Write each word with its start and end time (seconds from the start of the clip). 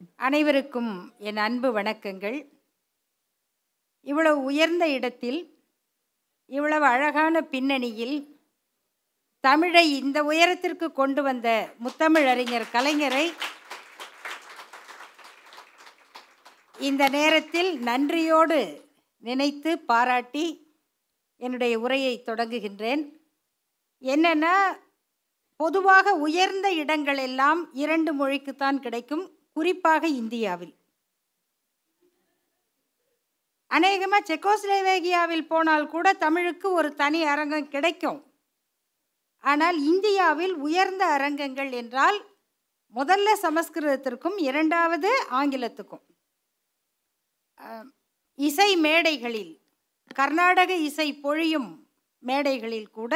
அனைவருக்கும் 0.00 1.12
என் 1.18 1.36
அன்பு 1.36 1.80
வணக்கங்கள். 1.80 2.48
இவ்வளவு 4.02 4.42
உயர்ந்த 4.42 4.88
இடத்தில் 4.88 5.58
இவ்வளவு 6.46 6.84
அழகான 6.84 7.42
பின்னணியில் 7.42 8.36
தமிழை 9.40 9.96
இந்த 9.96 10.24
உயரத்திற்கு 10.24 10.92
கொண்டு 10.92 11.22
வந்த 11.22 11.68
முத்தமிழறிஞர் 11.84 12.66
கலைஞரை 12.72 13.32
இந்த 16.78 17.08
நேரத்தில் 17.08 17.78
நன்றியோடு 17.78 18.90
நினைத்து 19.18 19.78
பாராட்டி 19.78 20.76
என்னுடைய 21.36 21.80
உரையை 21.80 22.22
தொடங்குகின்றேன். 22.26 23.02
என்னென்னா 24.02 24.78
பொதுவாக 25.56 26.14
உயர்ந்த 26.14 26.72
இடங்கள் 26.72 27.16
எல்லாம் 27.16 27.74
இரண்டு 27.74 28.14
மொழிக்குத்தான் 28.14 28.78
கிடைக்கும். 28.78 29.37
குறிப்பாக 29.58 30.08
இந்தியாவில். 30.20 30.74
அநேகமாக 33.70 34.26
செக்கோஸ்லோவேகியாவில் 34.28 35.48
போனால் 35.52 35.86
கூட 35.94 36.06
தமிழுக்கு 36.24 36.68
ஒரு 36.78 36.88
தனி 37.00 37.20
அரங்கம் 37.32 37.72
கிடைக்கும். 37.74 38.20
ஆனால் 39.44 39.76
இந்தியாவில் 39.90 40.54
உயர்ந்த 40.66 41.04
அரங்கங்கள் 41.16 41.72
என்றால் 41.80 42.18
முதல்ல 42.94 43.28
சமஸ்கிருதத்திற்கும் 43.44 44.36
இரண்டாவது 44.48 45.10
ஆங்கிலத்துக்கும். 45.40 46.04
இசை 48.38 48.70
மேடைகளில் 48.84 49.52
கர்நாடக 50.18 50.72
இசை 50.88 51.08
பொழியும் 51.24 51.70
மேடைகளில் 52.22 52.90
கூட 52.98 53.14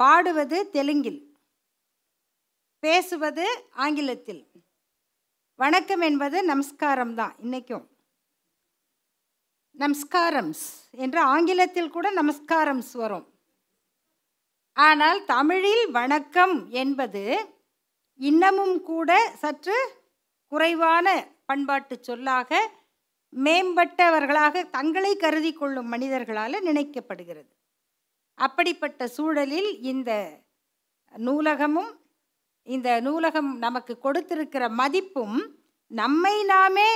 பாடுவது 0.00 0.58
தெலுங்கில் 0.76 1.20
பேசுவது 2.82 3.46
ஆங்கிலத்தில். 3.84 4.42
வணக்கம் 5.58 6.00
என்பது 6.00 6.44
நமஸ்காரம் 6.44 7.14
தான் 7.14 7.32
இன்றைக்கும் 7.38 7.86
நமஸ்காரம்ஸ் 9.72 10.66
என்று 10.90 11.20
ஆங்கிலத்தில் 11.20 11.90
கூட 11.90 12.10
நமஸ்காரம்ஸ் 12.10 12.92
வரும். 12.92 13.24
ஆனால் 14.72 15.24
தமிழில் 15.24 15.90
வணக்கம் 15.90 16.70
என்பது 16.70 17.24
இன்னமும் 18.16 18.82
கூட 18.82 19.32
சற்று 19.34 19.78
குறைவான 20.48 21.26
பண்பாட்டு 21.46 21.98
சொல்லாக 22.00 22.70
மேம்பட்டவர்களாக 23.32 24.64
தங்களை 24.70 25.16
கருதி 25.16 25.52
கொள்ளும் 25.52 25.88
மனிதர்களால் 25.88 26.66
நினைக்கப்படுகிறது. 26.70 27.52
அப்படிப்பட்ட 28.34 29.08
சூழலில் 29.08 29.80
இந்த 29.80 30.40
நூலகமும் 31.14 31.92
இந்த 32.68 33.00
நூலகம் 33.00 33.58
நமக்கு 33.58 33.98
கொடுத்திருக்கிற 33.98 34.68
மதிப்பும் 34.68 35.56
நம்மை 35.86 36.44
நாமே 36.44 36.90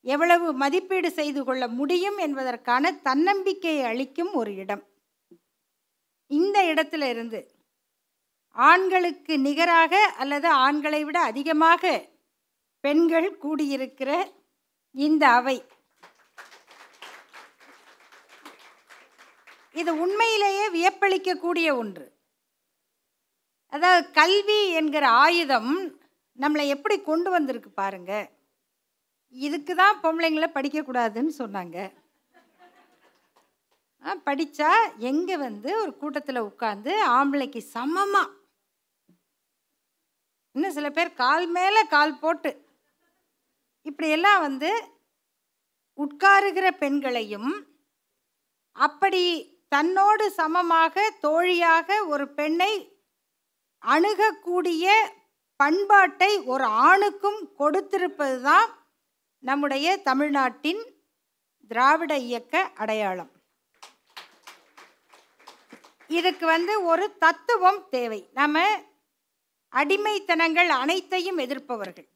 எவ்வளவு 0.00 0.52
மதிப்பீடு 0.52 1.10
செய்து 1.12 1.44
கொள்ள 1.44 1.68
முடியும் 1.68 2.18
என்பதற்கான 2.18 2.92
தன்னம்பிக்கையை 2.92 3.84
அளிக்கும் 3.84 4.32
ஒரு 4.32 4.54
இடம். 4.54 4.82
இந்த 6.26 6.62
இடத்துல 6.62 7.08
இருந்து 7.08 7.40
ஆண்களுக்கு 8.50 9.38
நிகராக 9.38 10.12
அல்லது 10.18 10.48
ஆண்களை 10.48 11.04
விட 11.04 11.20
அதிகமாக 11.20 12.08
பெண்கள் 12.80 13.38
கூடியிருக்கிற 13.38 14.10
இந்த 14.92 15.28
அவை. 15.28 15.64
இது 19.72 19.92
உண்மையிலேயே 20.00 20.66
வியப்பளிக்கக்கூடிய 20.68 21.76
ஒன்று. 21.76 22.13
அதாவது 23.74 24.02
கல்வி 24.18 24.60
என்கிற 24.80 25.04
ஆயுதம் 25.24 25.72
நம்மளை 26.38 26.64
எப்படி 26.74 26.96
கொண்டு 27.08 27.28
வந்திருக்கு 27.34 27.70
பாருங்க. 27.80 28.12
இதுக்கு 29.34 29.72
தான் 29.80 30.00
பொம்பளைங்களை 30.02 30.48
படிக்கக்கூடாதுன்னு 30.56 31.32
சொன்னாங்க. 31.42 31.78
படித்தா 34.26 34.70
எங்கே 35.10 35.36
வந்து 35.44 35.70
ஒரு 35.82 35.92
கூட்டத்தில் 36.02 36.46
உட்காந்து 36.48 36.92
ஆம்பளைக்கு 37.18 37.60
சமமாக 37.74 38.32
இன்னும் 40.54 40.76
சில 40.78 40.88
பேர் 40.96 41.10
கால் 41.22 41.46
மேலே 41.56 41.82
கால் 41.94 42.18
போட்டு. 42.22 42.50
இப்படியெல்லாம் 43.88 44.40
வந்து 44.46 44.70
உட்காருகிற 45.98 46.66
பெண்களையும் 46.82 47.52
அப்படி 48.76 49.24
தன்னோடு 49.74 50.24
சமமாக 50.40 51.06
தோழியாக 51.24 51.88
ஒரு 52.12 52.24
பெண்ணை 52.38 52.72
அணுகக்கூடிய 53.92 54.86
பண்பாட்டை 55.56 56.32
ஒரு 56.52 56.64
ஆணுக்கும் 56.64 57.40
கொடுத்திருப்பது 57.58 58.42
தான் 58.42 58.68
நம்முடைய 59.38 59.96
தமிழ்நாட்டின் 60.08 60.82
திராவிட 61.68 62.12
இயக்க 62.18 62.70
அடையாளம். 62.74 63.30
இதுக்கு 66.08 66.46
வந்து 66.46 66.82
ஒரு 66.82 67.04
தத்துவம் 67.24 67.88
தேவை. 67.88 68.20
நம்ம 68.32 68.62
அடிமைத்தனங்கள் 69.72 70.70
அனைத்தையும் 70.82 71.38
எதிர்ப்பவர்கள். 71.38 72.08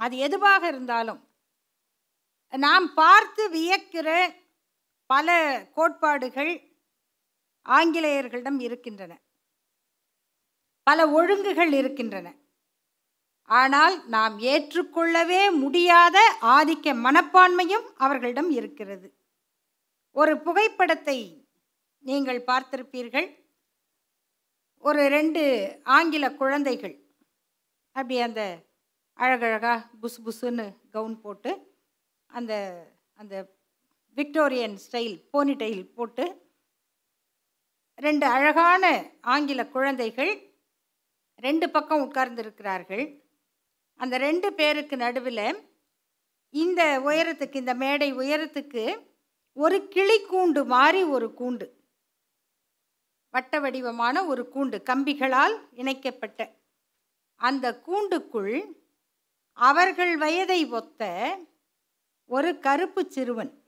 அது 0.00 0.16
எதுவாக 0.16 0.62
இருந்தாலும் 0.66 1.20
நாம் 2.52 2.94
பார்த்து 2.94 3.42
வியக்கிற 3.48 4.08
பல 5.06 5.28
கோட்பாடுகள் 5.74 6.52
ஆங்கிலேயர்களிடம் 7.66 8.60
இருக்கின்றன. 8.60 9.12
பல 10.86 11.06
ஒழுங்குகள் 11.18 11.72
இருக்கின்றன. 11.72 12.28
ஆனால் 13.50 13.94
நாம் 14.06 14.34
ஏற்றுக்கொள்ளவே 14.52 15.42
முடியாத 15.62 16.18
ஆதிக்க 16.56 16.94
மனப்பான்மையும் 17.04 17.86
அவர்களிடம் 17.96 18.50
இருக்கிறது. 18.50 19.08
ஒரு 20.16 20.32
புகைப்படத்தை 20.38 21.18
நீங்கள் 22.04 22.40
பார்த்திருப்பீர்கள். 22.46 23.28
ஒரு 24.84 25.02
ரெண்டு 25.08 25.42
ஆங்கில 25.96 26.24
குழந்தைகள் 26.34 26.94
அப்படி 27.96 28.16
அந்த 28.18 28.42
அழகழகாக 29.18 29.80
புசு 30.02 30.18
புசுன்னு 30.26 30.64
கவுன் 30.90 31.16
போட்டு 31.20 31.50
அந்த 32.30 32.52
அந்த 33.16 33.34
விக்டோரியன் 34.16 34.76
ஸ்டைல் 34.84 35.16
போனிடைல் 35.32 35.84
போட்டு 35.94 36.24
ரெண்டு 37.98 38.26
அழகான 38.26 38.84
ஆங்கில 39.20 39.60
குழந்தைகள் 39.68 40.32
ரெண்டு 41.42 41.70
பக்கம் 41.70 42.00
உட்கார்ந்துருக்கிறார்கள். 42.00 43.20
அந்த 43.96 44.18
ரெண்டு 44.18 44.52
பேருக்கு 44.52 44.96
நடுவில் 44.96 45.70
இந்த 46.50 47.00
உயரத்துக்கு 47.04 47.54
இந்த 47.54 47.74
மேடை 47.74 48.14
உயரத்துக்கு 48.14 49.10
ஒரு 49.52 49.88
கிளி 49.88 50.24
கூண்டு 50.24 50.66
மாதிரி 50.66 51.02
ஒரு 51.04 51.34
கூண்டு. 51.38 51.70
வட்ட 53.30 53.60
வடிவமான 53.60 54.24
ஒரு 54.24 54.48
கூண்டு 54.54 54.82
கம்பிகளால் 54.90 55.68
இணைக்கப்பட்ட. 55.72 56.54
அந்த 57.36 57.82
கூண்டுக்குள் 57.86 58.80
அவர்கள் 59.52 60.16
வயதை 60.16 60.66
ஒத்த 60.66 61.38
ஒரு 62.26 62.58
கருப்பு 62.58 63.10
சிறுவன் 63.10 63.64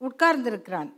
உட்கார்ந்திருக்கிறான். 0.00 0.97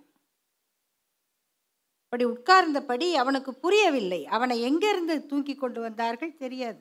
அப்படி 2.12 2.24
உட்கார்ந்தபடி 2.30 3.14
அவனுக்கு 3.14 3.54
புரியவில்லை. 3.54 4.26
அவனை 4.26 4.60
எங்கிருந்து 4.60 5.26
தூக்கி 5.26 5.54
கொண்டு 5.54 5.80
வந்தார்கள் 5.80 6.32
தெரியாது. 6.34 6.80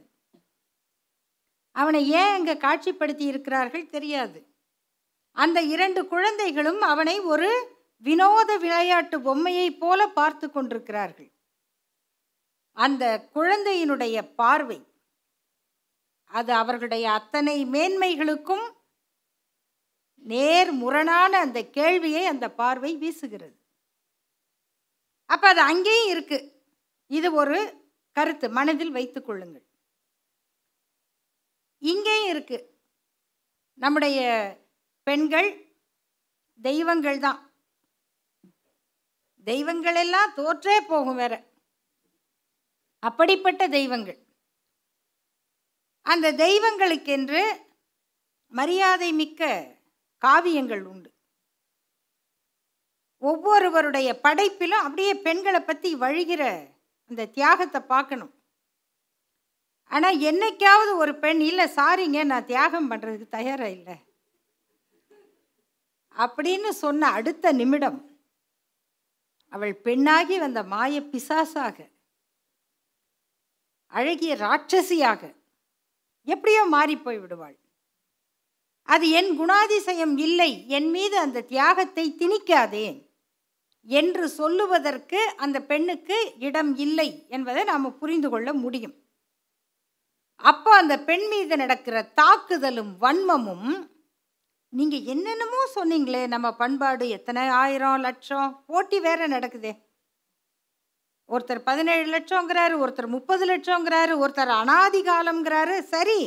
அவனை 1.72 2.09
ஏன் 2.09 2.31
அங்கே 2.38 2.53
காட்சிப்படுத்தி 2.53 3.25
இருக்கிறார்கள் 3.31 3.85
தெரியாது. 3.88 4.39
அந்த 5.31 5.62
இரண்டு 5.62 6.07
குழந்தைகளும் 6.07 6.81
அவனை 6.81 7.19
ஒரு 7.19 7.50
வினோத 8.03 8.57
விளையாட்டு 8.57 9.19
பொம்மையைப் 9.19 9.79
போல 9.79 10.07
பார்த்து 10.07 10.51
கொண்டிருக்கிறார்கள். 10.51 11.29
அந்த 12.78 13.29
குழந்தையினுடைய 13.34 14.18
பார்வை 14.35 14.79
அது 16.24 16.53
அவர்களுடைய 16.53 17.12
அத்தனை 17.12 17.65
மேன்மைகளுக்கும் 17.65 18.65
நேர் 20.18 20.71
முரணான 20.71 21.39
அந்த 21.39 21.59
கேள்வியை 21.77 22.25
அந்த 22.25 22.45
பார்வை 22.51 22.98
வீசுகிறது. 22.98 23.58
அப்போ 25.29 25.47
அது 25.51 25.61
அங்கேயும் 25.71 26.11
இருக்குது 26.13 26.47
இது 27.07 27.27
ஒரு 27.41 27.57
கருத்து. 28.17 28.45
மனதில் 28.57 28.95
வைத்து 28.97 29.19
கொள்ளுங்கள். 29.21 29.65
இங்கேயும் 31.91 32.29
இருக்குது 32.33 32.67
நம்முடைய 33.83 34.19
பெண்கள் 35.07 35.49
தெய்வங்கள் 36.59 37.19
தான். 37.19 37.39
தெய்வங்கள் 39.47 39.97
எல்லாம் 40.03 40.33
தோற்றே 40.39 40.77
போகும் 40.91 41.19
வேற. 41.21 41.33
அப்படிப்பட்ட 43.03 43.63
தெய்வங்கள். 43.77 44.19
அந்த 46.05 46.27
தெய்வங்களுக்கென்று 46.45 47.41
மரியாதை 48.53 49.09
மிக்க 49.21 49.51
காவியங்கள் 50.25 50.83
உண்டு. 50.91 51.09
ஒவ்வொருவருடைய 53.21 54.10
படைப்பிலும் 54.25 54.83
அப்படியே 54.86 55.13
பெண்களை 55.27 55.62
பற்றி 55.62 55.89
வழிகிற 56.04 56.44
அந்த 57.12 57.30
தியாகத்தை 57.38 57.80
பார்க்கணும். 57.94 58.33
ஆனால் 59.92 60.18
என்னைக்காவது 60.30 60.92
ஒரு 61.04 61.13
பெண் 61.24 61.42
இல்லை 61.50 61.66
சாரிங்க 61.77 62.19
நான் 62.31 62.50
தியாகம் 62.51 62.89
பண்ணுறதுக்கு 62.92 63.36
தயாராக 63.38 63.75
இல்லை. 63.77 63.98
அப்படின்னு 66.16 66.69
சொன்ன 66.83 67.10
அடுத்த 67.18 67.51
நிமிடம் 67.62 68.00
அவள் 69.54 69.74
பெண்ணாகி 69.86 70.36
வந்த 70.39 70.60
மாய 70.74 71.01
பிசாசாக 71.12 71.77
அழகிய 73.98 74.33
ராட்சசியாக 74.45 75.22
எப்படியோ 76.33 76.63
மாறி 76.74 76.95
போய் 76.98 77.19
விடுவாள். 77.22 77.57
அது 78.88 79.06
என் 79.19 79.31
குணாதிசயம் 79.39 80.15
இல்லை. 80.27 80.51
என் 80.77 80.89
மீது 80.95 81.15
அந்த 81.25 81.45
தியாகத்தை 81.54 82.06
திணிக்காதே. 82.19 82.88
என்று 83.87 84.25
சொல்லுவதற்கு 84.29 85.19
அந்த 85.35 85.57
பெண்ணுக்கு 85.61 86.17
இடம் 86.39 86.73
இல்லை 86.77 87.09
என்பதை 87.27 87.63
நாம் 87.63 87.97
புரிந்து 87.97 88.29
கொள்ள 88.29 88.49
முடியும். 88.53 88.95
அப்போ 90.43 90.71
அந்த 90.77 90.95
பெண் 90.99 91.25
மீது 91.27 91.55
நடக்கிற 91.57 91.95
தாக்குதலும் 92.19 92.91
வன்மமும் 93.01 93.69
நீங்கள் 94.73 95.07
என்னென்னமோ 95.13 95.61
சொன்னீங்களே 95.75 96.23
நம்ம 96.27 96.47
பண்பாடு 96.53 97.05
எத்தனை 97.09 97.43
ஆயிரம் 97.61 98.01
லட்சம் 98.01 98.51
போட்டி 98.65 98.99
வேற 98.99 99.27
நடக்குதே. 99.27 99.73
ஒருத்தர் 101.29 101.61
பதினேழு 101.63 102.05
லட்சங்கிறாரு 102.13 102.75
ஒருத்தர் 102.83 103.07
முப்பது 103.07 103.43
லட்சங்கிறாரு 103.45 104.13
ஒருத்தர் 104.17 104.51
அனாதி 104.61 105.01
காலம்ங்கிறாரு 105.01 105.75
சரி 105.93 106.21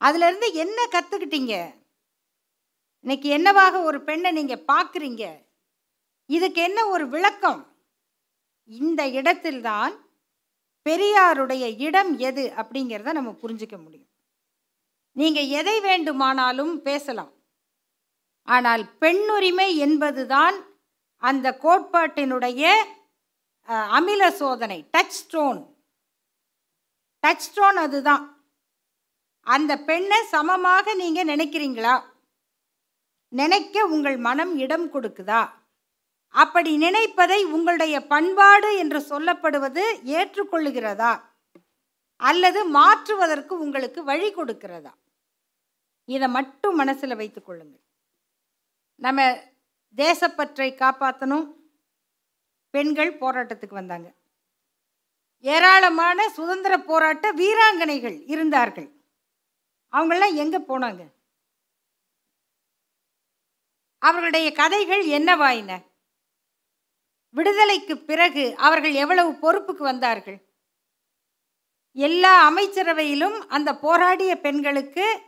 அதுலேருந்து 0.00 0.48
என்ன 0.54 0.78
கற்றுக்கிட்டீங்க 0.92 1.54
இன்னைக்கு 3.04 3.28
என்னவாக 3.28 3.82
ஒரு 3.82 3.98
பெண்ணை 4.02 4.30
நீங்கள் 4.32 4.66
பார்க்குறீங்க 4.68 5.24
இதுக்கு 6.36 6.60
என்ன 6.68 6.80
ஒரு 6.94 7.04
விளக்கம்? 7.14 7.60
இந்த 8.70 9.00
இடத்தில்தான் 9.18 9.94
பெரியாருடைய 10.86 11.64
இடம் 11.86 12.12
எது 12.28 12.44
அப்படிங்கிறத 12.60 13.12
நம்ம 13.18 13.30
புரிஞ்சிக்க 13.42 13.76
முடியும். 13.82 14.10
நீங்கள் 15.16 15.52
எதை 15.60 15.76
வேண்டுமானாலும் 15.88 16.74
பேசலாம். 16.88 17.32
ஆனால் 18.54 18.84
பெண்ணுரிமை 19.02 19.68
என்பதுதான் 19.86 20.56
அந்த 21.22 21.46
கோட்பாட்டினுடைய 21.64 22.64
அமில 23.98 24.22
சோதனை 24.40 24.78
டச் 24.94 25.16
ஸ்டோன் 25.20 25.60
டச் 27.22 27.44
ஸ்டோன் 27.46 27.78
அதுதான். 27.84 28.24
அந்த 29.46 29.72
பெண்ணை 29.88 30.20
சமமாக 30.34 30.94
நீங்கள் 31.02 31.30
நினைக்கிறீங்களா? 31.32 31.94
நினைக்க 33.32 33.84
உங்கள் 33.94 34.18
மனம் 34.28 34.54
இடம் 34.64 34.86
கொடுக்குதா? 34.94 35.42
அப்படி 36.30 36.76
நினைப்பதை 36.76 37.44
உங்களுடைய 37.44 38.06
பண்பாடு 38.06 38.78
என்று 38.78 38.98
சொல்லப்படுவது 38.98 39.84
ஏற்றுக்கொள்ளுகிறதா? 40.04 41.22
அல்லது 42.16 42.64
மாற்றுவதற்கு 42.64 43.58
உங்களுக்கு 43.58 44.04
வழி 44.04 44.34
கொடுக்கிறதா? 44.34 44.92
இதை 46.04 46.28
மட்டும் 46.28 46.76
மனசில் 46.76 47.16
வைத்து 47.16 47.42
கொள்ளுங்கள். 47.42 47.82
நம்ம 48.94 49.20
தேசப்பற்றை 49.96 50.68
காப்பாற்றணும் 50.74 51.46
பெண்கள் 52.70 53.12
போராட்டத்துக்கு 53.18 53.74
வந்தாங்க. 53.80 54.14
ஏராளமான 55.38 56.28
சுதந்திர 56.28 56.78
போராட்ட 56.78 57.32
வீராங்கனைகள் 57.32 58.24
இருந்தார்கள். 58.26 58.88
அவங்களாம் 59.92 60.34
எங்கே 60.34 60.58
போனாங்க? 60.58 61.02
அவர்களுடைய 63.98 64.52
கதைகள் 64.52 65.04
என்னவாயின 65.06 65.88
விடுதலைக்கு 67.30 67.98
பிறகு 67.98 68.56
அவர்கள் 68.56 68.92
எவ்வளவு 68.92 69.32
பொறுப்புக்கு 69.32 69.82
வந்தார்கள்? 69.82 70.38
எல்லா 71.92 72.32
அமைச்சரவையிலும் 72.50 73.38
அந்த 73.48 73.74
போராடிய 73.74 74.40
பெண்களுக்கு 74.40 75.22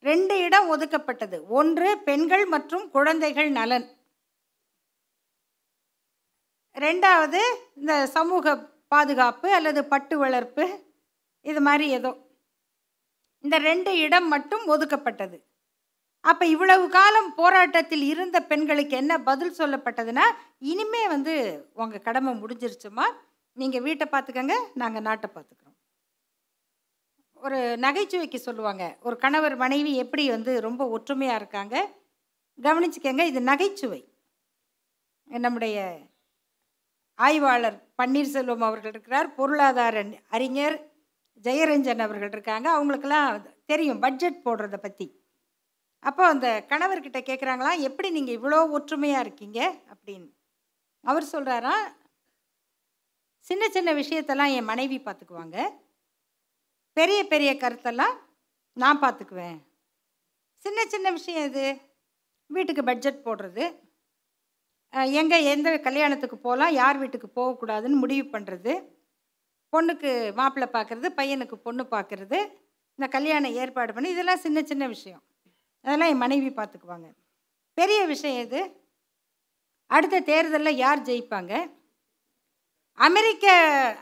ரெண்டு 0.00 0.38
இடம் 0.38 0.68
ஒதுக்கப்பட்டது. 0.68 1.36
ஒன்று 1.48 1.98
பெண்கள் 1.98 2.46
மற்றும் 2.46 2.90
குழந்தைகள் 2.90 3.50
நலன். 3.50 3.86
ரெண்டாவது 6.74 7.40
இந்த 7.76 8.06
சமூக 8.06 8.56
பாதுகாப்பு 8.88 9.52
அல்லது 9.52 9.84
பட்டு 9.84 10.18
வளர்ப்பு 10.18 10.64
இது 11.40 11.60
மாதிரி 11.60 11.88
ஏதோ. 11.90 12.10
இந்த 13.40 13.58
ரெண்டு 13.58 13.98
இடம் 13.98 14.28
மட்டும் 14.28 14.64
ஒதுக்கப்பட்டது. 14.66 15.36
அப்போ 16.24 16.44
இவ்வளவு 16.46 16.84
காலம் 16.88 17.30
போராட்டத்தில் 17.34 18.04
இருந்த 18.12 18.38
பெண்களுக்கு 18.50 18.94
என்ன 18.96 19.14
பதில் 19.20 19.58
சொல்லப்பட்டதுன்னா 19.58 20.26
இனிமே 20.70 21.02
வந்து 21.08 21.34
உங்கள் 21.74 22.04
கடமை 22.06 22.32
முடிஞ்சிருச்சுமா? 22.42 23.06
நீங்கள் 23.56 23.84
வீட்டை 23.86 24.06
பார்த்துக்கங்க 24.12 24.54
நாங்கள் 24.74 25.04
நாட்டை 25.08 25.28
பார்த்துக்குறோம். 25.30 25.76
ஒரு 27.42 27.58
நகைச்சுவைக்கு 27.76 28.38
சொல்லுவாங்க 28.38 28.84
ஒரு 29.00 29.16
கணவர் 29.16 29.56
மனைவி 29.56 29.92
எப்படி 30.04 30.24
வந்து 30.28 30.52
ரொம்ப 30.60 30.82
ஒற்றுமையாக 30.96 31.40
இருக்காங்க? 31.40 31.76
கவனிச்சுக்கங்க 32.58 33.24
இது 33.30 33.40
நகைச்சுவை. 33.50 34.00
நம்முடைய 35.28 35.76
ஆய்வாளர் 37.18 37.78
பன்னீர்செல்வம் 38.02 38.64
அவர்கள் 38.68 38.92
இருக்கிறார் 38.92 39.28
பொருளாதார 39.34 39.98
அறிஞர் 40.28 40.76
ஜெயரஞ்சன் 41.44 42.04
அவர்கள் 42.06 42.32
இருக்காங்க 42.32 42.68
அவங்களுக்கெல்லாம் 42.70 43.28
தெரியும் 43.66 44.02
பட்ஜெட் 44.04 44.44
போடுறத 44.44 44.76
பற்றி 44.76 45.06
அப்போ 46.04 46.22
அந்த 46.26 46.48
கணவர்கிட்ட 46.70 47.18
கேட்குறாங்களாம் 47.28 47.84
எப்படி 47.88 48.08
நீங்கள் 48.16 48.36
இவ்வளோ 48.38 48.58
ஒற்றுமையாக 48.76 49.24
இருக்கீங்க? 49.24 49.60
அப்படின்னு. 49.92 50.28
அவர் 51.04 51.32
சொல்கிறாரா 51.32 51.74
சின்ன 53.46 53.64
சின்ன 53.68 53.90
விஷயத்தெல்லாம் 53.92 54.52
என் 54.56 54.70
மனைவி 54.72 54.98
பார்த்துக்குவாங்க 54.98 55.56
பெரிய 56.96 57.20
பெரிய 57.32 57.50
கருத்தெல்லாம் 57.62 58.14
நான் 58.76 59.02
பார்த்துக்குவேன் 59.02 59.58
சின்ன 60.64 60.80
சின்ன 60.92 61.08
விஷயம் 61.18 61.46
இது. 61.50 61.64
வீட்டுக்கு 62.50 62.82
பட்ஜெட் 62.84 63.24
போடுறது. 63.26 63.64
எங்கே 65.20 65.38
எந்த 65.52 65.68
கல்யாணத்துக்கு 65.86 66.36
போகலாம் 66.46 66.72
யார் 66.80 67.00
வீட்டுக்கு 67.02 67.28
போகக்கூடாதுன்னு 67.38 68.02
முடிவு 68.04 68.26
பண்ணுறது 68.34 68.72
பொண்ணுக்கு 69.72 70.10
மாப்பிள்ளை 70.38 70.68
பார்க்குறது 70.76 71.08
பையனுக்கு 71.20 71.56
பொண்ணு 71.66 71.84
பார்க்குறது 71.94 72.38
இந்த 72.98 73.06
கல்யாணம் 73.16 73.56
ஏற்பாடு 73.62 73.94
பண்ணி 73.94 74.10
இதெல்லாம் 74.14 74.42
சின்ன 74.44 74.58
சின்ன 74.70 74.84
விஷயம். 74.94 75.22
அதெல்லாம் 75.84 76.08
என் 76.08 76.16
மனைவி 76.16 76.48
பார்த்துக்குவாங்க 76.48 77.16
பெரிய 77.74 78.04
விஷயம் 78.04 78.42
இது 78.42 78.82
அடுத்த 79.86 80.20
தேர்தலில் 80.20 80.76
யார் 80.76 81.02
ஜெயிப்பாங்க? 81.02 81.70
அமெரிக்க 82.92 83.46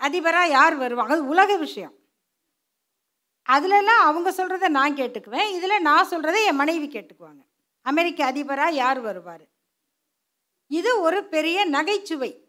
அதிபராக 0.00 0.46
யார் 0.46 0.74
வருவாங்க? 0.76 1.12
அது 1.12 1.26
உலக 1.26 1.56
விஷயம். 1.56 1.94
அதுலலாம் 3.48 4.02
அவங்க 4.08 4.30
சொல்கிறத 4.30 4.68
நான் 4.68 4.94
கேட்டுக்குவேன். 4.94 5.52
இதில் 5.52 5.80
நான் 5.80 6.08
சொல்கிறத 6.08 6.46
என் 6.46 6.54
மனைவி 6.54 6.88
கேட்டுக்குவாங்க. 6.88 7.42
அமெரிக்க 7.80 8.24
அதிபராக 8.24 8.70
யார் 8.70 9.00
வருவார்? 9.00 9.48
இது 10.66 11.00
ஒரு 11.00 11.24
பெரிய 11.24 11.64
நகைச்சுவை. 11.64 12.48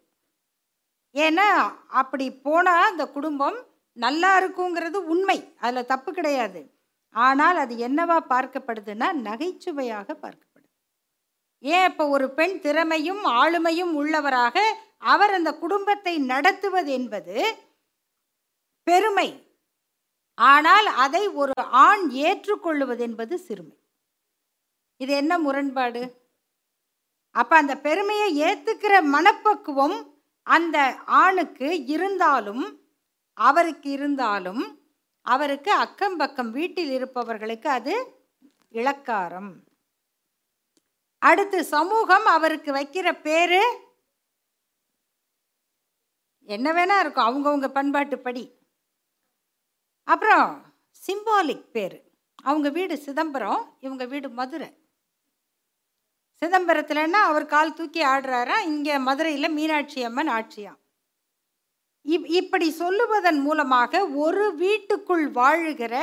ஏன்னா 1.14 1.76
அப்படி 1.86 2.32
போனால் 2.32 2.90
அந்த 2.90 3.06
குடும்பம் 3.06 3.66
நல்லா 3.92 4.40
இருக்குங்கிறது 4.40 4.96
உண்மை. 4.96 5.54
அதில் 5.58 5.86
தப்பு 5.86 6.12
கிடையாது. 6.12 6.73
ஆனால் 7.14 7.56
அது 7.56 7.74
என்னவா 7.88 8.18
பார்க்கப்படுதுன்னா 8.32 9.08
நகைச்சுவையாக 9.26 10.08
பார்க்கப்படுது. 10.22 10.70
ஏன் 11.64 11.86
இப்போ 11.90 12.04
ஒரு 12.08 12.26
பெண் 12.30 12.56
திறமையும் 12.60 13.22
ஆளுமையும் 13.40 13.92
உள்ளவராக 14.00 14.56
அவர் 15.12 15.32
அந்த 15.32 15.50
குடும்பத்தை 15.54 16.14
நடத்துவது 16.32 16.90
என்பது 16.92 17.36
பெருமை. 18.86 19.28
ஆனால் 20.38 20.88
அதை 21.04 21.24
ஒரு 21.42 21.54
ஆண் 21.86 22.04
ஏற்றுக்கொள்ளுவது 22.28 23.02
என்பது 23.08 23.34
சிறுமை. 23.38 23.76
இது 25.00 25.12
என்ன 25.14 25.32
முரண்பாடு? 25.38 26.02
அப்போ 27.34 27.54
அந்த 27.56 27.74
பெருமையை 27.76 28.28
ஏற்றுக்கிற 28.48 28.94
மனப்பக்குவம் 29.14 29.96
அந்த 30.46 30.78
ஆணுக்கு 31.22 31.68
இருந்தாலும் 31.86 32.64
அவருக்கு 33.36 33.88
இருந்தாலும் 33.90 34.62
அவருக்கு 35.26 35.72
அக்கம் 35.84 36.16
பக்கம் 36.16 36.50
வீட்டில் 36.50 36.90
இருப்பவர்களுக்கு 36.90 37.68
அது 37.68 37.94
இளக்காரம். 38.72 39.52
அடுத்து 41.18 41.58
சமூகம் 41.64 42.26
அவருக்கு 42.26 42.70
வைக்கிற 42.74 43.08
பேரு 43.22 43.62
என்ன 46.48 46.68
வேணா 46.72 46.96
இருக்கும் 47.00 47.28
அவங்கவுங்க 47.28 47.68
பண்பாட்டுப்படி 47.78 48.44
அப்புறம் 50.08 50.48
சிம்பாலிக் 51.06 51.68
பேர். 51.74 51.98
அவங்க 52.42 52.68
வீடு 52.68 52.94
சிதம்பரம் 52.98 53.62
இவங்க 53.80 54.04
வீடு 54.04 54.28
மதுரை. 54.30 54.70
சிதம்பரத்துலன்னா 56.42 57.20
அவர் 57.30 57.46
கால் 57.46 57.76
தூக்கி 57.78 58.02
ஆடுறாரா 58.04 58.56
இங்கே 58.70 58.94
மதுரையில் 58.98 59.54
மீனாட்சி 59.58 60.00
அம்மன் 60.04 60.32
ஆட்சியாம். 60.38 60.80
இப் 62.04 62.26
இப்படி 62.26 62.66
சொல்லுவதன் 62.78 63.40
மூலமாக 63.40 64.06
ஒரு 64.24 64.44
வீட்டுக்குள் 64.54 65.30
வாழுகிற 65.30 65.94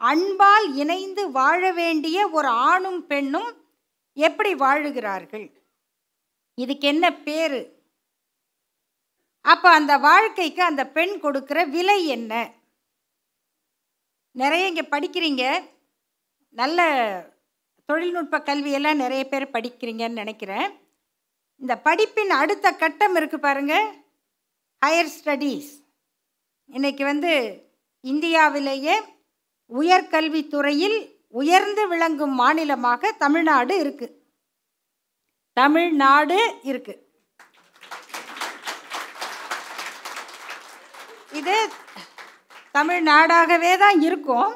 அன்பால் 0.00 0.66
இணைந்து 0.74 1.30
வாழ 1.30 1.72
வேண்டிய 1.72 2.28
ஒரு 2.28 2.48
ஆணும் 2.48 3.06
பெண்ணும் 3.06 3.50
எப்படி 4.16 4.54
வாழுகிறார்கள்? 4.54 5.46
இதுக்கு 6.54 6.86
என்ன 6.88 7.06
பேரு? 7.12 7.60
அப்போ 9.40 9.68
அந்த 9.70 9.98
வாழ்க்கைக்கு 9.98 10.62
அந்த 10.62 10.82
பெண் 10.86 11.14
கொடுக்குற 11.22 11.58
விலை 11.68 12.06
என்ன? 12.06 12.32
நிறைய 14.30 14.66
இங்கே 14.66 14.84
படிக்கிறீங்க. 14.90 15.44
நல்ல 16.56 16.80
தொழில்நுட்ப 17.88 18.38
கல்வியெல்லாம் 18.38 18.94
நிறைய 18.94 19.22
பேர் 19.28 19.52
படிக்கிறீங்கன்னு 19.52 20.22
நினைக்கிறேன். 20.22 20.68
இந்த 21.60 21.74
படிப்பின் 21.84 22.32
அடுத்த 22.40 22.72
கட்டம் 22.72 23.16
இருக்குது 23.16 23.36
பாருங்கள் 23.36 23.86
ஹையர் 24.82 25.10
ஸ்டடீஸ் 25.14 25.70
இன்றைக்கி 26.76 27.02
வந்து 27.08 27.32
இந்தியாவிலேயே 28.10 28.96
உயர்கல்வித்துறையில் 29.70 30.98
உயர்ந்து 31.40 31.82
விளங்கும் 31.92 32.34
மாநிலமாக 32.40 33.12
தமிழ்நாடு 33.22 33.74
இருக்குது 33.84 34.14
தமிழ்நாடு 35.56 36.38
இருக்குது 36.70 37.02
இது 41.40 41.56
தமிழ்நாடாகவே 42.78 43.72
தான் 43.84 43.98
இருக்கும். 44.08 44.52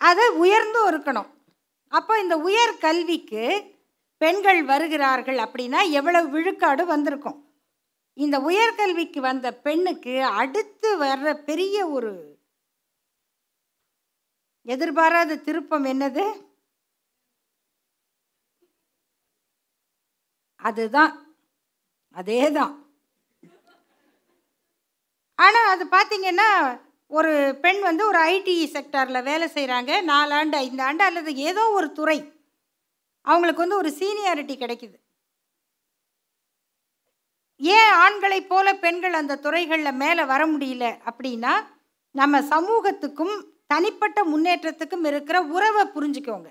அது 0.00 0.24
உயர்ந்தும் 0.44 0.88
இருக்கணும். 0.92 1.30
அப்போ 1.92 2.12
இந்த 2.24 2.36
உயர் 2.48 2.76
கல்விக்கு 2.86 3.44
பெண்கள் 4.20 4.60
வருகிறார்கள் 4.72 5.40
அப்படின்னா 5.46 5.80
எவ்வளவு 6.00 6.28
விழுக்காடு 6.36 6.84
வந்திருக்கும்? 6.92 7.38
இந்த 8.16 8.36
உயர்கல்விக்கு 8.48 9.20
வந்த 9.20 9.48
பெண்ணுக்கு 9.66 10.14
அடுத்து 10.42 10.90
வர்ற 11.04 11.28
பெரிய 11.48 11.76
ஒரு 11.88 12.12
எதிர்பாராத 14.66 15.38
திருப்பம் 15.46 15.86
என்னது? 15.92 16.24
அதுதான். 20.60 21.12
அதே 22.16 22.42
தான் 22.58 22.72
ஆனால் 25.38 25.68
அது 25.74 25.84
பார்த்தீங்கன்னா 25.96 26.48
ஒரு 27.10 27.32
பெண் 27.64 27.80
வந்து 27.80 28.02
ஒரு 28.10 28.18
ஐடி 28.34 28.54
செக்டாரில் 28.74 29.26
வேலை 29.30 29.46
செய்கிறாங்க 29.56 29.92
நாலாண்டு 30.12 30.56
ஐந்து 30.66 30.82
ஆண்டு 30.82 31.02
அல்லது 31.04 31.30
ஏதோ 31.50 31.64
ஒரு 31.78 31.88
துறை. 31.92 32.18
அவங்களுக்கு 33.26 33.64
வந்து 33.64 33.80
ஒரு 33.82 33.90
சீனியாரிட்டி 34.00 34.54
கிடைக்குது. 34.56 34.96
ஏன் 37.62 37.92
ஆண்களைப் 37.92 38.48
போல 38.48 38.74
பெண்கள் 38.74 39.12
அந்த 39.12 39.38
துறைகளில் 39.38 39.92
மேலே 39.92 40.24
வர 40.24 40.46
முடியல 40.46 40.98
அப்படின்னா 41.04 41.64
நம்ம 42.10 42.40
சமூகத்துக்கும் 42.40 43.44
தனிப்பட்ட 43.66 44.24
முன்னேற்றத்துக்கும் 44.24 45.06
இருக்கிற 45.06 45.42
உறவை 45.42 45.86
புரிஞ்சுக்கோங்க. 45.94 46.48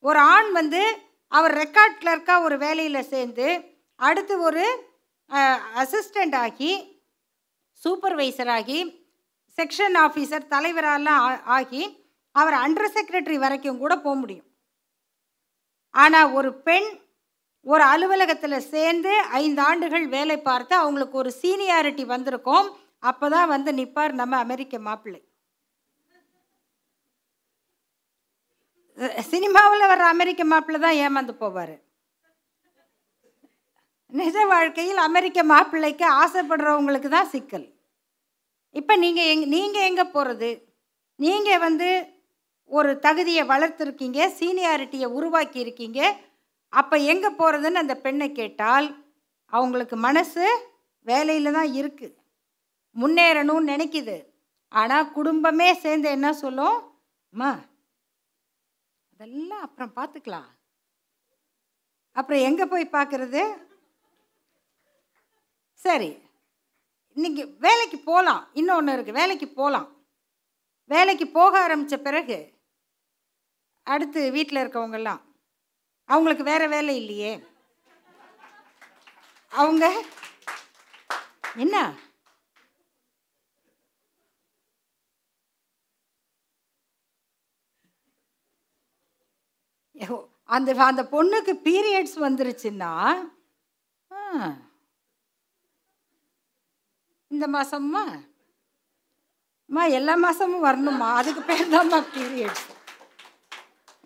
ஒரு 0.00 0.18
ஆண் 0.18 0.52
வந்து 0.52 0.98
அவர் 1.28 1.54
ரெக்கார்ட் 1.54 2.00
கிளர்க்காக 2.00 2.42
ஒரு 2.42 2.58
வேலையில் 2.58 3.02
சேர்ந்து 3.02 3.76
அடுத்து 3.96 4.40
ஒரு 4.40 4.92
அசிஸ்டண்ட் 5.76 6.36
ஆகி 6.36 7.02
சூப்பர்வைசர் 7.84 8.50
ஆகி 8.50 9.08
செக்ஷன் 9.58 9.96
ஆஃபீஸர் 9.98 10.48
தலைவரெல்லாம் 10.50 11.22
ஆ- 11.22 11.42
ஆகி 11.44 12.12
அவர் 12.32 12.54
அண்டர் 12.54 12.94
செக்ரட்டரி 12.94 13.34
வரைக்கும் 13.34 13.78
கூட 13.78 13.96
போக 13.98 14.16
முடியும். 14.16 14.46
ஆனால் 15.90 16.30
ஒரு 16.30 16.54
பெண் 16.54 17.03
ஒரு 17.66 17.84
அலுவலகத்தில் 17.92 18.66
சேர்ந்து 18.72 19.12
ஐந்து 19.42 19.60
ஆண்டுகள் 19.68 20.06
வேலை 20.16 20.36
பார்த்து 20.48 20.74
அவங்களுக்கு 20.80 21.16
ஒரு 21.22 21.30
சீனியாரிட்டி 21.42 22.04
வந்திருக்கும். 22.14 22.66
அப்போ 23.10 23.26
தான் 23.34 23.48
வந்து 23.54 23.70
நிற்பார் 23.78 24.12
நம்ம 24.20 24.34
அமெரிக்க 24.44 24.78
மாப்பிள்ளை. 24.88 25.22
சினிமாவில் 29.30 29.90
வர்ற 29.90 30.04
அமெரிக்க 30.14 30.42
மாப்பிள்ளை 30.52 30.80
தான் 30.84 30.98
ஏமாந்து 31.04 31.34
போவார். 31.42 31.74
நிஜ 34.12 34.36
வாழ்க்கையில் 34.52 35.00
அமெரிக்க 35.08 35.38
மாப்பிள்ளைக்கு 35.52 36.06
ஆசைப்படுறவங்களுக்கு 36.22 37.08
தான் 37.16 37.30
சிக்கல். 37.34 37.66
இப்போ 38.74 38.94
நீங்கள் 39.04 39.28
எங் 39.32 39.46
நீங்கள் 39.54 39.86
எங்கே 39.88 40.04
போகிறது 40.14 40.50
நீங்கள் 41.20 41.62
வந்து 41.66 41.88
ஒரு 42.70 42.90
தகுதியை 43.06 43.42
வளர்த்துருக்கீங்க 43.50 44.20
சீனியாரிட்டியை 44.38 45.08
உருவாக்கி 45.18 45.58
இருக்கீங்க 45.64 46.00
அப்போ 46.74 46.96
எங்கே 47.12 47.30
போகிறதுன்னு 47.38 47.82
அந்த 47.82 47.94
பெண்ணை 48.04 48.28
கேட்டால் 48.32 48.86
அவங்களுக்கு 49.52 49.96
மனசு 50.06 50.44
வேலையில் 51.06 51.56
தான் 51.58 51.70
இருக்குது 51.80 52.16
முன்னேறணும்னு 52.96 53.70
நினைக்கிது. 53.72 54.16
ஆனால் 54.72 55.12
குடும்பமே 55.12 55.68
சேர்ந்து 55.84 56.08
என்ன 56.16 56.28
சொல்லும்? 56.32 56.76
அம்மா 57.32 57.50
அதெல்லாம் 59.12 59.64
அப்புறம் 59.66 59.92
பார்த்துக்கலாம் 59.96 60.48
அப்புறம் 62.16 62.44
எங்கே 62.48 62.64
போய் 62.72 62.94
பார்க்குறது 62.96 63.42
சரி 65.80 66.10
இன்னைக்கு 67.16 67.42
வேலைக்கு 67.58 67.98
போகலாம் 68.00 68.42
இன்னொன்று 68.60 68.94
இருக்குது 68.94 69.18
வேலைக்கு 69.20 69.48
போகலாம் 69.60 69.88
வேலைக்கு 70.90 71.26
போக 71.38 71.52
ஆரம்பித்த 71.66 71.96
பிறகு 71.98 72.38
அடுத்து 73.86 74.20
வீட்டில் 74.30 74.62
இருக்கவங்கெல்லாம் 74.62 75.22
அவங்களுக்கு 76.08 76.44
வேற 76.44 76.62
வேலை 76.66 76.96
இல்லையே. 76.96 77.32
அவங்க 79.52 79.84
என்ன? 81.56 81.76
அந்த 90.48 90.70
அந்த 90.84 91.02
பொண்ணுக்கு 91.12 91.52
பீரியட்ஸ் 91.64 92.16
வந்துருச்சுன்னா 92.20 92.92
இந்த 97.30 97.46
மாதம்மா 97.48 98.02
அம்மா 99.70 99.84
எல்லா 99.94 100.14
மாதமும் 100.16 100.64
வரணுமா 100.64 101.08
அதுக்கு 101.14 101.42
பேர் 101.42 101.70
தான்மா 101.70 101.98
பீரியட்ஸ் 102.14 102.64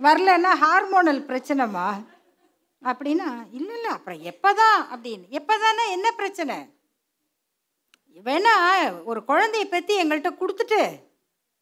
வரலன்னா 0.05 0.51
ஹார்மோனல் 0.65 1.23
பிரச்சனைமா 1.29 1.87
அப்படின்னா 2.83 3.29
இல்லை 3.57 3.73
இல்லை 3.79 3.91
அப்புறம் 3.97 4.21
எப்போ 4.31 4.51
தான் 4.61 4.81
அப்படின்னு. 4.95 5.25
எப்போ 5.39 5.55
தானே 5.65 5.85
என்ன 5.97 6.09
பிரச்சனை? 6.21 6.57
வேணா 8.27 8.53
ஒரு 9.11 9.21
குழந்தைய 9.31 9.65
பற்றி 9.73 9.93
எங்கள்கிட்ட 10.03 10.31
கொடுத்துட்டு 10.41 10.81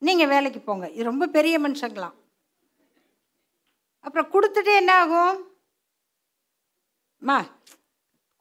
நீங்கள் 0.02 0.30
வேலைக்கு 0.32 0.60
போங்க. 0.60 0.86
இது 0.94 1.10
ரொம்ப 1.10 1.26
பெரிய 1.36 1.56
மனுஷங்களாம். 1.64 2.16
அப்புறம் 4.06 4.30
கொடுத்துட்டு 4.34 4.72
என்ன 4.80 4.92
ஆகும்? 5.02 5.36
மா 7.22 7.38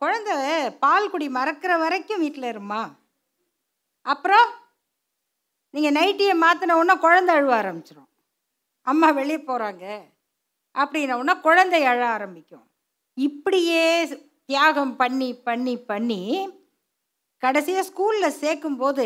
குழந்தை 0.02 0.34
பால் 0.84 1.12
குடி 1.12 1.28
மறக்கிற 1.38 1.74
வரைக்கும் 1.84 2.24
வீட்டில் 2.24 2.52
இருமா 2.54 2.82
அப்புறம் 4.06 4.48
நீங்கள் 5.74 5.96
நைட்டியை 6.00 6.34
மாற்றின 6.44 6.76
உடனே 6.80 6.96
குழந்தை 7.06 7.32
அழுவ 7.36 7.54
ஆரம்பிச்சிடும் 7.62 8.10
அம்மா 8.92 9.08
வெளியே 9.20 9.38
போகிறாங்க 9.38 9.86
அப்படின்ன 10.82 11.18
உடனே 11.22 11.34
குழந்தை 11.48 11.82
அழ 11.92 12.02
ஆரம்பிக்கும். 12.16 12.66
இப்படியே 13.28 13.84
தியாகம் 14.50 14.96
பண்ணி 15.02 15.30
பண்ணி 15.48 15.76
பண்ணி 15.92 16.22
கடைசியாக 17.44 17.88
ஸ்கூலில் 17.90 18.38
சேர்க்கும்போது 18.44 19.06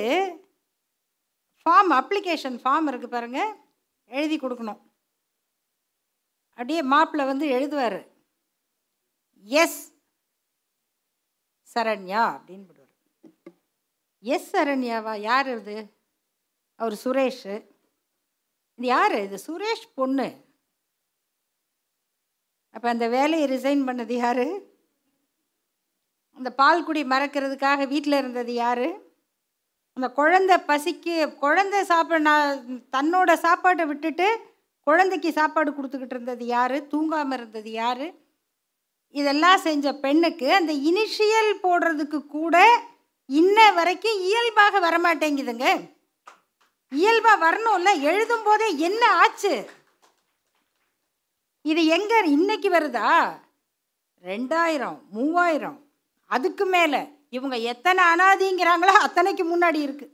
ஃபார்ம் 1.61 1.91
அப்ளிகேஷன் 1.99 2.57
ஃபார்ம் 2.63 2.87
இருக்குது 2.89 3.15
பாருங்க 3.15 3.41
எழுதி 4.17 4.37
கொடுக்கணும். 4.37 4.81
அப்படியே 6.57 6.81
மாப்பிள்ளை 6.93 7.25
வந்து 7.31 7.45
எழுதுவார். 7.57 7.99
எஸ் 9.61 9.79
சரண்யா 11.73 12.21
அப்படின்னு 12.35 12.65
போடுவார். 12.67 12.95
எஸ் 14.33 14.49
சரண்யாவா? 14.55 15.13
யார் 15.29 15.49
இது 15.57 15.75
அவர் 16.75 16.95
சுரேஷு. 17.03 17.55
இது 18.79 18.87
யார்? 18.87 19.15
இது 19.27 19.37
சுரேஷ் 19.45 19.87
பொண்ணு. 19.99 20.27
அப்போ 22.75 22.87
அந்த 22.89 23.05
வேலையை 23.15 23.45
ரிசைன் 23.53 23.81
பண்ணது 23.87 24.15
யார்? 24.23 24.45
அந்த 26.37 26.49
பால் 26.59 26.85
குடி 26.87 27.01
மறக்கிறதுக்காக 27.03 27.87
வீட்டில் 27.87 28.17
இருந்தது 28.19 28.53
யார்? 28.53 28.87
அந்த 29.97 30.07
குழந்தை 30.19 30.57
பசிக்கு 30.69 31.15
குழந்தை 31.43 31.79
சாப்பிட 31.83 32.19
நான் 32.19 32.63
தன்னோட 32.95 33.29
சாப்பாட்டை 33.45 33.85
விட்டுட்டு 33.91 34.27
குழந்தைக்கு 34.87 35.31
சாப்பாடு 35.39 35.69
கொடுத்துக்கிட்டு 35.71 36.15
இருந்தது 36.17 36.45
யார்? 36.45 36.77
தூங்காமல் 36.93 37.37
இருந்தது 37.37 37.71
யார்? 37.71 38.05
இதெல்லாம் 39.15 39.63
செஞ்ச 39.67 39.93
பெண்ணுக்கு 40.05 40.47
அந்த 40.53 40.73
இனிஷியல் 40.73 41.51
போடுறதுக்கு 41.65 42.19
கூட 42.27 42.57
இன்ன 43.29 43.71
வரைக்கும் 43.71 44.19
இயல்பாக 44.27 44.79
வரமாட்டேங்குதுங்க. 44.87 45.67
இயல்பாக 46.91 47.37
வரணும்ல 47.43 48.01
எழுதும் 48.01 48.43
போதே 48.43 48.77
என்ன 48.77 49.11
ஆச்சு? 49.15 49.69
இது 51.61 51.85
எங்க 51.85 52.21
இன்னைக்கு 52.25 52.69
வருதா? 52.69 53.09
ரெண்டாயிரம் 54.23 54.97
மூவாயிரம் 55.09 55.91
அதுக்கு 56.25 56.65
மேலே. 56.65 57.01
இவங்க 57.29 57.57
எத்தனை 57.57 58.03
அனாதிங்கிறாங்களோ 58.03 58.93
அத்தனைக்கு 59.05 59.43
முன்னாடி 59.43 59.79
இருக்கு. 59.81 60.07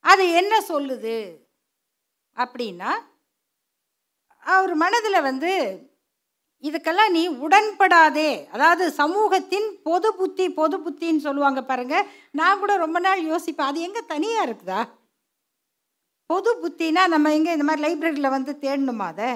அது 0.00 0.32
என்ன 0.32 0.60
சொல்லுது? 0.68 1.16
அப்படின்னா 2.36 2.92
அவர் 4.38 4.74
மனதில் 4.74 5.20
வந்து 5.20 5.52
இதுக்கெல்லாம் 6.62 7.10
நீ 7.10 7.28
உடன்படாதே. 7.28 8.48
அதாவது 8.48 8.90
சமூகத்தின் 8.90 9.68
பொது 9.82 10.14
புத்தி 10.14 10.50
பொது 10.50 10.78
புத்தின்னு 10.78 11.16
சொல்லுவாங்க 11.16 11.62
பாருங்க. 11.62 11.96
நான் 12.30 12.58
கூட 12.58 12.76
ரொம்ப 12.76 12.98
நாள் 12.98 13.24
யோசிப்பேன். 13.24 13.70
அது 13.70 13.80
எங்கே 13.80 14.02
தனியாக 14.06 14.46
இருக்குதா? 14.48 14.82
பொது 16.32 16.50
புத்தினா 16.62 17.02
நம்ம 17.12 17.30
எங்கே 17.32 17.52
இந்த 17.52 17.64
மாதிரி 17.68 17.84
லைப்ரரியில் 17.86 18.34
வந்து 18.34 18.52
தேடணுமா 18.64 19.06
அதை? 19.12 19.30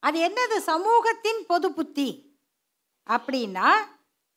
அது 0.00 0.18
என்னது? 0.28 0.56
சமூகத்தின் 0.70 1.40
பொது 1.46 1.68
புத்தி. 1.72 2.36
அப்படின்னா 3.06 3.68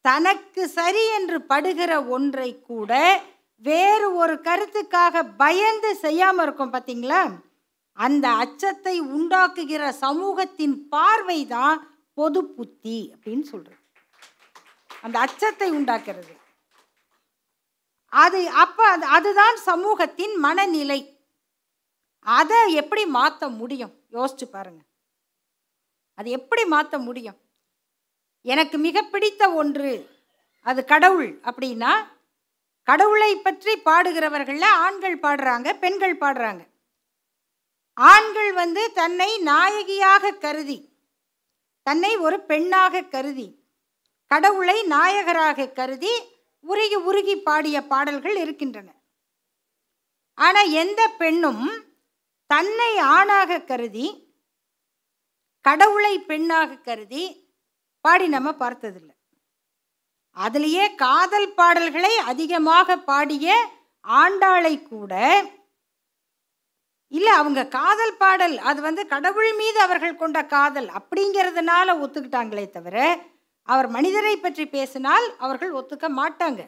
தனக்கு 0.01 0.69
சரி 0.69 1.03
என்று 1.17 1.37
படுகிற 1.41 1.91
ஒன்றை 2.05 2.61
கூட 2.61 2.91
வேறு 3.57 4.07
ஒரு 4.15 4.35
கருத்துக்காக 4.47 5.23
பயந்து 5.37 5.95
செய்யாமல் 5.95 6.43
இருக்கும் 6.45 6.73
பார்த்தீங்களா 6.73 7.21
அந்த 7.97 8.27
அச்சத்தை 8.43 8.95
உண்டாக்குகிற 9.01 9.89
சமூகத்தின் 9.89 10.75
பார்வை 10.89 11.39
தான் 11.47 11.77
பொது 12.13 12.41
புத்தி 12.45 12.99
அப்படின்னு 13.13 13.45
சொல்கிறது 13.51 13.79
அந்த 15.03 15.19
அச்சத்தை 15.19 15.69
உண்டாக்குறது. 15.71 16.33
அது 18.11 18.39
அப்போ 18.63 18.83
அது 18.93 19.05
அதுதான் 19.17 19.57
சமூகத்தின் 19.69 20.35
மனநிலை. 20.35 21.10
அதை 22.25 22.73
எப்படி 22.73 23.05
மாற்ற 23.05 23.49
முடியும்? 23.49 23.93
யோசிச்சு 24.11 24.45
பாருங்க. 24.51 24.81
அது 26.17 26.29
எப்படி 26.29 26.65
மாற்ற 26.65 26.97
முடியும்? 26.97 27.37
எனக்கு 28.45 28.77
மிக 28.77 29.03
பிடித்த 29.03 29.43
ஒன்று 29.51 29.91
அது 30.65 30.81
கடவுள் 30.85 31.31
அப்படின்னா 31.49 31.91
கடவுளை 32.87 33.35
பற்றி 33.35 33.73
பாடுகிறவர்களில் 33.85 34.77
ஆண்கள் 34.85 35.17
பாடுறாங்க 35.19 35.73
பெண்கள் 35.79 36.15
பாடுறாங்க. 36.17 36.63
ஆண்கள் 37.93 38.53
வந்து 38.53 38.91
தன்னை 38.91 39.29
நாயகியாக 39.39 40.31
கருதி 40.31 40.79
தன்னை 41.87 42.17
ஒரு 42.17 42.39
பெண்ணாக 42.39 43.03
கருதி 43.03 43.47
கடவுளை 44.31 44.83
நாயகராக 44.83 45.71
கருதி 45.79 46.13
உருகி 46.63 46.95
உருகி 46.95 47.35
பாடிய 47.35 47.77
பாடல்கள் 47.81 48.35
இருக்கின்றன. 48.35 48.89
ஆனால் 50.33 50.69
எந்த 50.83 51.01
பெண்ணும் 51.21 51.65
தன்னை 52.51 52.91
ஆணாக 53.17 53.61
கருதி 53.69 54.07
கடவுளை 55.65 56.13
பெண்ணாக 56.29 56.77
கருதி 56.87 57.23
பாடி 58.05 58.25
நம்ம 58.35 58.49
பார்த்ததில்லை. 58.61 59.15
அதுலேயே 60.37 60.85
காதல் 61.03 61.49
பாடல்களை 61.59 62.13
அதிகமாக 62.31 62.95
பாடிய 63.09 63.55
ஆண்டாளை 64.05 64.73
கூட 64.83 65.13
இல்லை 67.11 67.31
அவங்க 67.39 67.61
காதல் 67.77 68.15
பாடல் 68.19 68.55
அது 68.69 68.79
வந்து 68.87 69.03
கடவுள் 69.13 69.51
மீது 69.61 69.79
அவர்கள் 69.85 70.19
கொண்ட 70.21 70.39
காதல் 70.53 70.89
அப்படிங்கிறதுனால 70.99 71.95
ஒத்துக்கிட்டாங்களே 72.03 72.65
தவிர 72.75 72.97
அவர் 73.67 73.87
மனிதரை 73.95 74.35
பற்றி 74.37 74.65
பேசினால் 74.75 75.25
அவர்கள் 75.45 75.73
ஒத்துக்க 75.79 76.07
மாட்டாங்க. 76.19 76.61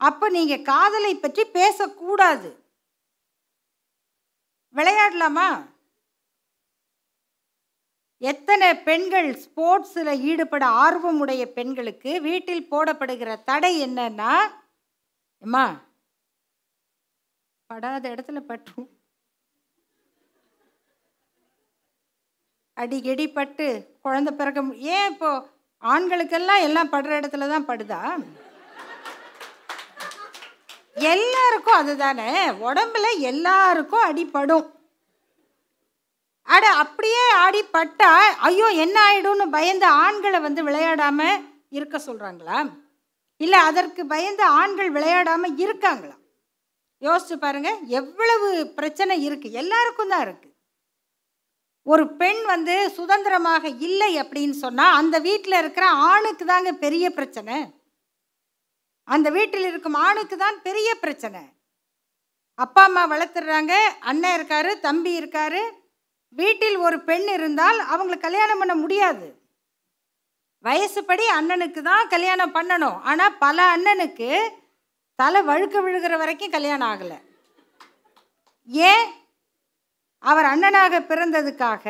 அப்போ 0.00 0.26
நீங்கள் 0.36 0.66
காதலை 0.72 1.12
பற்றி 1.16 1.42
பேசக்கூடாது. 1.58 2.50
விளையாடலாமா? 4.74 5.48
எத்தனை 8.22 8.68
பெண்கள் 8.84 9.28
ஸ்போர்ட்ஸில் 9.42 10.20
ஈடுபட 10.22 10.64
ஆர்வமுடைய 10.80 11.42
பெண்களுக்கு 11.52 12.20
வீட்டில் 12.20 12.68
போடப்படுகிற 12.70 13.42
தடை 13.44 13.70
என்னன்னா 13.86 14.32
அம்மா 15.42 15.64
படாத 17.70 18.04
இடத்துல 18.08 18.40
பற்றும் 18.42 18.88
அடிக்கடி 22.76 23.26
பட்டு 23.28 23.66
குழந்தை 24.00 24.32
பிறக்க 24.34 24.60
ஏன் 24.92 25.10
இப்போ 25.12 25.30
ஆண்களுக்கெல்லாம் 25.82 26.62
எல்லாம் 26.62 26.92
படுற 26.92 27.12
இடத்துல 27.20 27.48
தான் 27.48 27.68
படுதா? 27.68 28.00
எல்லாருக்கும் 31.00 31.80
அதுதானே. 31.82 32.50
உடம்புல 32.50 33.06
எல்லாருக்கும் 33.18 34.06
அடிப்படும் 34.10 34.66
அட 36.42 36.68
அப்படியே 36.82 37.24
ஆடிப்பட்டா 37.34 38.10
ஐயோ 38.36 38.68
என்ன 38.84 38.96
ஆயிடும்னு 39.08 39.46
பயந்து 39.50 39.86
ஆண்களை 39.86 40.40
வந்து 40.40 40.62
விளையாடாம 40.64 41.20
இருக்க 41.70 41.96
சொல்றாங்களா? 42.06 42.58
இல்லை 43.36 43.58
அதற்கு 43.58 44.06
பயந்து 44.06 44.44
ஆண்கள் 44.44 44.92
விளையாடாம 44.92 45.52
இருக்காங்களா? 45.56 46.16
யோசிச்சு 47.02 47.36
பாருங்க 47.36 47.70
எவ்வளவு 47.86 48.48
பிரச்சனை 48.78 49.22
இருக்கு. 49.22 49.50
எல்லாருக்கும் 49.52 50.08
தான் 50.08 50.20
இருக்கு. 50.20 50.48
ஒரு 51.82 52.04
பெண் 52.16 52.44
வந்து 52.44 52.90
சுதந்திரமாக 52.90 53.68
இல்லை 53.68 54.16
அப்படின்னு 54.22 54.56
சொன்னா 54.64 54.92
அந்த 54.92 55.18
வீட்டில் 55.18 55.58
இருக்கிற 55.58 55.86
ஆணுக்கு 55.86 56.44
தாங்க 56.44 56.72
பெரிய 56.72 57.10
பிரச்சனை. 57.10 57.56
அந்த 59.14 59.28
வீட்டில் 59.36 59.66
இருக்கும் 59.70 59.98
ஆணுக்கு 60.06 60.36
தான் 60.44 60.58
பெரிய 60.66 60.88
பிரச்சனை. 61.02 61.42
அப்பா 62.64 62.82
அம்மா 62.88 63.02
வளர்த்துறாங்க 63.12 63.74
அண்ணன் 64.10 64.34
இருக்காரு 64.38 64.70
தம்பி 64.86 65.12
இருக்காரு. 65.20 65.62
வீட்டில் 66.40 66.76
ஒரு 66.86 66.96
பெண் 67.08 67.28
இருந்தால் 67.36 67.78
அவங்கள 67.92 68.16
கல்யாணம் 68.26 68.60
பண்ண 68.62 68.74
முடியாது. 68.82 69.28
வயசுப்படி 70.64 71.24
அண்ணனுக்கு 71.38 71.80
தான் 71.90 72.10
கல்யாணம் 72.14 72.54
பண்ணணும். 72.56 72.98
ஆனால் 73.10 73.38
பல 73.44 73.58
அண்ணனுக்கு 73.74 74.28
தலை 75.20 75.40
வழுக்க 75.50 75.76
விழுகிற 75.86 76.14
வரைக்கும் 76.22 76.54
கல்யாணம் 76.56 76.88
ஆகலை. 76.92 77.18
ஏன்? 78.90 79.06
அவர் 80.30 80.46
அண்ணனாக 80.52 81.00
பிறந்ததுக்காக 81.10 81.84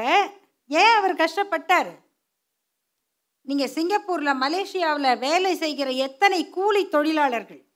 ஏன் 0.70 0.94
அவர் 0.98 1.20
கஷ்டப்பட்டார்? 1.22 1.92
நீங்கள் 3.42 3.68
சிங்கப்பூரில் 3.68 4.40
மலேசியாவில் 4.40 5.18
வேலை 5.18 5.56
செய்கிற 5.56 5.90
எத்தனை 5.90 6.50
கூலி 6.50 6.88
தொழிலாளர்கள்? 6.88 7.68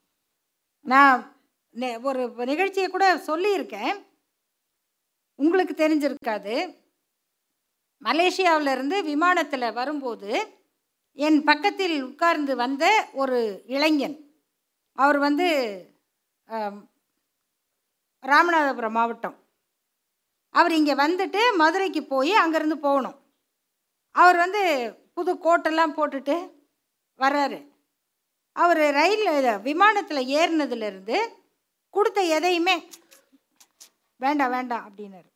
நான் 0.81 1.40
நெ- 1.74 2.03
ஒரு 2.03 2.29
நிகழ்ச்சியை 2.29 2.88
கூட 2.88 3.16
சொல்லியிருக்கேன். 3.16 4.07
உங்களுக்கு 5.35 5.74
தெரிஞ்சிருக்காது. 5.74 6.83
மலேசியாவிலிருந்து 8.05 9.03
விமானத்தில் 9.03 9.72
வரும்போது 9.72 10.59
என் 11.12 11.44
பக்கத்தில் 11.44 12.03
உட்கார்ந்து 12.03 12.57
வந்த 12.57 13.09
ஒரு 13.12 13.62
இளைஞன். 13.66 14.35
அவர் 14.92 15.18
வந்து 15.18 15.46
ராமநாதபுரம் 18.22 18.90
மாவட்டம். 18.90 19.42
அவர் 20.50 20.72
இங்கே 20.72 20.94
வந்துட்டு 20.94 21.38
மதுரைக்கு 21.57 22.05
போய் 22.05 22.33
அங்கேருந்து 22.33 22.74
போகணும். 22.74 23.20
அவர் 24.11 24.37
வந்து 24.37 24.94
புது 25.16 25.33
கோட்டெல்லாம் 25.44 25.96
போட்டுட்டு 25.98 26.37
வர்றாரு. 27.18 27.59
அவர் 28.53 28.83
ரயில் 28.98 29.61
விமானத்தில் 29.68 30.29
ஏறினதுலேருந்து 30.38 31.18
கொடுத்த 31.94 32.20
எதையுமே 32.37 32.77
வேண்டாம் 34.24 34.53
வேண்டாம் 34.57 34.85
அப்படின்னாரு. 34.88 35.29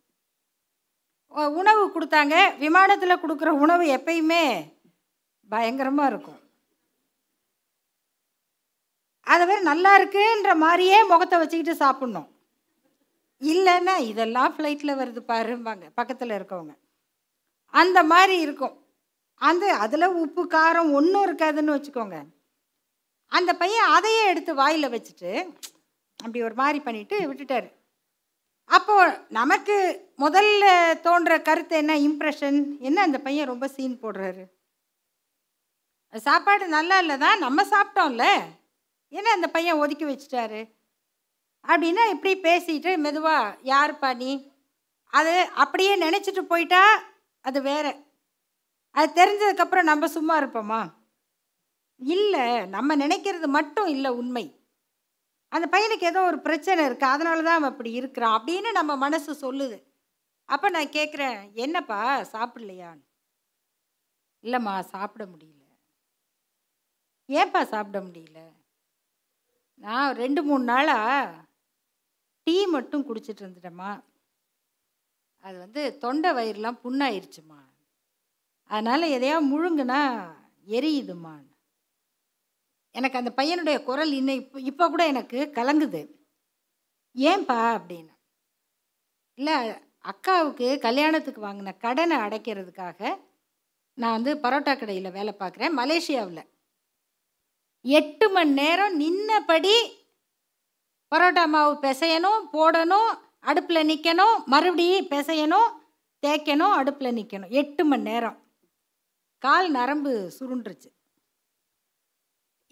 உணவு 1.61 1.83
கொடுத்தாங்க. 1.95 2.35
விமானத்தில் 2.65 3.23
கொடுக்குற 3.23 3.51
உணவு 3.65 3.85
எப்பயுமே 3.97 4.43
பயங்கரமாக 5.49 6.11
இருக்கும். 6.13 6.41
அதை 9.33 9.47
வேறு 9.47 9.63
நல்லா 9.71 9.91
இருக்குன்ற 10.01 10.51
மாதிரியே 10.65 10.99
முகத்தை 11.13 11.39
வச்சுக்கிட்டு 11.39 11.85
சாப்பிட்ணும். 11.85 12.29
இல்லைன்னா 13.41 13.95
இதெல்லாம் 14.11 14.55
ஃப்ளைட்டில் 14.55 14.99
வருது 15.01 15.21
பாரும்பாங்க 15.33 15.87
பக்கத்தில் 15.99 16.37
இருக்கவங்க. 16.39 16.75
அந்த 17.75 17.99
மாதிரி 18.13 18.37
இருக்கும். 18.47 18.77
அந்த 19.41 19.75
அதில் 19.75 20.15
உப்பு 20.23 20.43
காரம் 20.47 20.91
ஒன்றும் 20.99 21.25
இருக்காதுன்னு 21.27 21.75
வச்சுக்கோங்க. 21.77 22.19
அந்த 23.33 23.55
பையன் 23.55 23.91
அதையே 23.97 24.23
எடுத்து 24.27 24.55
வாயில் 24.55 24.93
வச்சுட்டு 24.95 25.33
அப்படி 26.21 26.43
ஒரு 26.43 26.55
மாதிரி 26.55 26.81
பண்ணிட்டு 26.81 27.17
விட்டுட்டார். 27.29 27.69
அப்போது 28.65 29.19
நமக்கு 29.29 29.77
முதல்ல 30.19 30.65
தோன்ற 31.01 31.43
கருத்து 31.43 31.77
என்ன? 31.77 31.93
இம்ப்ரெஷன் 31.99 32.59
என்ன 32.79 33.03
அந்த 33.03 33.19
பையன் 33.19 33.51
ரொம்ப 33.53 33.69
சீன் 33.69 34.01
போடுறாரு? 34.03 34.43
சாப்பாடு 36.15 36.67
நல்லா 36.69 36.99
இல்லை 36.99 37.17
தான் 37.19 37.39
நம்ம 37.39 37.63
சாப்பிட்டோம்ல. 37.63 38.27
ஏன்னா 39.13 39.31
அந்த 39.37 39.49
பையன் 39.49 39.81
ஒதுக்கி 39.85 40.05
வச்சுட்டாரு? 40.05 40.61
அப்படின்னா 41.69 42.05
இப்படி 42.15 42.33
பேசிட்டு 42.49 42.99
மெதுவாக 42.99 43.57
யாருப்பா 43.63 44.17
நீ? 44.17 44.31
அது 45.13 45.49
அப்படியே 45.55 45.95
நினச்சிட்டு 45.97 46.43
போயிட்டா 46.43 46.83
அது 47.41 47.63
வேற. 47.63 47.87
அது 48.91 49.13
தெரிஞ்சதுக்கப்புறம் 49.21 49.83
நம்ம 49.83 50.09
சும்மா 50.09 50.43
இருப்போமா? 50.43 50.95
இல்லை 51.97 52.67
நம்ம 52.67 52.97
நினைக்கிறது 52.97 53.47
மட்டும் 53.47 53.87
இல்லை 53.87 54.11
உண்மை. 54.11 54.61
அந்த 55.49 55.79
பையனுக்கு 55.79 56.05
ஏதோ 56.05 56.25
ஒரு 56.25 56.39
பிரச்சனை 56.41 56.87
இருக்குது 56.87 57.15
அதனால 57.15 57.43
தான் 57.43 57.55
அவன் 57.55 57.71
அப்படி 57.71 57.93
இருக்கிறான் 57.93 58.41
அப்படின்னு 58.41 58.71
நம்ம 58.73 58.97
மனசு 58.97 59.53
சொல்லுது. 59.53 59.83
அப்போ 60.45 60.71
நான் 60.71 60.87
கேட்குறேன் 60.87 61.53
என்னப்பா 61.53 62.21
சாப்பிடலையான்னு 62.21 63.07
இல்லைம்மா 64.43 64.81
சாப்பிட 64.81 65.25
முடியல. 65.25 65.63
ஏன்ப்பா 67.29 67.63
சாப்பிட 67.63 68.01
முடியல? 68.01 68.41
நான் 69.75 70.15
ரெண்டு 70.15 70.43
மூணு 70.43 70.65
நாளாக 70.65 71.35
டீ 72.43 72.67
மட்டும் 72.67 73.07
குடிச்சிட்டு 73.09 73.43
இருந்துட்டேம்மா. 73.45 74.03
அது 75.41 75.59
வந்து 75.59 75.99
தொண்டை 75.99 76.31
வயிறுலாம் 76.31 76.81
புண்ணாயிருச்சுமா? 76.85 77.68
அதனால் 78.71 79.13
எதையா 79.17 79.37
முழுங்குனா 79.53 80.01
எரியுதுமான் 80.77 81.47
எனக்கு 82.95 83.19
அந்த 83.19 83.31
பையனுடைய 83.39 83.77
குரல் 83.83 84.13
இன்னும் 84.19 84.41
இப்போ 84.43 84.59
இப்போ 84.71 84.85
கூட 84.89 85.03
எனக்கு 85.07 85.39
கலங்குது. 85.59 86.01
ஏன்பா 87.17 87.59
அப்படின்னு. 87.77 88.13
இல்லை 89.39 89.57
அக்காவுக்கு 90.11 90.67
கல்யாணத்துக்கு 90.87 91.41
வாங்கின 91.47 91.75
கடனை 91.85 92.17
அடைக்கிறதுக்காக 92.17 93.01
நான் 93.99 94.17
வந்து 94.17 94.33
பரோட்டா 94.45 94.73
கடையில் 94.79 95.17
வேலை 95.17 95.33
பார்க்குறேன் 95.39 95.77
மலேசியாவில். 95.81 96.43
எட்டு 97.85 98.27
மணி 98.31 98.53
நேரம் 98.61 98.97
நின்னபடி 99.01 99.77
பரோட்டா 101.13 101.45
மாவு 101.55 101.75
பிசையணும் 101.85 102.43
போடணும் 102.55 103.11
அடுப்பில் 103.51 103.89
நிற்கணும் 103.91 104.37
மறுபடியும் 104.53 105.11
பிசையணும் 105.15 105.71
தேய்க்கணும் 106.23 106.77
அடுப்பில் 106.81 107.17
நிற்கணும் 107.19 107.55
எட்டு 107.61 107.83
மணி 107.85 108.09
நேரம். 108.11 108.39
கால் 109.45 109.69
நரம்பு 109.79 110.13
சுருண்டுருச்சு. 110.37 110.89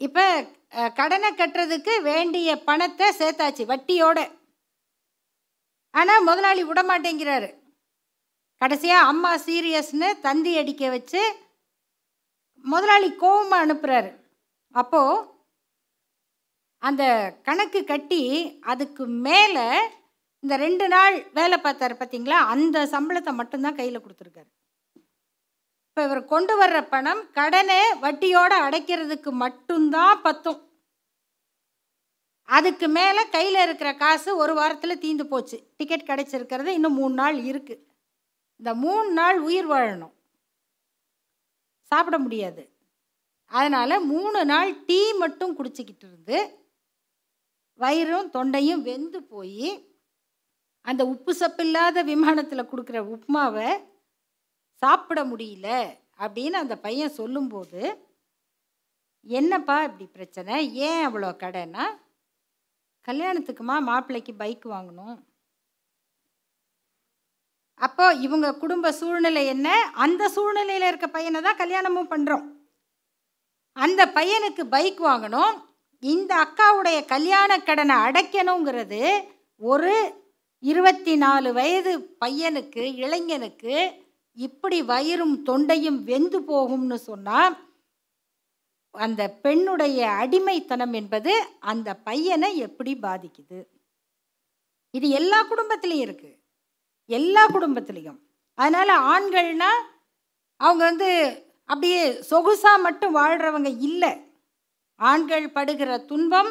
இப்போ 0.01 0.25
கடனை 0.99 1.29
கட்டுறதுக்கு 1.33 1.93
வேண்டிய 2.11 2.49
பணத்தை 2.69 3.07
சேர்த்தாச்சு 3.21 3.65
வட்டியோட. 3.73 4.19
ஆனால் 5.95 6.27
முதலாளி 6.29 6.63
விட 6.71 6.81
மாட்டேங்கிறாரு 6.91 7.49
கடைசியாக 8.61 9.09
அம்மா 9.13 9.31
சீரியஸ்னு 9.47 10.09
தந்தி 10.27 10.53
அடிக்க 10.61 10.85
வச்சு 10.95 11.23
முதலாளி 12.65 13.09
கோவமாக 13.23 13.65
அனுப்புகிறாரு 13.65 14.11
அப்போது 14.81 15.25
அந்த 16.83 17.05
கணக்கு 17.47 17.81
கட்டி 17.93 18.23
அதுக்கு 18.73 19.05
மேலே 19.27 19.67
இந்த 20.43 20.55
ரெண்டு 20.65 20.87
நாள் 20.95 21.17
வேலை 21.39 21.57
பார்த்தாரு 21.67 21.95
பார்த்தீங்களா 22.01 22.39
அந்த 22.55 22.79
சம்பளத்தை 22.95 23.33
மட்டும்தான் 23.41 23.79
கையில் 23.79 24.03
கொடுத்துருக்காரு. 24.05 24.51
இப்போ 25.97 26.07
இவர் 26.09 26.31
கொண்டு 26.33 26.55
வர்ற 26.61 26.79
பணம் 26.91 27.21
கடனை 27.37 27.79
வட்டியோடு 28.03 28.57
அடைக்கிறதுக்கு 28.65 29.31
மட்டும்தான் 29.43 30.19
பத்தும். 30.27 30.59
அதுக்கு 32.57 32.87
மேலே 32.97 33.23
கையில் 33.37 33.59
இருக்கிற 33.63 33.91
காசு 34.03 34.31
ஒரு 34.43 34.55
வாரத்தில் 34.59 35.01
தீந்து 35.05 35.25
போச்சு. 35.31 35.59
டிக்கெட் 35.79 36.07
கிடைச்சிருக்கிறது 36.11 36.75
இன்னும் 36.79 36.97
மூணு 37.01 37.17
நாள் 37.23 37.39
இருக்குது 37.49 37.83
இந்த 38.61 38.75
மூணு 38.83 39.09
நாள் 39.21 39.41
உயிர் 39.49 39.71
வாழணும். 39.73 40.15
சாப்பிட 41.93 42.19
முடியாது. 42.27 42.63
அதனால் 43.51 44.07
மூணு 44.13 44.45
நாள் 44.53 44.77
டீ 44.87 45.01
மட்டும் 45.25 45.57
குடிச்சிக்கிட்டு 45.59 46.07
இருந்து 46.11 46.39
வயிறும் 47.81 48.33
தொண்டையும் 48.39 48.87
வெந்து 48.93 49.23
போய் 49.35 49.69
அந்த 50.91 51.03
உப்பு 51.17 51.33
சப்பில்லாத 51.43 52.05
விமானத்தில் 52.15 52.71
கொடுக்குற 52.71 52.99
உப்மாவை 53.17 53.69
சாப்பிட 54.83 55.21
முடியல 55.31 55.69
அப்படின்னு 56.25 56.57
அந்த 56.63 56.75
பையன் 56.87 57.17
சொல்லும்போது 57.21 57.81
என்னப்பா 59.27 59.77
இப்படி 59.87 60.07
பிரச்சனை? 60.17 60.57
ஏன் 60.89 61.01
அவ்வளோ 61.07 61.31
கடைன்னா 61.45 61.85
கல்யாணத்துக்குமா 63.09 63.77
மாப்பிள்ளைக்கு 63.89 64.33
பைக் 64.43 64.67
வாங்கணும்? 64.75 65.17
அப்போ 67.81 68.05
இவங்க 68.27 68.49
குடும்ப 68.63 68.93
சூழ்நிலை 68.99 69.43
என்ன? 69.55 69.69
அந்த 70.05 70.29
சூழ்நிலையில் 70.35 70.89
இருக்க 70.89 71.09
பையனை 71.17 71.41
தான் 71.47 71.61
கல்யாணமும் 71.63 72.13
பண்ணுறோம் 72.13 72.45
அந்த 73.77 74.03
பையனுக்கு 74.19 74.63
பைக் 74.75 75.01
வாங்கணும். 75.09 75.55
இந்த 76.03 76.33
அக்காவுடைய 76.45 76.99
கல்யாண 77.13 77.51
கடனை 77.69 77.97
அடைக்கணுங்கிறது 78.07 79.03
ஒரு 79.73 79.93
இருபத்தி 80.63 81.15
நாலு 81.25 81.49
வயது 81.59 81.93
பையனுக்கு 82.25 82.83
இளைஞனுக்கு 83.05 83.75
இப்படி 84.37 84.79
வயிறும் 84.91 85.37
தொண்டையும் 85.49 86.01
வெந்து 86.11 86.39
போகும்னு 86.51 86.99
சொன்னால் 87.09 87.55
அந்த 88.95 89.23
பெண்ணுடைய 89.45 90.01
அடிமைத்தனம் 90.23 90.95
என்பது 91.01 91.33
அந்த 91.71 91.89
பையனை 92.09 92.51
எப்படி 92.67 92.93
பாதிக்குது? 93.07 93.59
இது 94.95 95.07
எல்லா 95.21 95.39
குடும்பத்திலையும் 95.51 96.07
இருக்குது 96.07 96.39
எல்லா 97.11 97.43
குடும்பத்திலையும். 97.57 98.19
அதனால் 98.59 98.93
ஆண்கள்னால் 99.15 99.83
அவங்க 100.61 100.83
வந்து 100.91 101.11
அப்படியே 101.71 102.01
சொகுசாக 102.31 102.85
மட்டும் 102.87 103.17
வாழ்கிறவங்க 103.17 103.71
இல்லை. 103.89 104.13
ஆண்கள் 105.01 105.47
படுகிற 105.57 105.91
துன்பம் 106.11 106.51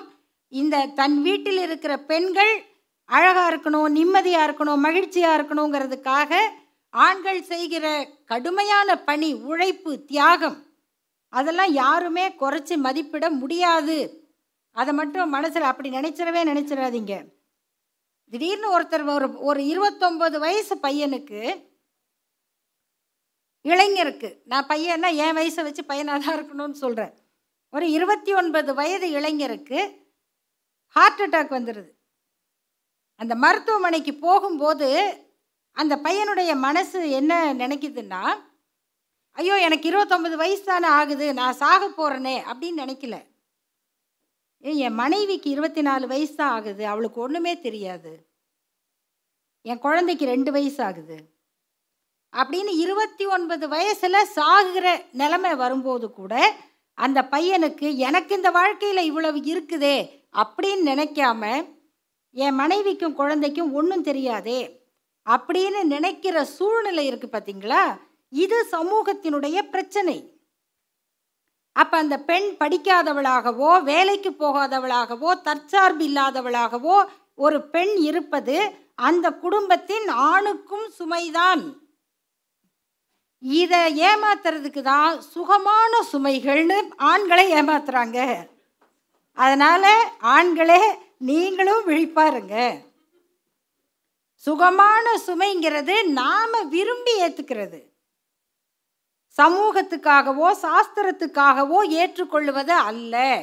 இந்த 0.54 0.86
தன் 1.00 1.18
வீட்டில் 1.22 1.62
இருக்கிற 1.68 1.94
பெண்கள் 2.12 2.54
அழகாக 3.10 3.50
இருக்கணும் 3.52 3.90
நிம்மதியாக 3.98 4.46
இருக்கணும் 4.48 4.86
மகிழ்ச்சியாக 4.88 5.38
இருக்கணுங்கிறதுக்காக 5.38 6.34
ஆண்கள் 6.96 7.42
செய்கிற 7.44 7.86
கடுமையான 8.26 8.90
பணி 9.02 9.30
உழைப்பு 9.34 9.92
தியாகம் 10.06 10.58
அதெல்லாம் 11.34 11.74
யாருமே 11.74 12.26
குறைச்சி 12.42 12.76
மதிப்பிட 12.78 13.26
முடியாது. 13.30 13.98
அதை 14.76 14.94
மட்டும் 14.94 15.34
மனசில் 15.36 15.70
அப்படி 15.70 15.90
நினைச்சிடவே 15.90 16.42
நினைச்சிடாதீங்க. 16.52 17.16
திடீர்னு 18.34 18.68
ஒருத்தர் 18.76 19.04
ஒரு 19.16 19.28
ஒரு 19.40 19.62
இருபத்தொம்பது 19.72 20.38
வயசு 20.40 20.76
பையனுக்கு 20.76 21.42
இளைஞருக்கு 23.66 24.30
நான் 24.46 24.70
பையன்னா 24.70 25.10
என் 25.26 25.38
வயசை 25.38 25.62
வச்சு 25.64 25.84
பையனாக 25.86 26.20
தான் 26.20 26.36
இருக்கணும்னு 26.38 26.84
சொல்கிறேன் 26.84 27.14
ஒரு 27.74 27.86
இருபத்தி 27.92 28.32
ஒன்பது 28.34 28.72
வயது 28.74 29.08
இளைஞருக்கு 29.10 29.80
ஹார்ட் 30.96 31.22
அட்டாக் 31.22 31.56
வந்துடுது 31.58 31.92
அந்த 33.20 33.34
மருத்துவமனைக்கு 33.36 34.14
போகும்போது 34.18 34.90
அந்த 35.78 35.96
பையனுடைய 36.04 36.56
மனசு 36.56 37.10
என்ன 37.10 37.54
நினைக்குதுன்னா 37.54 38.22
ஐயோ 39.38 39.56
எனக்கு 39.60 39.90
இருபத்தொம்பது 39.92 40.36
வயசு 40.36 40.64
தானே 40.64 40.88
ஆகுது 40.88 41.34
நான் 41.34 41.54
சாக 41.54 41.88
போகிறேனே 41.88 42.36
அப்படின்னு 42.52 42.84
நினைக்கல. 42.86 43.16
என் 44.64 44.94
மனைவிக்கு 44.94 45.50
இருபத்தி 45.50 45.82
நாலு 45.82 46.08
வயசு 46.08 46.36
தான் 46.36 46.50
ஆகுது 46.50 46.88
அவளுக்கு 46.88 47.22
ஒன்றுமே 47.22 47.60
தெரியாது. 47.60 48.14
என் 49.66 49.80
குழந்தைக்கு 49.80 50.26
ரெண்டு 50.26 50.52
வயசு 50.52 50.84
ஆகுது. 50.84 51.18
அப்படின்னு 52.34 52.72
இருபத்தி 52.78 53.26
ஒன்பது 53.26 53.68
வயசில் 53.68 54.30
சாகுகிற 54.36 54.88
நிலைமை 55.12 55.56
வரும்போது 55.56 56.12
கூட 56.12 56.34
அந்த 56.98 57.28
பையனுக்கு 57.32 57.96
எனக்கு 57.98 58.36
இந்த 58.36 58.52
வாழ்க்கையில் 58.52 59.04
இவ்வளவு 59.04 59.40
இருக்குதே 59.44 59.98
அப்படின்னு 60.34 60.90
நினைக்காம 60.92 61.44
என் 62.36 62.56
மனைவிக்கும் 62.56 63.14
குழந்தைக்கும் 63.14 63.74
ஒன்றும் 63.74 64.04
தெரியாதே 64.04 64.60
அப்படின்னு 65.28 65.82
நினைக்கிற 65.94 66.44
சூழ்நிலை 66.58 67.04
இருக்குது 67.10 67.36
பார்த்தீங்களா 67.36 67.84
இது 68.44 68.58
சமூகத்தினுடைய 68.72 69.58
பிரச்சனை. 69.74 70.18
அப்போ 71.76 71.96
அந்த 72.04 72.18
பெண் 72.30 72.50
படிக்காதவளாகவோ 72.62 73.72
வேலைக்கு 73.84 74.32
போகாதவளாகவோ 74.44 75.32
தற்சார்பு 75.48 76.04
இல்லாதவளாகவோ 76.10 76.98
ஒரு 77.46 77.58
பெண் 77.74 77.96
இருப்பது 78.10 78.58
அந்த 79.08 79.28
குடும்பத்தின் 79.44 80.08
ஆணுக்கும் 80.08 80.88
சுமைதான். 81.00 81.64
இதை 83.42 83.82
ஏமாத்துறதுக்கு 84.10 84.82
தான் 84.82 85.16
சுகமான 85.34 85.92
சுமைகள்னு 86.12 86.78
ஆண்களை 87.12 87.46
ஏமாத்துறாங்க. 87.60 88.20
அதனால் 89.38 89.92
ஆண்களே 90.36 90.82
நீங்களும் 91.30 91.84
விழிப்பாருங்க. 91.90 92.56
சுகமான 94.38 95.06
சுமைங்கிறது 95.26 96.04
நாம் 96.04 96.70
விரும்பி 96.70 97.14
ஏற்றுக்கிறது 97.22 97.94
சமூகத்துக்காகவோ 99.38 100.50
சாஸ்திரத்துக்காகவோ 100.64 101.80
ஏற்றுக்கொள்வது 101.90 102.74
அல்ல. 102.74 103.42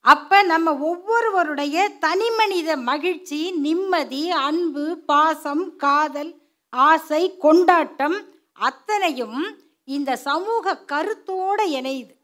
அப்ப 0.00 0.42
நம்ம 0.42 0.76
ஒவ்வொருவருடைய 0.76 1.88
தனி 1.88 2.30
மனித 2.30 2.76
மகிழ்ச்சி 2.76 3.50
நிம்மதி 3.50 4.30
அன்பு 4.30 4.98
பாசம் 5.06 5.76
காதல் 5.76 6.42
ஆசை 6.70 7.36
கொண்டாட்டம் 7.36 8.16
அத்தனையும் 8.52 9.58
இந்த 9.84 10.16
சமூக 10.16 10.74
கருத்தோட 10.86 11.60
இணையுது. 11.78 12.14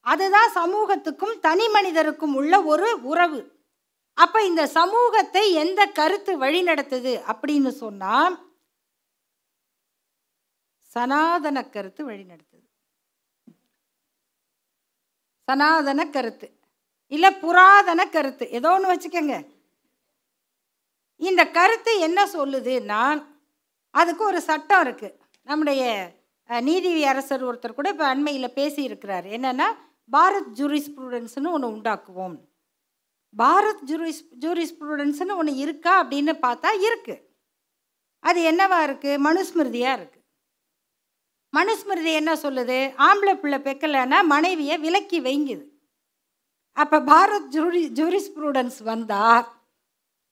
அதுதான் 0.00 0.50
சமூகத்துக்கும் 0.54 1.40
தனி 1.40 1.68
மனிதருக்கும் 1.68 2.34
உள்ள 2.34 2.62
ஒரு 2.62 2.98
உறவு. 3.02 3.53
அப்போ 4.22 4.38
இந்த 4.46 4.62
சமூகத்தை 4.78 5.44
எந்த 5.62 5.80
கருத்து 5.86 6.32
வழிநடத்துது 6.42 7.12
அப்படின்னு 7.32 7.70
சொன்னால் 7.84 8.36
சனாதன 10.94 11.58
கருத்து 11.76 12.02
வழிநடத்துது. 12.10 12.66
சனாதன 15.48 16.00
கருத்து. 16.10 16.46
இல்லை 17.12 17.30
புராதன 17.40 18.00
கருத்து. 18.10 18.44
ஏதோ 18.58 18.70
ஒன்று 18.74 18.92
வச்சுக்கோங்க. 18.92 19.36
இந்த 21.16 21.42
கருத்து 21.58 21.92
என்ன 21.98 22.20
சொல்லுதுன்னா 22.32 23.02
அதுக்கு 23.90 24.24
ஒரு 24.24 24.40
சட்டம் 24.50 24.84
இருக்குது 24.84 25.18
நம்முடைய 25.42 25.82
நீதி 26.68 27.04
அரசர் 27.04 27.44
ஒருத்தர் 27.48 27.78
கூட 27.78 27.88
இப்போ 27.88 28.06
அண்மையில் 28.14 28.56
பேசியிருக்கிறார். 28.60 29.26
என்னென்னா 29.36 29.68
பாரத் 30.12 30.50
ஜூரிஸ்ப்ரூடன்ஸ்னு 30.58 31.54
ஒன்று 31.56 31.74
உண்டாக்குவோம். 31.76 32.36
பாரத் 33.38 33.84
ஜூரிஸ் 33.84 34.24
ஜூரிஸ்ப்ரூடன்ஸ்னு 34.40 35.36
ஒன்று 35.36 35.56
இருக்கா 35.56 36.04
அப்படின்னு 36.04 36.34
பார்த்தா 36.46 36.70
இருக்குது 36.88 37.22
அது 38.18 38.40
என்னவா 38.50 38.78
இருக்குது 38.88 39.22
மனுஸ்மிருதியாக 39.28 39.98
இருக்குது 39.98 40.22
மனுஸ்மிருதி 41.52 42.12
என்ன 42.12 42.34
சொல்லுது? 42.34 42.92
ஆம்பளை 42.98 43.34
பிள்ளை 43.34 43.58
பெக்கலைன்னா 43.58 44.24
மனைவியை 44.24 44.78
விலக்கி 44.78 45.20
வைங்குது. 45.20 45.64
அப்போ 46.72 47.00
பாரத் 47.00 47.50
ஜூரி 47.50 47.82
ஜூரிஸ்ப்ரூடன்ஸ் 47.88 48.82
வந்தால் 48.82 49.46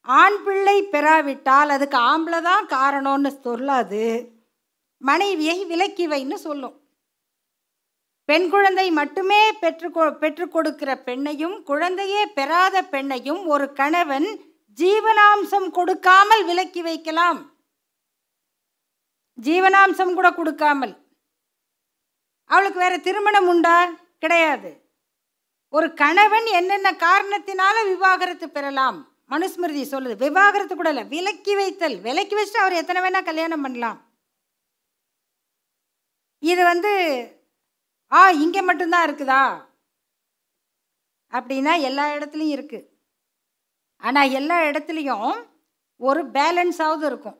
ஆண் 0.00 0.42
பிள்ளை 0.44 0.82
பெறாவிட்டால் 0.82 1.68
அதுக்கு 1.68 1.98
ஆம்பளை 1.98 2.42
தான் 2.42 2.66
காரணம்னு 2.66 3.30
சொல்லாது. 3.44 4.30
மனைவியை 4.96 5.64
விலக்கி 5.64 6.08
வைன்னு 6.08 6.34
சொல்லும். 6.34 6.81
பெண் 8.24 8.50
குழந்தை 8.50 8.90
மட்டுமே 8.90 9.52
பெற்று 9.52 10.12
பெற்றுக் 10.18 10.52
கொடுக்கிற 10.52 10.94
பெண்ணையும் 10.94 11.62
குழந்தையே 11.62 12.26
பெறாத 12.26 12.82
பெண்ணையும் 12.82 13.46
ஒரு 13.46 13.72
கணவன் 13.72 14.40
ஜீவனாம்சம் 14.74 15.70
கொடுக்காமல் 15.70 16.44
விலக்கி 16.44 16.82
வைக்கலாம். 16.82 17.52
ஜீவனாம்சம் 19.42 20.14
கூட 20.14 20.30
கொடுக்காமல். 20.32 20.94
அவளுக்கு 22.44 22.78
வேற 22.78 22.98
திருமணம் 22.98 23.48
உண்டா? 23.48 23.90
கிடையாது. 24.18 24.90
ஒரு 25.68 25.94
கணவன் 25.94 26.46
என்னென்ன 26.46 26.92
காரணத்தினால 26.92 27.84
விவாகரத்து 27.84 28.50
பெறலாம்? 28.50 29.12
மனுஸ்மிருதி 29.30 29.84
சொல்லுது. 29.90 30.16
விவாகரத்து 30.16 30.74
கூட 30.74 30.88
இல்லை. 30.88 31.04
விலக்கி 31.04 31.54
வைத்தல். 31.54 32.00
விலக்கி 32.00 32.34
வச்சுட்டு 32.36 32.62
அவர் 32.64 32.72
எத்தனை 32.72 33.02
வேணா 33.02 33.24
கல்யாணம் 33.24 33.62
பண்ணலாம். 33.62 34.10
இது 36.38 36.64
வந்து 36.64 36.92
ஆ 38.12 38.20
இங்கே 38.42 38.62
மட்டும்தான் 38.68 39.06
இருக்குதா? 39.06 39.42
அப்படின்னா 41.32 41.74
எல்லா 41.88 42.04
இடத்துலையும் 42.16 42.54
இருக்குது 42.56 42.88
ஆனால் 44.06 44.32
எல்லா 44.38 44.56
இடத்துலையும் 44.68 45.30
ஒரு 46.08 46.20
பேலன்ஸாவது 46.36 47.04
இருக்கும். 47.10 47.38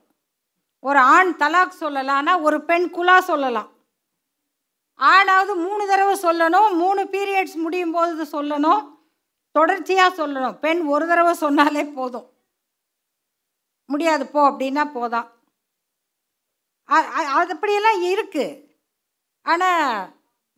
ஒரு 0.89 1.01
ஆண் 1.15 1.33
தலாக் 1.43 1.81
சொல்லலாம்னா 1.83 2.35
ஒரு 2.47 2.59
பெண் 2.71 2.87
குலா 2.97 3.17
சொல்லலாம். 3.31 3.69
ஆணாவது 5.01 5.53
மூணு 5.67 5.83
தடவை 5.91 6.15
சொல்லணும் 6.25 6.71
மூணு 6.83 7.03
பீரியட்ஸ் 7.15 7.57
முடியும் 7.65 7.95
போது 7.97 8.25
சொல்லணும் 8.35 8.83
தொடர்ச்சியாக 9.57 10.17
சொல்லணும். 10.19 10.57
பெண் 10.65 10.81
ஒரு 10.95 11.05
தடவை 11.11 11.33
சொன்னாலே 11.45 11.85
போதும். 11.99 12.27
முடியாது 13.93 14.25
போ 14.35 14.41
அப்படின்னா 14.51 14.85
போதான் 14.97 15.29
அது 17.37 17.53
அப்படியெல்லாம் 17.55 18.01
இருக்குது 18.13 18.61
ஆனால் 19.47 19.87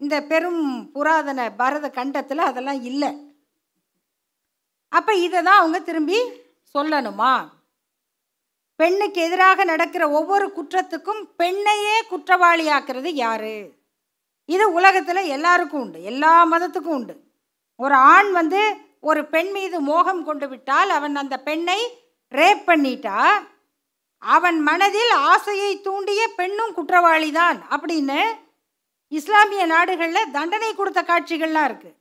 இந்த 0.05 0.17
பெரும் 0.31 0.63
புராதன 0.95 1.51
பரத 1.61 1.87
கண்டத்தில் 1.99 2.49
அதெல்லாம் 2.49 2.81
இல்லை. 2.91 3.11
அப்போ 4.93 5.13
இதை 5.27 5.39
தான் 5.43 5.61
அவங்க 5.61 5.79
திரும்பி 5.89 6.19
சொல்லணுமா? 6.75 7.35
பெண்ணுக்கு 8.81 9.19
எதிராக 9.27 9.65
நடக்கிற 9.71 10.05
ஒவ்வொரு 10.19 10.47
குற்றத்துக்கும் 10.57 11.23
பெண்ணையே 11.41 11.97
குற்றவாளியாக்குறது 12.11 13.11
யாரு? 13.25 13.57
இது 14.49 14.65
உலகத்தில் 14.79 15.31
எல்லாருக்கும் 15.37 15.83
உண்டு 15.85 15.99
எல்லா 16.11 16.33
மதத்துக்கும் 16.53 16.97
உண்டு. 16.99 17.15
ஒரு 17.81 17.97
ஆண் 18.15 18.31
வந்து 18.41 18.63
ஒரு 19.11 19.21
பெண் 19.35 19.51
மீது 19.57 19.77
மோகம் 19.91 20.23
கொண்டு 20.29 20.47
விட்டால் 20.53 20.91
அவன் 20.97 21.17
அந்த 21.23 21.37
பெண்ணை 21.49 21.81
ரேப் 22.33 22.63
பண்ணிட்டா 22.69 23.19
அவன் 24.23 24.59
மனதில் 24.69 25.13
ஆசையை 25.33 25.73
தூண்டிய 25.87 26.23
பெண்ணும் 26.39 26.75
குற்றவாளி 26.77 27.31
தான் 27.41 27.59
அப்படின்னு 27.77 28.21
இஸ்லாமிய 29.13 29.65
நாடுகளில் 29.75 30.33
தண்டனை 30.37 30.71
கொடுத்த 30.75 31.01
காட்சிகள்லாம் 31.03 31.69
இருக்குது 31.71 31.99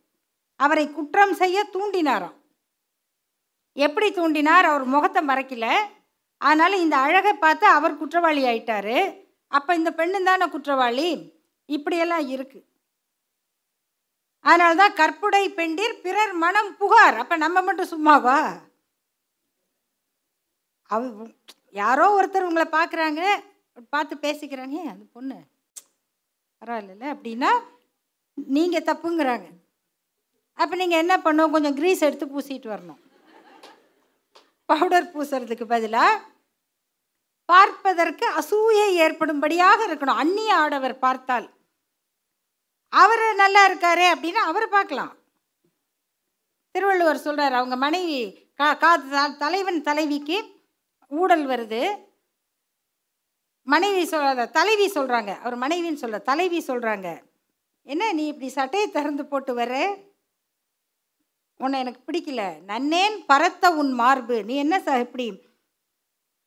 அவரை 0.60 0.86
குற்றம் 0.98 1.34
செய்ய 1.42 1.58
தூண்டினாராம். 1.74 2.38
எப்படி 3.86 4.08
தூண்டினார்? 4.18 4.66
அவர் 4.72 4.86
முகத்தை 4.94 5.22
மறைக்கல. 5.30 5.68
அதனால் 6.42 6.82
இந்த 6.84 6.96
அழகை 7.06 7.34
பார்த்து 7.34 7.66
அவர் 7.78 8.00
குற்றவாளி 8.02 8.42
ஆயிட்டார். 8.52 8.96
அப்போ 9.58 9.72
இந்த 9.80 9.92
பெண்ணு 10.00 10.20
தானே 10.30 10.46
குற்றவாளி? 10.56 11.08
இப்படியெல்லாம் 11.70 12.26
இருக்குது 12.36 12.68
அதனால 14.46 14.76
தான் 14.76 14.98
கற்புடை 15.00 15.44
பெண்டிர் 15.58 15.94
பிறர் 16.06 16.34
மனம் 16.44 16.72
புகார். 16.80 17.18
அப்போ 17.22 17.36
நம்ம 17.44 17.58
மட்டும் 17.68 17.92
சும்மாவா? 17.94 18.38
அவ 20.90 21.28
யாரோ 21.82 22.06
ஒருத்தர் 22.18 22.48
உங்களை 22.50 22.68
பார்க்குறாங்க. 22.78 23.22
பார்த்து 23.94 24.16
பேசிக்கிறாங்க. 24.26 24.78
அந்த 24.94 25.06
பொண்ணு. 25.16 25.38
பரவாயில்ல 26.64 27.06
அப்படின்னா 27.14 27.50
நீங்கள் 28.58 28.86
தப்புங்கிறாங்க. 28.90 29.48
அப்போ 30.60 30.74
நீங்கள் 30.82 31.02
என்ன 31.04 31.16
பண்ணணும்? 31.24 31.54
கொஞ்சம் 31.56 31.76
க்ரீஸ் 31.80 32.06
எடுத்து 32.08 32.26
பூசிட்டு 32.34 32.68
வரணும். 32.74 33.00
பவுடர் 34.70 35.10
பூசுறதுக்கு 35.14 35.66
பதிலாக 35.74 36.22
பார்ப்பதற்கு 37.52 38.26
அசூயை 38.40 38.86
ஏற்படும்படியாக 39.06 39.80
இருக்கணும். 39.88 40.22
அந்நிய 40.22 40.52
ஆடவர் 40.64 40.96
பார்த்தால். 41.06 41.48
அவர் 43.02 43.26
நல்லா 43.42 43.62
இருக்காரே 43.70 44.08
அப்படின்னா 44.14 44.42
அவரை 44.52 44.68
பார்க்கலாம். 44.78 45.14
திருவள்ளுவர் 46.76 47.24
சொல்கிறார் 47.26 47.60
அவங்க 47.60 47.76
மனைவி 47.86 48.20
கா 48.62 48.70
கா 48.84 48.92
தலைவன் 49.44 49.82
தலைவிக்கு 49.90 50.38
ஊடல் 51.08 51.46
வருது. 51.54 51.84
மனைவி 53.68 54.06
சொல் 54.06 54.50
தலைவி 54.52 54.88
சொல்கிறாங்க 54.96 55.32
அவர் 55.40 55.56
மனைவின்னு 55.58 56.02
சொல்ல 56.04 56.18
தலைவி 56.20 56.60
சொல்கிறாங்க 56.68 57.10
என்ன 57.82 58.12
நீ 58.14 58.28
இப்படி 58.28 58.50
சட்டையை 58.50 58.88
திறந்து 58.90 59.26
போட்டு 59.26 59.54
வர 59.54 59.74
உன்னை 61.60 61.80
எனக்கு 61.80 62.02
பிடிக்கல. 62.08 62.44
நன்னேன் 62.66 63.16
பரத்த 63.28 63.70
உன் 63.82 63.92
மார்பு. 63.92 64.44
நீ 64.44 64.56
என்ன 64.56 64.76
ச 64.80 65.00
இப்படி? 65.00 65.28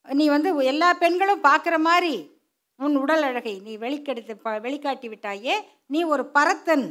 நீ 0.05 0.29
வந்து 0.29 0.65
எல்லா 0.65 0.93
பெண்களும் 0.93 1.45
பார்க்குற 1.45 1.77
மாதிரி 1.79 2.15
உன் 2.77 2.97
உடல் 2.97 3.23
அழகை 3.23 3.55
நீ 3.61 3.73
வெளிக்கெடுத்து 3.77 4.35
ப 4.43 4.51
வெளிக்காட்டி 4.67 5.09
விட்டாயே 5.13 5.55
நீ 5.87 6.03
ஒரு 6.03 6.25
பரத்தன். 6.35 6.87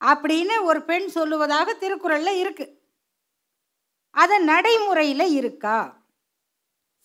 அப்படின்னு 0.00 0.62
ஒரு 0.62 0.82
பெண் 0.82 1.06
சொல்லுவதாக 1.14 1.68
திருக்குறளில் 1.78 2.40
இருக்குது 2.42 2.74
அது 4.10 4.36
நடைமுறையில் 4.44 5.26
இருக்கா? 5.40 5.78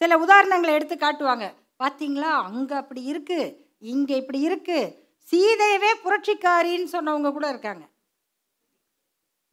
சில 0.02 0.18
உதாரணங்களை 0.18 0.72
எடுத்து 0.74 0.96
காட்டுவாங்க. 0.96 1.46
பார்த்தீங்களா 1.84 2.32
அங்கே 2.48 2.76
அப்படி 2.76 3.02
இருக்குது 3.12 3.56
இங்கே 3.94 4.16
இப்படி 4.16 4.40
இருக்குது 4.50 4.94
சீதையவே 5.28 5.92
புரட்சிக்காரின்னு 6.04 6.94
சொன்னவங்க 6.96 7.32
கூட 7.32 7.50
இருக்காங்க. 7.50 7.84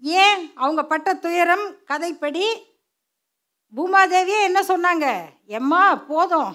ஏன்? 0.03 0.53
அவங்க 0.55 0.85
பட்ட 0.85 1.15
துயரம் 1.15 1.67
கதைப்படி. 1.87 2.45
பூமாதேவியே 3.77 4.41
என்ன 4.43 4.61
சொன்னாங்க? 4.63 5.07
எம்மா 5.59 5.97
போதும். 5.97 6.53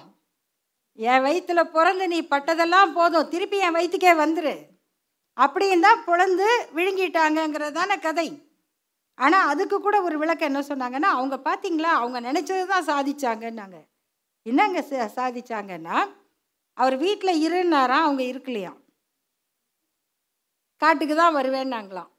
என் 0.96 1.22
வயிற்றில் 1.22 1.72
பிறந்து 1.72 2.08
நீ 2.08 2.20
பட்டதெல்லாம் 2.22 2.94
போதும். 2.94 3.30
திருப்பி 3.30 3.58
என் 3.58 3.76
வயிற்றுக்கே 3.76 4.14
வந்துரு. 4.24 4.54
அப்படின்னு 5.38 5.80
தான் 5.80 6.04
பிறந்து 6.04 6.48
விழுங்கிட்டாங்கங்கிறது 6.76 7.72
தானே 7.72 7.96
கதை. 7.98 8.28
ஆனால் 9.18 9.48
அதுக்கு 9.48 9.80
கூட 9.80 10.02
ஒரு 10.02 10.18
விளக்கம் 10.18 10.50
என்ன 10.52 10.62
சொன்னாங்கன்னா 10.70 11.10
அவங்க 11.18 11.36
பார்த்தீங்களா 11.38 11.92
அவங்க 12.02 12.20
நினச்சது 12.20 12.66
தான் 12.66 12.88
சாதிச்சாங்கன்னாங்க. 12.88 13.80
என்னங்க 14.46 14.82
சாதிச்சாங்கன்னா 15.20 15.98
அவர் 16.78 16.96
வீட்டில் 16.98 17.42
இருன்னாராம் 17.46 18.06
அவங்க 18.06 18.24
இருக்கலையாம். 18.24 18.80
காட்டுக்கு 20.78 21.16
தான் 21.16 21.36
வருவேன்னாங்களாம். 21.36 22.12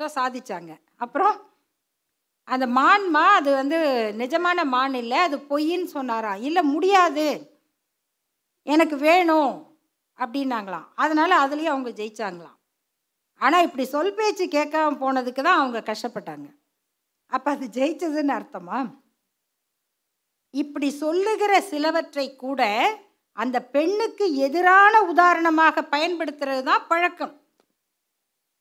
ஸோ 0.00 0.04
சாதிச்சாங்க. 0.14 0.72
அப்புறம் 0.96 1.34
அந்த 2.44 2.66
மான்மா 2.66 3.22
அது 3.34 3.54
வந்து 3.54 3.78
நிஜமான 4.16 4.64
மான் 4.64 4.94
இல்லை 4.94 5.18
அது 5.18 5.36
பொய்ன்னு 5.38 5.84
சொன்னாராம். 5.84 6.40
இல்லை 6.40 6.62
முடியாது. 6.62 7.26
எனக்கு 8.62 8.96
வேணும். 8.96 9.54
அப்படின்னாங்களாம். 10.18 10.88
அதனால் 10.94 11.42
அதுலேயும் 11.44 11.74
அவங்க 11.74 11.90
ஜெயிச்சாங்களாம். 11.90 12.58
ஆனால் 13.44 13.64
இப்படி 13.66 13.84
சொல் 13.94 14.16
பேச்சு 14.18 14.44
கேட்காம 14.56 14.98
போனதுக்கு 15.02 15.42
தான் 15.42 15.60
அவங்க 15.60 15.78
கஷ்டப்பட்டாங்க. 15.90 16.46
அப்போ 17.32 17.48
அது 17.54 17.66
ஜெயிச்சதுன்னு 17.76 18.36
அர்த்தமா? 18.38 18.78
இப்படி 20.54 20.88
சொல்லுகிற 21.04 21.52
சிலவற்றை 21.70 22.26
கூட 22.44 22.62
அந்த 23.36 23.56
பெண்ணுக்கு 23.76 24.24
எதிரான 24.46 24.94
உதாரணமாக 25.12 25.82
பயன்படுத்துறது 25.94 26.62
தான் 26.62 26.84
பழக்கம். 26.90 27.34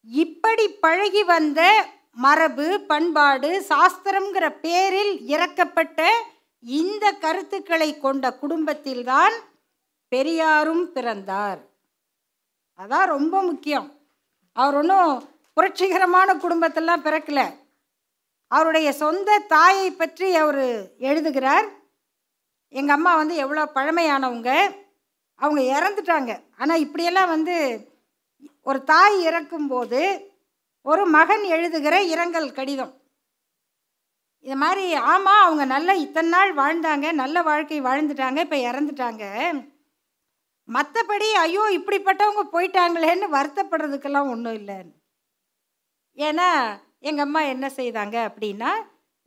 இப்படி 0.07 0.65
பழகி 0.85 1.23
வந்த 1.23 1.61
மரபு 2.23 2.67
பண்பாடு 2.91 3.49
சாஸ்திரம்ங்கிற 3.69 4.45
பேரில் 4.65 5.13
இறக்கப்பட்ட 5.33 6.07
இந்த 6.63 7.05
கருத்துக்களை 7.25 7.89
கொண்ட 8.05 8.25
குடும்பத்தில்தான் 8.41 9.35
பெரியாரும் 10.11 10.85
பிறந்தார். 10.95 11.61
அதான் 12.79 13.07
ரொம்ப 13.15 13.35
முக்கியம். 13.49 13.87
அவர் 14.61 14.75
ஒன்றும் 14.75 15.11
புரட்சிகரமான 15.57 16.29
குடும்பத்தெல்லாம் 16.35 17.05
பிறக்கல. 17.05 17.41
அவருடைய 18.47 18.91
சொந்த 18.93 19.39
தாயை 19.39 19.91
பற்றி 19.91 20.35
அவர் 20.35 20.63
எழுதுகிறார். 21.09 21.67
எங்கள் 22.73 22.95
அம்மா 22.95 23.15
வந்து 23.15 23.35
எவ்வளோ 23.35 23.63
பழமையானவங்க. 23.75 24.51
அவங்க 25.35 25.61
இறந்துட்டாங்க. 25.75 26.31
ஆனால் 26.57 26.83
இப்படியெல்லாம் 26.85 27.31
வந்து 27.35 27.55
ஒரு 28.69 28.79
தாய் 28.83 29.15
இறக்கும்போது 29.21 30.01
ஒரு 30.81 31.03
மகன் 31.05 31.43
எழுதுகிற 31.55 31.95
இரங்கல் 32.13 32.51
கடிதம். 32.51 32.93
இது 34.45 34.55
மாதிரி 34.55 34.85
ஆமாம் 34.93 35.43
அவங்க 35.45 35.65
நல்ல 35.65 35.95
இத்தனை 35.95 36.29
நாள் 36.29 36.51
வாழ்ந்தாங்க 36.55 37.11
நல்ல 37.11 37.41
வாழ்க்கை 37.41 37.81
வாழ்ந்துட்டாங்க 37.81 38.39
இப்போ 38.45 38.57
இறந்துட்டாங்க. 38.69 39.23
மற்றபடி 40.69 41.27
ஐயோ 41.43 41.63
இப்படிப்பட்டவங்க 41.77 42.43
போயிட்டாங்களேன்னு 42.53 43.27
வருத்தப்படுறதுக்கெல்லாம் 43.37 44.31
ஒன்றும் 44.33 44.53
இல்லை 44.53 44.77
ஏன்னா 46.17 46.47
எங்கள் 47.09 47.25
அம்மா 47.25 47.41
என்ன 47.53 47.65
செய்தாங்க 47.77 48.17
அப்படின்னா 48.29 48.71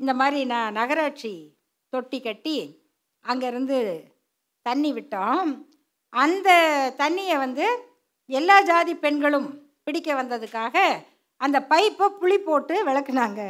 இந்த 0.00 0.12
மாதிரி 0.14 0.44
நான் 0.44 0.72
நகராட்சி 0.72 1.34
தொட்டி 1.92 2.18
கட்டி 2.20 2.56
அங்கேருந்து 3.24 3.78
தண்ணி 4.66 4.90
விட்டோம். 4.92 5.50
அந்த 6.12 6.48
தண்ணியை 6.98 7.36
வந்து 7.38 7.66
எல்லா 8.30 8.56
ஜாதி 8.62 8.94
பெண்களும் 8.94 9.48
பிடிக்க 9.84 10.08
வந்ததுக்காக 10.14 10.76
அந்த 11.40 11.58
பைப்பை 11.70 12.06
புளி 12.20 12.38
போட்டு 12.38 12.74
விளக்குனாங்க. 12.88 13.40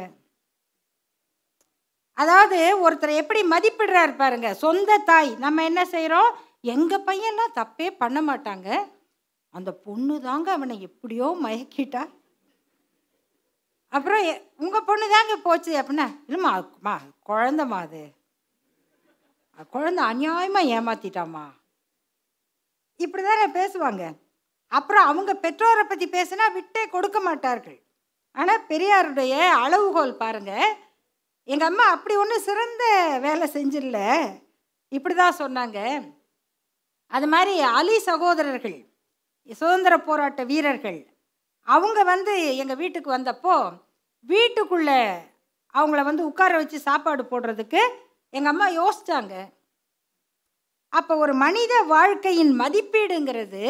அதாவது 2.17 2.59
ஒருத்தர் 2.85 3.13
எப்படி 3.21 3.41
மதிப்பிடுறாரு 3.53 4.13
பாருங்க 4.15 4.49
சொந்த 4.63 4.97
தாய். 5.09 5.31
நம்ம 5.45 5.63
என்ன 5.63 5.81
செய்கிறோம் 5.85 6.29
எங்கள் 6.73 7.05
பையன்லாம் 7.07 7.57
தப்பே 7.59 7.87
பண்ண 8.01 8.19
மாட்டாங்க. 8.29 8.69
அந்த 9.57 9.69
பொண்ணு 9.85 10.15
தாங்க 10.27 10.47
அவனை 10.57 10.75
எப்படியோ 10.87 11.27
மயக்கிட்டா. 11.45 12.03
அப்புறம் 13.97 14.23
உங்கள் 14.63 14.85
பொண்ணு 14.87 15.05
தாங்க 15.15 15.35
போச்சு 15.45 15.71
அப்படின்னா 15.81 16.07
இல்லைம்மா 16.27 16.51
அம்மா 16.59 16.95
குழந்தம்மா 17.29 17.79
அது. 17.85 18.03
குழந்தை 19.75 20.01
அநியாயமாக 20.11 20.71
ஏமாத்திட்டாம்மா. 20.77 21.45
இப்படி 23.05 23.23
தானே 23.27 23.45
பேசுவாங்க. 23.59 24.03
அப்புறம் 24.77 25.07
அவங்க 25.11 25.31
பெற்றோரை 25.45 25.83
பற்றி 25.85 26.05
பேசினா 26.17 26.45
விட்டே 26.57 26.83
கொடுக்க 26.95 27.19
மாட்டார்கள். 27.27 27.79
ஆனால் 28.39 28.65
பெரியாருடைய 28.71 29.33
அளவுகோல் 29.63 30.19
பாருங்கள் 30.23 30.75
எங்கள் 31.53 31.69
அம்மா 31.69 31.85
அப்படி 31.95 32.15
ஒன்றும் 32.21 32.45
சிறந்த 32.47 32.83
வேலை 33.25 33.45
செஞ்சிடல 33.55 33.99
இப்படி 34.97 35.15
தான் 35.15 35.39
சொன்னாங்க. 35.43 35.79
அது 37.11 37.27
மாதிரி 37.27 37.53
அலி 37.71 37.97
சகோதரர்கள் 38.01 38.77
சுதந்திர 39.49 39.95
போராட்ட 39.99 40.41
வீரர்கள் 40.43 40.99
அவங்க 41.67 41.99
வந்து 42.03 42.33
எங்கள் 42.55 42.79
வீட்டுக்கு 42.79 43.09
வந்தப்போ 43.11 43.55
வீட்டுக்குள்ளே 44.25 45.01
அவங்கள 45.75 46.01
வந்து 46.03 46.23
உட்கார 46.25 46.51
வச்சு 46.57 46.77
சாப்பாடு 46.79 47.23
போடுறதுக்கு 47.23 47.81
எங்கள் 48.33 48.51
அம்மா 48.51 48.67
யோசித்தாங்க 48.71 49.35
அப்போ 50.93 51.13
ஒரு 51.17 51.33
மனித 51.35 51.73
வாழ்க்கையின் 51.87 52.53
மதிப்பீடுங்கிறது 52.59 53.63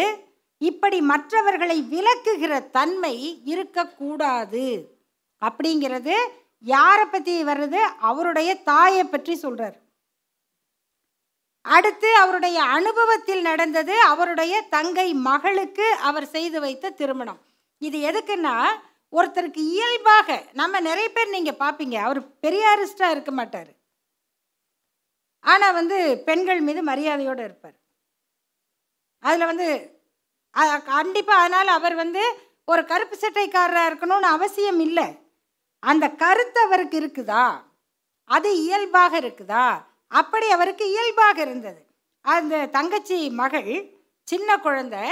இப்படி 0.62 0.98
மற்றவர்களை 1.04 1.78
விலக்குகிற 1.92 2.54
தன்மை 2.72 3.16
இருக்கக்கூடாது 3.46 4.68
அப்படிங்கிறது 5.42 6.16
யாரை 6.64 7.06
பற்றி 7.06 7.34
வருது 7.44 7.82
அவருடைய 8.02 8.50
தாயை 8.64 9.04
பற்றி 9.06 9.34
சொல்கிறார் 9.36 9.78
அடுத்து 11.76 12.10
அவருடைய 12.24 12.58
அனுபவத்தில் 12.78 13.42
நடந்தது 13.48 13.96
அவருடைய 14.12 14.54
தங்கை 14.76 15.08
மகளுக்கு 15.30 15.88
அவர் 16.10 16.28
செய்து 16.36 16.58
வைத்த 16.66 16.96
திருமணம். 17.00 17.40
இது 17.82 17.98
எதுக்குன்னா 18.10 18.56
ஒருத்தருக்கு 19.14 19.62
இயல்பாக 19.74 20.38
நம்ம 20.60 20.80
நிறைய 20.88 21.08
பேர் 21.16 21.36
நீங்கள் 21.36 21.62
பார்ப்பீங்க 21.64 21.98
அவர் 22.06 22.20
பெரியாரிஸ்டாக 22.46 23.14
இருக்க 23.16 23.32
மாட்டார். 23.40 23.72
ஆனால் 25.46 25.76
வந்து 25.80 25.98
பெண்கள் 26.28 26.62
மீது 26.68 26.82
மரியாதையோடு 26.90 27.44
இருப்பார். 27.48 27.78
அதில் 29.24 29.50
வந்து 29.52 29.68
கண்டிப்பாக 30.92 31.42
அதனால் 31.42 31.70
அவர் 31.78 31.96
வந்து 32.04 32.24
ஒரு 32.72 32.82
கருப்பு 32.92 33.16
சட்டைக்காரராக 33.22 33.90
இருக்கணும்னு 33.90 34.30
அவசியம் 34.38 34.80
இல்லை. 34.88 35.08
அந்த 35.84 36.06
கருத்து 36.24 36.60
அவருக்கு 36.68 36.98
இருக்குதா? 37.02 37.46
அது 38.30 38.50
இயல்பாக 38.64 39.14
இருக்குதா? 39.24 39.68
அப்படி 40.08 40.50
அவருக்கு 40.50 40.86
இயல்பாக 40.94 41.42
இருந்தது. 41.42 41.82
அந்த 42.22 42.68
தங்கச்சி 42.68 43.30
மகள் 43.30 43.72
சின்ன 44.24 44.58
குழந்தை 44.58 45.04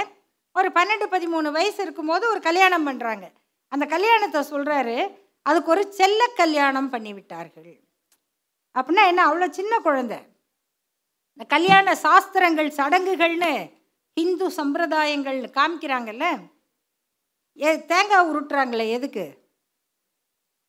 ஒரு 0.54 0.68
பன்னெண்டு 0.68 1.06
பதிமூணு 1.14 1.50
வயசு 1.50 1.82
இருக்கும்போது 1.82 2.30
ஒரு 2.30 2.40
கல்யாணம் 2.40 2.86
பண்ணுறாங்க 2.88 3.26
அந்த 3.72 3.86
கல்யாணத்தை 3.86 4.40
சொல்கிறாரு 4.52 4.96
அதுக்கு 5.42 5.70
ஒரு 5.70 5.92
செல்ல 5.92 6.20
கல்யாணம் 6.26 6.92
பண்ணிவிட்டார்கள். 6.92 7.72
அப்படின்னா 8.74 9.02
என்ன? 9.06 9.20
அவ்வளோ 9.28 9.48
சின்ன 9.50 9.78
குழந்தை. 9.78 10.18
இந்த 11.32 11.44
கல்யாண 11.44 11.94
சாஸ்திரங்கள் 11.94 12.68
சடங்குகள்னு 12.78 13.52
ஹிந்து 14.16 14.46
சம்பிரதாயங்கள் 14.58 15.40
காமிக்கிறாங்கல்ல? 15.58 16.26
ஏ 17.58 17.70
தேங்காய் 17.92 18.28
உருட்டுறாங்களே 18.30 18.86
எதுக்கு? 18.96 19.24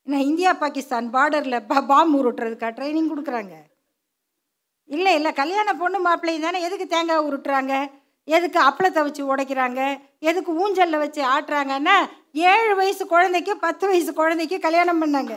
ஏன்னா 0.08 0.20
இந்தியா 0.30 0.54
பாகிஸ்தான் 0.54 1.08
பார்டரில் 1.16 1.66
பா 1.66 1.82
பாம்பு 1.82 2.18
உருட்டுறதுக்கா 2.22 2.70
ட்ரைனிங் 2.78 3.12
கொடுக்குறாங்க? 3.12 3.56
இல்லை 4.90 5.14
இல்லை 5.16 5.32
கல்யாண 5.40 5.70
பொண்ணு 5.74 5.98
மாப்பிள்ளையும் 6.00 6.46
தானே 6.48 6.60
எதுக்கு 6.68 6.86
தேங்காய் 6.88 7.26
உருட்டுறாங்க? 7.28 7.74
எதுக்கு 8.28 8.60
அப்பளத்தை 8.70 9.02
வச்சு 9.04 9.24
உடைக்கிறாங்க? 9.32 9.82
எதுக்கு 10.30 10.52
ஊஞ்சலில் 10.64 11.02
வச்சு 11.04 11.22
ஆட்டுறாங்கன்னா 11.34 11.96
ஏழு 12.52 12.74
வயசு 12.80 13.04
குழந்தைக்கு 13.14 13.54
பத்து 13.66 13.86
வயசு 13.92 14.12
குழந்தைக்கு 14.14 14.58
கல்யாணம் 14.60 15.02
பண்ணாங்க. 15.04 15.34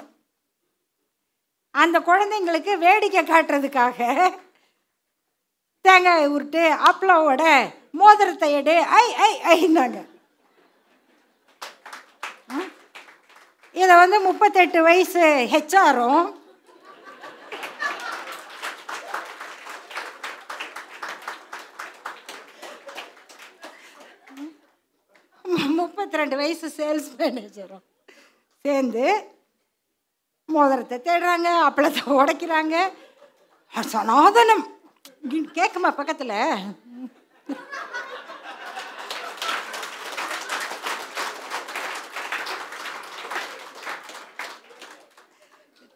அந்த 1.75 1.97
குழந்தைங்களுக்கு 2.11 2.73
வேடிக்கை 2.85 3.23
காட்டுறதுக்காக 3.25 3.99
தேங்காய் 5.85 6.31
உருட்டு 6.35 6.63
அப்பளம் 6.91 7.29
மோதிரத்தை 8.01 8.49
எடு 8.59 8.75
ஐ 9.03 9.07
ஐ 9.29 9.31
ஐந்தாங்க 9.55 9.99
இதை 13.75 13.95
வந்து 14.03 14.19
முப்பத்தெட்டு 14.27 14.79
வயசு 14.89 15.25
ஹெச்ஆரும் 15.53 16.23
ரெண்டு 26.21 26.37
வயசு 26.41 26.67
சேல்ஸ் 26.79 27.11
மேனேஜரும் 27.19 27.85
சேர்ந்து 28.65 29.05
மோதிரத்தை 30.55 30.97
தேடுறாங்க 31.07 31.49
அப்பளத்தை 31.69 32.03
உடைக்கிறாங்க. 32.21 32.77
சனாதனம் 33.93 34.65
கேட்குமா 35.59 35.91
பக்கத்தில்? 35.99 36.37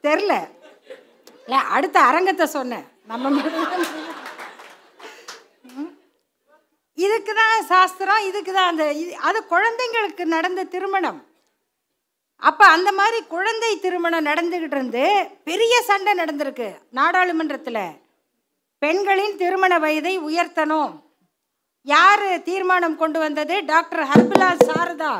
தெரில 0.06 0.32
இல்லை 1.44 1.60
அடுத்த 1.76 1.96
அரங்கத்தை 2.08 2.46
சொன்னேன். 2.56 2.86
நம்ம 3.10 3.30
இதுக்கு 7.14 7.34
தான் 7.40 7.56
சாஸ்திரம் 7.70 8.22
இதுக்கு 8.28 8.52
தான் 8.54 8.70
அந்த 8.70 8.84
இது 9.00 9.12
அது 9.28 9.38
குழந்தைங்களுக்கு 9.52 10.24
நடந்த 10.34 10.60
திருமணம். 10.72 11.18
அப்போ 12.48 12.64
அந்த 12.76 12.90
மாதிரி 12.98 13.18
குழந்தை 13.34 13.70
திருமணம் 13.84 14.26
நடந்துக்கிட்டு 14.28 14.76
இருந்து 14.76 15.04
பெரிய 15.48 15.74
சண்டை 15.88 16.12
நடந்திருக்கு 16.20 16.68
நாடாளுமன்றத்தில். 16.98 17.84
பெண்களின் 18.82 19.36
திருமண 19.42 19.72
வயதை 19.84 20.14
உயர்த்தணும். 20.28 20.92
யார் 21.86 22.24
தீர்மானம் 22.48 22.96
கொண்டு 23.02 23.20
வந்தது? 23.24 23.54
டாக்டர் 23.72 24.04
ஹர்பிலாஸ் 24.12 24.64
சாரதா. 24.70 25.14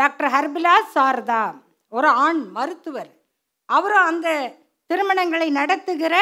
டாக்டர் 0.00 0.30
ஹர்பிலாஸ் 0.36 0.94
சாரதா 0.96 1.42
ஒரு 1.92 2.10
ஆண் 2.26 2.42
மருத்துவர். 2.56 3.10
அவரும் 3.68 4.08
அந்த 4.12 4.28
திருமணங்களை 4.90 5.50
நடத்துகிற 5.60 6.16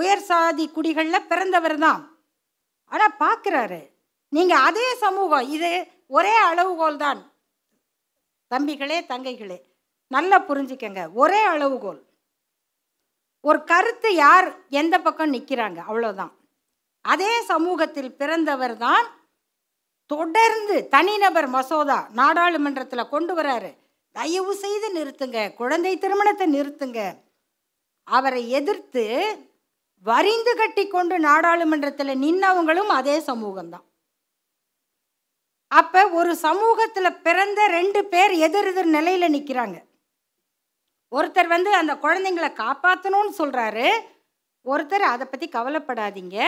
உயர் 0.00 0.26
சாதி 0.28 0.66
குடிகளில் 0.76 1.28
பிறந்தவர் 1.32 1.78
தான். 1.86 2.02
ஆனால் 2.92 3.18
பார்க்குறாரு 3.24 3.80
நீங்கள் 4.36 4.64
அதே 4.68 4.88
சமூகம் 5.04 5.48
இது 5.56 5.70
ஒரே 6.18 6.34
அளவுகோல் 6.50 7.00
தான் 7.04 7.20
தம்பிகளே 8.50 8.98
தங்கைகளே 9.10 9.58
நல்லா 10.14 10.38
புரிஞ்சுக்கங்க. 10.48 11.00
ஒரே 11.22 11.40
அளவுகோல். 11.52 11.98
ஒரு 13.48 13.58
கருத்து 13.70 14.08
யார் 14.14 14.48
எந்த 14.80 14.94
பக்கம் 15.00 15.34
நிற்கிறாங்க 15.34 15.78
அவ்வளோதான் 15.88 16.32
அதே 17.12 17.32
சமூகத்தில் 17.50 18.16
பிறந்தவர் 18.20 18.74
தான் 18.86 19.06
தொடர்ந்து 20.06 20.76
தனிநபர் 20.94 21.48
மசோதா 21.56 21.98
நாடாளுமன்றத்தில் 22.20 23.10
கொண்டு 23.12 23.34
வராரு. 23.38 23.70
தயவு 24.16 24.52
செய்து 24.62 24.88
நிறுத்துங்க. 24.96 25.38
குழந்தை 25.60 25.92
திருமணத்தை 25.98 26.46
நிறுத்துங்க. 26.56 27.00
அவரை 28.16 28.42
எதிர்த்து 28.58 29.04
வரிந்து 30.06 30.52
கட்டி 30.60 30.84
கொண்டு 30.86 31.18
நாடாளுமன்றத்தில் 31.28 32.20
நின்னவங்களும் 32.24 32.92
அதே 32.98 33.16
சமூகம்தான். 33.30 33.86
அப்போ 35.70 36.08
ஒரு 36.08 36.36
சமூகத்தில் 36.36 37.18
பிறந்த 37.26 37.66
ரெண்டு 37.66 38.04
பேர் 38.04 38.32
எதிர் 38.46 38.68
எதிர் 38.70 38.90
நிலையில் 38.96 39.34
நிற்கிறாங்க 39.34 39.78
ஒருத்தர் 41.12 41.46
வந்து 41.46 41.70
அந்த 41.74 41.92
குழந்தைங்களை 41.94 42.50
காப்பாற்றணும்னு 42.62 43.32
சொல்கிறாரு 43.38 43.86
ஒருத்தர் 44.66 45.04
அதை 45.12 45.26
பற்றி 45.26 45.46
கவலைப்படாதீங்க. 45.48 46.38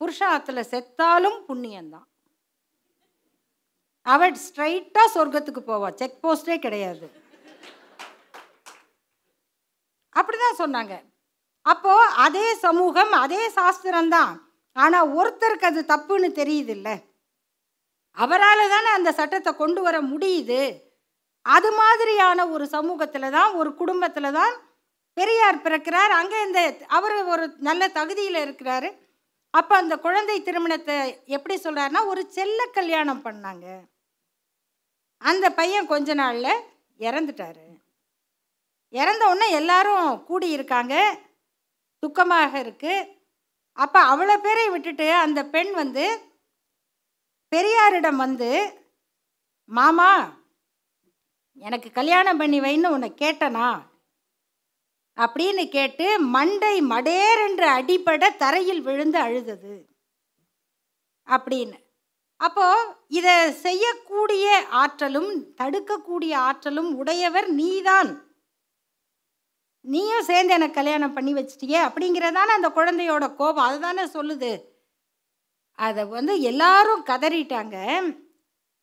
புருஷாத்தில் 0.00 0.68
செத்தாலும் 0.70 1.38
புண்ணியந்தான் 1.48 2.08
அவள் 4.02 4.34
ஸ்ட்ரைட்டாக 4.44 5.12
சொர்க்கத்துக்கு 5.14 5.62
போவா. 5.66 5.88
செக் 5.94 6.18
போஸ்டே 6.22 6.56
கிடையாது. 6.58 7.06
அப்படிதான் 10.16 10.60
சொன்னாங்க. 10.62 10.94
அப்போ 11.62 11.92
அதே 12.26 12.54
சமூகம் 12.54 13.12
அதே 13.24 13.42
சாஸ்திரம்தான். 13.58 14.32
ஆனால் 14.72 15.10
ஒருத்தருக்கு 15.18 15.70
அது 15.70 15.80
தப்புன்னு 15.88 16.30
தெரியுது 16.40 16.72
இல்லை 16.78 16.94
அவரால் 18.16 18.72
தானே 18.74 18.90
அந்த 18.96 19.10
சட்டத்தை 19.18 19.52
கொண்டு 19.60 19.80
வர 19.86 19.96
முடியுது. 20.12 20.62
அது 21.46 21.70
மாதிரியான 21.80 22.46
ஒரு 22.54 22.64
சமூகத்தில் 22.74 23.34
தான் 23.36 23.52
ஒரு 23.60 23.70
குடும்பத்தில் 23.80 24.36
தான் 24.38 24.54
பெரியார் 25.16 25.64
பிறக்கிறார். 25.64 26.12
அங்கே 26.20 26.38
இந்த 26.48 26.60
அவர் 26.96 27.16
ஒரு 27.32 27.46
நல்ல 27.68 27.88
தகுதியில் 27.98 28.38
இருக்கிறாரு. 28.44 28.90
அப்போ 29.54 29.74
அந்த 29.82 29.94
குழந்தை 30.04 30.36
திருமணத்தை 30.42 30.96
எப்படி 31.36 31.56
சொல்கிறாருன்னா 31.64 32.02
ஒரு 32.12 32.22
செல்ல 32.36 32.60
கல்யாணம் 32.78 33.24
பண்ணாங்க. 33.26 33.66
அந்த 35.22 35.46
பையன் 35.58 35.90
கொஞ்ச 35.92 36.14
நாளில் 36.22 36.62
இறந்துட்டாரு. 37.00 37.64
இறந்த 38.94 39.22
உடனே 39.30 39.46
எல்லாரும் 39.58 40.06
கூடி 40.28 40.48
இருக்காங்க 40.56 40.94
துக்கமாக 42.02 42.52
இருக்குது 42.64 43.08
அப்போ 43.78 43.98
அவ்வளோ 44.12 44.34
பேரை 44.44 44.64
விட்டுட்டு 44.70 45.06
அந்த 45.24 45.40
பெண் 45.54 45.70
வந்து 45.72 46.04
பெரியாரிடம் 47.52 48.16
வந்து 48.16 48.80
மாமா 49.64 50.40
எனக்கு 51.54 51.92
கல்யாணம் 51.92 52.36
பண்ணி 52.36 52.60
வைன்னு 52.60 52.86
உன்னை 52.86 53.12
கேட்டனா? 53.12 53.82
அப்படின்னு 55.16 55.68
கேட்டு 55.68 56.18
மண்டை 56.18 56.82
மடேரென்று 56.82 57.66
அடிபட 57.66 58.36
தரையில் 58.36 58.82
விழுந்து 58.82 59.18
அழுதது. 59.18 59.86
அப்படின்னு. 61.26 61.78
அப்போது 62.36 62.94
இதை 63.08 63.52
செய்யக்கூடிய 63.52 64.66
ஆற்றலும் 64.70 65.44
தடுக்கக்கூடிய 65.44 66.34
ஆற்றலும் 66.34 66.96
உடையவர் 66.96 67.48
நீதான். 67.48 68.34
நீயும் 69.80 70.24
சேர்ந்து 70.24 70.52
எனக்கு 70.52 70.74
கல்யாணம் 70.74 71.12
பண்ணி 71.12 71.34
வச்சிட்டியே 71.34 71.80
அப்படிங்கிறதான 71.84 72.46
அந்த 72.54 72.68
குழந்தையோட 72.68 73.34
கோபம். 73.34 73.64
அதுதானே 73.64 74.02
சொல்லுது. 74.02 74.71
அதை 75.86 76.02
வந்து 76.04 76.34
எல்லாரும் 76.50 77.04
கதறிட்டாங்க. 77.10 77.76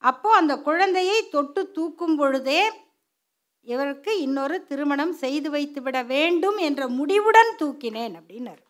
அப்போ 0.04 0.30
அந்த 0.36 0.54
குழந்தையை 0.68 1.18
தொட்டு 1.34 1.62
தூக்கும் 1.72 2.16
பொழுதே 2.16 2.62
இவருக்கு 3.66 4.12
இன்னொரு 4.22 4.58
திருமணம் 4.70 5.14
செய்து 5.24 5.50
வைத்து 5.56 5.82
விட 5.82 5.98
வேண்டும் 6.14 6.58
என்ற 6.68 6.82
முடிவுடன் 7.00 7.52
தூக்கினேன் 7.62 8.16
அப்படின்னாரு. 8.20 8.64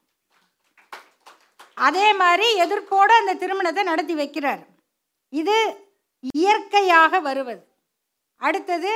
அதே 1.88 2.08
மாதிரி 2.14 2.48
எதிர்ப்போடு 2.64 3.14
அந்த 3.20 3.34
திருமணத்தை 3.34 3.84
நடத்தி 3.84 4.16
வைக்கிறார். 4.16 4.64
இது 5.34 5.58
இயற்கையாக 6.34 7.20
வருவது. 7.28 7.64
அடுத்தது 8.42 8.92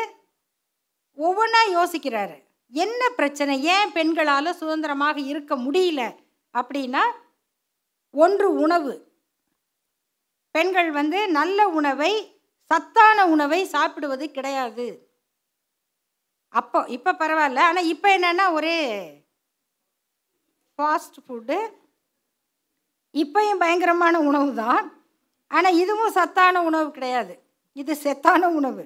ஒவ்வொன்றா 1.18 1.62
யோசிக்கிறாரு. 1.78 2.38
என்ன 2.74 3.02
பிரச்சனை? 3.20 3.56
ஏன் 3.76 3.92
பெண்களால் 3.92 4.58
சுதந்திரமாக 4.60 5.18
இருக்க 5.32 5.54
முடியல 5.66 6.02
அப்படின்னா 6.54 7.04
ஒன்று 8.14 8.48
உணவு. 8.66 8.94
பெண்கள் 10.56 10.90
வந்து 11.00 11.20
நல்ல 11.40 11.60
உணவை 11.80 12.14
சத்தான 12.72 13.26
உணவை 13.34 13.60
சாப்பிடுவது 13.76 14.26
கிடையாது. 14.38 14.88
அப்போ 16.60 16.80
இப்போ 16.96 17.12
பரவாயில்ல. 17.22 17.62
ஆனால் 17.70 17.90
இப்போ 17.94 18.08
என்னென்னா 18.18 18.46
ஒரே 18.58 18.76
ஃபாஸ்ட் 20.76 21.18
ஃபுட்டு 21.26 21.58
இப்பையும் 23.24 23.62
பயங்கரமான 23.64 24.16
உணவு 24.30 24.52
தான். 24.64 24.86
ஆனால் 25.56 25.80
இதுவும் 25.82 26.16
சத்தான 26.20 26.62
உணவு 26.70 26.88
கிடையாது. 26.98 27.34
இது 27.82 27.94
செத்தான 28.06 28.50
உணவு. 28.60 28.84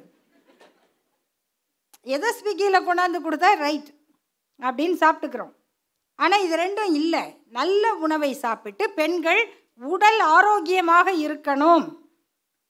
எதை 2.16 2.30
ஸ்விக்கியில் 2.40 2.86
கொண்டாந்து 2.88 3.20
கொடுத்தா 3.26 3.50
ரைட் 3.66 3.90
அப்படின்னு 4.60 4.98
சாப்பிட்டுக்கிறோம். 5.04 5.54
ஆனால் 6.20 6.44
இது 6.46 6.56
ரெண்டும் 6.64 6.92
இல்லை. 7.00 7.24
நல்ல 7.58 7.84
உணவை 8.06 8.32
சாப்பிட்டு 8.44 8.84
பெண்கள் 9.00 9.42
உடல் 9.82 10.20
ஆரோக்கியமாக 10.20 11.12
இருக்கணும். 11.26 11.86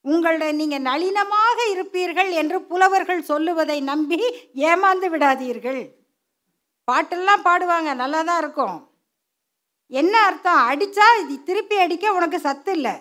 உங்களுடைய 0.02 0.52
நீங்கள் 0.54 0.86
நளினமாக 0.90 1.58
இருப்பீர்கள் 1.74 2.32
என்று 2.32 2.58
புலவர்கள் 2.62 3.28
சொல்லுவதை 3.32 3.82
நம்பி 3.82 4.20
ஏமாந்து 4.70 5.08
விடாதீர்கள். 5.14 5.82
பாட்டெல்லாம் 6.92 7.46
பாடுவாங்க 7.48 7.94
நல்லா 8.02 8.22
தான் 8.30 8.42
இருக்கும். 8.44 8.78
என்ன 9.88 10.14
அர்த்தம்? 10.28 10.62
அடித்தா 10.70 11.08
இது 11.22 11.44
திருப்பி 11.44 11.78
அடிக்க 11.86 12.14
உனக்கு 12.14 12.40
சத்து 12.40 12.72
இல்லை. 12.72 12.96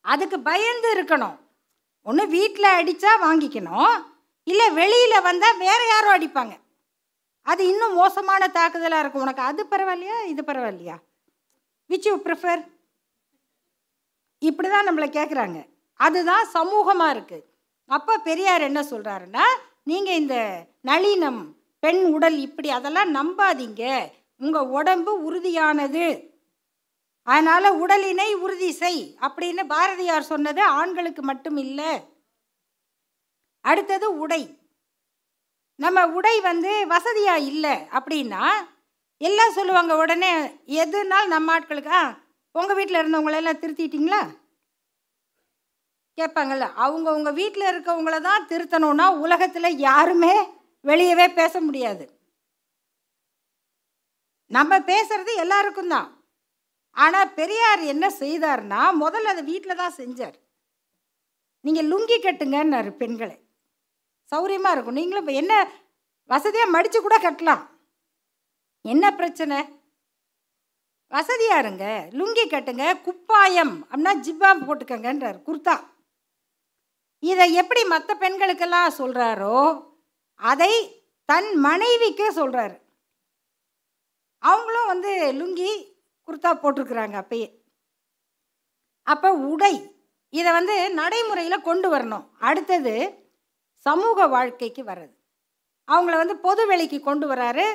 அதுக்கு 0.00 0.40
பயந்து 0.40 0.88
இருக்கணும். 0.96 1.36
ஒன்று 2.02 2.24
வீட்டில் 2.28 2.76
அடித்தா 2.78 3.12
வாங்கிக்கணும். 3.26 3.94
இல்லை 4.46 4.70
வெளியில் 4.80 5.26
வந்தால் 5.28 5.60
வேறு 5.64 5.84
யாரும் 5.88 6.14
அடிப்பாங்க. 6.16 6.54
அது 7.42 7.62
இன்னும் 7.66 7.98
மோசமான 8.00 8.48
தாக்குதலாக 8.58 9.02
இருக்கும். 9.02 9.24
உனக்கு 9.26 9.42
அது 9.42 9.62
பரவாயில்லையா? 9.70 10.18
இது 10.32 10.42
பரவாயில்லையா? 10.46 10.96
விச் 11.92 12.08
யூ 12.10 12.14
ப்ரிஃபர் 12.26 12.62
இப்படி 14.42 14.68
தான் 14.68 14.88
நம்மளை 14.88 15.08
கேட்குறாங்க 15.18 15.58
அதுதான் 16.00 16.46
சமூகமாக 16.56 17.14
இருக்குது 17.14 17.46
அப்போ 17.96 18.12
பெரியார் 18.28 18.68
என்ன 18.68 18.80
சொல்கிறாருன்னா 18.90 19.46
நீங்கள் 19.90 20.20
இந்த 20.22 20.36
நளினம் 20.88 21.42
பெண் 21.82 22.02
உடல் 22.14 22.36
இப்படி 22.46 22.68
அதெல்லாம் 22.76 23.10
நம்பாதீங்க. 23.16 23.84
உங்கள் 24.40 24.70
உடம்பு 24.78 25.12
உறுதியானது. 25.26 26.04
அதனால் 27.26 27.78
உடலினை 27.82 28.28
உறுதி 28.44 28.70
செய் 28.72 29.02
அப்படின்னு 29.26 29.62
பாரதியார் 29.72 30.30
சொன்னது 30.30 30.62
ஆண்களுக்கு 30.78 31.22
மட்டும் 31.30 31.58
இல்லை. 31.64 31.90
அடுத்தது 33.64 34.06
உடை. 34.22 34.42
நம்ம 35.78 36.06
உடை 36.18 36.34
வந்து 36.50 36.72
வசதியாக 36.94 37.46
இல்லை 37.50 37.74
அப்படின்னா 37.98 38.44
எல்லாம் 39.28 39.56
சொல்லுவாங்க 39.56 39.92
உடனே 40.02 40.30
எதுனாலும் 40.82 41.34
நம்ம 41.34 41.52
ஆட்களுக்கு 41.56 41.92
ஆ 42.00 42.04
உங்கள் 42.54 42.76
வீட்டில் 42.78 43.00
இருந்தவங்களெல்லாம் 43.00 43.60
திருத்திட்டிங்களா? 43.62 44.22
கேட்பாங்கல்ல. 46.18 46.66
அவங்க 46.84 47.08
உங்கள் 47.18 47.36
வீட்டில் 47.40 47.70
இருக்கவங்கள 47.72 48.16
தான் 48.26 48.48
திருத்தணும்னா 48.50 49.06
உலகத்தில் 49.24 49.78
யாருமே 49.88 50.34
வெளியவே 50.90 51.26
பேச 51.38 51.54
முடியாது. 51.66 52.04
நம்ம 54.56 54.78
பேசுறது 54.90 55.32
எல்லாருக்கும் 55.44 55.92
தான். 55.94 56.08
ஆனால் 56.96 57.32
பெரியார் 57.38 57.82
என்ன 57.92 58.06
செய்தார்னா 58.22 58.80
முதல்ல 59.02 59.32
அதை 59.34 59.44
வீட்டில் 59.52 59.80
தான் 59.82 59.98
செஞ்சார். 60.00 60.36
நீங்கள் 61.64 61.88
லுங்கி 61.92 62.18
கட்டுங்கன்னாரு 62.18 62.90
பெண்களை. 63.02 63.36
சௌரியமாக 64.32 64.74
இருக்கும். 64.74 64.98
நீங்களும் 65.00 65.24
இப்போ 65.24 65.36
என்ன 65.42 65.54
வசதியாக 66.30 66.74
மடித்து 66.74 66.98
கூட 67.00 67.16
கட்டலாம். 67.18 67.62
என்ன 68.84 69.14
பிரச்சனை? 69.14 69.58
வசதியாக 71.12 71.62
இருங்க. 71.62 72.08
லுங்கி 72.10 72.44
கட்டுங்க. 72.46 72.84
குப்பாயம். 73.06 73.74
அப்படின்னா 73.90 74.12
ஜிப்பா 74.26 74.50
போட்டுக்கங்கன்றார். 74.66 75.38
குர்தா. 75.48 75.76
இதை 77.22 77.52
எப்படி 77.52 77.84
மற்ற 77.84 78.14
பெண்களுக்கெல்லாம் 78.14 78.88
சொல்கிறாரோ 78.98 79.58
அதை 80.34 80.72
தன் 81.24 81.50
மனைவிக்கு 81.56 82.26
சொல்கிறாரு 82.36 82.76
அவங்களும் 84.38 84.86
வந்து 84.86 85.10
லுங்கி 85.32 85.72
குர்தா 86.26 86.50
போட்டிருக்கிறாங்க 86.62 87.16
அப்பயே. 87.22 87.48
அப்போ 89.06 89.32
உடை 89.32 89.74
இதை 90.32 90.52
வந்து 90.52 90.90
நடைமுறையில் 90.90 91.66
கொண்டு 91.68 91.88
வரணும். 91.94 92.26
அடுத்தது 92.38 92.94
சமூக 93.86 94.26
வாழ்க்கைக்கு 94.26 94.82
வர்றது. 94.82 95.14
அவங்கள 95.92 96.16
வந்து 96.22 96.36
பொது 96.36 96.66
வெளிக்கு 96.66 97.00
கொண்டு 97.00 97.28
வராரு. 97.34 97.66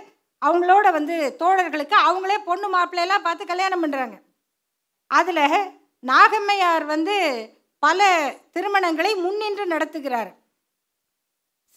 அவங்களோட 0.42 0.88
வந்து 0.92 1.16
தோழர்களுக்கு 1.40 1.96
அவங்களே 2.08 2.38
பொண்ணு 2.50 2.68
மாப்பிள்ளையெல்லாம் 2.76 3.26
பார்த்து 3.28 3.46
கல்யாணம் 3.46 3.84
பண்ணுறாங்க 3.84 4.16
அதில் 5.12 5.46
நாகம்மையார் 6.04 6.86
வந்து 6.86 7.16
பல 7.84 8.02
திருமணங்களை 8.54 9.12
முன்னின்று 9.24 9.66
நடத்துகிறார். 9.74 10.32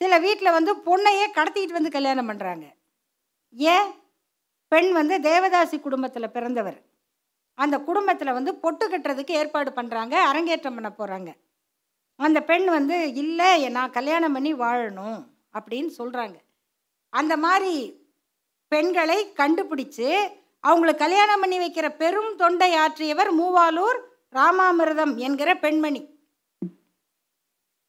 சில 0.01 0.19
வீட்டில் 0.19 0.57
வந்து 0.57 0.73
பொண்ணையே 0.87 1.27
கடத்திக்கிட்டு 1.37 1.79
வந்து 1.79 1.97
கல்யாணம் 1.97 2.29
பண்ணுறாங்க 2.31 2.67
ஏன்? 3.55 3.89
பெண் 4.73 4.91
வந்து 4.93 5.15
தேவதாசி 5.19 5.81
குடும்பத்தில் 5.81 6.35
பிறந்தவர். 6.37 6.79
அந்த 7.59 7.77
குடும்பத்தில் 7.89 8.33
வந்து 8.33 8.53
பொட்டு 8.55 8.85
கட்டுறதுக்கு 8.89 9.33
ஏற்பாடு 9.41 9.71
பண்ணுறாங்க 9.71 10.15
அரங்கேற்றம் 10.31 10.75
பண்ண 10.75 10.91
போகிறாங்க 10.99 11.31
அந்த 12.19 12.39
பெண் 12.43 12.67
வந்து 12.77 12.97
இல்லை 13.15 13.51
நான் 13.71 13.97
கல்யாணம் 13.99 14.33
பண்ணி 14.33 14.53
வாழணும் 14.55 15.21
அப்படின்னு 15.59 15.91
சொல்கிறாங்க 15.99 16.37
அந்த 17.13 17.35
மாதிரி 17.37 17.75
பெண்களை 18.73 19.19
கண்டுபிடிச்சு 19.41 20.09
அவங்களை 20.69 20.93
கல்யாணம் 20.97 21.41
பண்ணி 21.43 21.59
வைக்கிற 21.59 21.87
பெரும் 22.03 22.31
தொண்டை 22.41 22.71
ஆற்றியவர் 22.85 23.31
மூவாலூர் 23.41 23.99
ராமாமிர்தம் 24.37 25.13
என்கிற 25.27 25.51
பெண்மணி. 25.65 26.03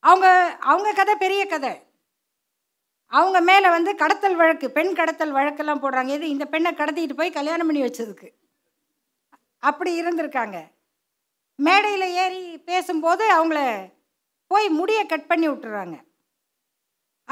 அவங்க 0.04 0.28
அவங்க 0.72 0.92
கதை 1.00 1.16
பெரிய 1.16 1.42
கதை. 1.46 1.74
அவங்க 3.12 3.40
மேலே 3.50 3.70
வந்து 3.70 3.92
கடத்தல் 4.02 4.38
வழக்கு 4.42 4.68
பெண் 4.78 4.94
கடத்தல் 5.00 5.36
வழக்கெல்லாம் 5.38 5.82
போடுறாங்க. 5.84 6.12
இது 6.18 6.28
இந்த 6.36 6.46
பெண்ணை 6.54 6.72
கடத்திட்டு 6.72 7.18
போய் 7.20 7.38
கல்யாணம் 7.40 7.70
பண்ணி 7.70 7.82
வச்சதுக்கு. 7.84 8.30
அப்படி 9.70 9.92
இருந்திருக்காங்க. 10.02 10.60
மேடையில் 11.56 12.08
ஏறி 12.24 12.42
பேசும்போது 12.70 13.26
அவங்கள 13.38 13.60
போய் 14.52 14.70
முடியை 14.80 15.04
கட் 15.06 15.30
பண்ணி 15.32 15.50
விட்டுறாங்க. 15.50 15.98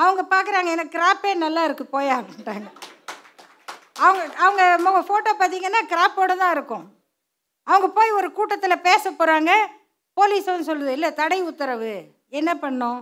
அவங்க 0.04 0.22
பார்க்குறாங்க 0.36 0.70
எனக்கு 0.76 0.93
கிராப்பே 0.97 1.34
நல்லா 1.45 1.64
இருக்குது 1.68 1.93
போயா 1.95 2.16
அப்படின்ட்டாங்க 2.20 2.70
அவங்க 4.06 4.24
அவங்க 4.45 4.64
முக 4.86 5.00
ஃபோட்டோ 5.08 5.32
பார்த்தீங்கன்னா 5.39 5.82
கிராப்போடு 5.91 6.34
தான் 6.41 6.54
இருக்கும். 6.56 6.86
அவங்க 7.68 7.88
போய் 7.97 8.12
ஒரு 8.12 8.28
கூட்டத்தில் 8.38 8.84
பேச 8.88 9.12
போகிறாங்க 9.12 9.52
போலீஸ் 10.14 10.50
வந்து 10.50 10.70
சொல்லுது 10.70 10.93
இல்லை 10.97 11.10
தடை 11.14 11.39
உத்தரவு. 11.41 11.93
என்ன 12.30 12.52
பண்ணோம்? 12.54 13.02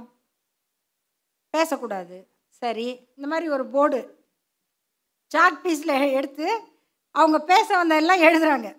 பேசக்கூடாது. 1.53 2.17
சரி 2.61 2.87
இந்த 3.15 3.27
மாதிரி 3.27 3.47
ஒரு 3.55 3.65
போர்டு 3.75 3.99
சாக் 5.31 5.61
பீஸில் 5.63 6.13
எடுத்து 6.19 6.47
அவங்க 7.11 7.37
பேச 7.51 7.67
வந்ததெல்லாம் 7.77 8.25
எழுதுகிறாங்க 8.27 8.69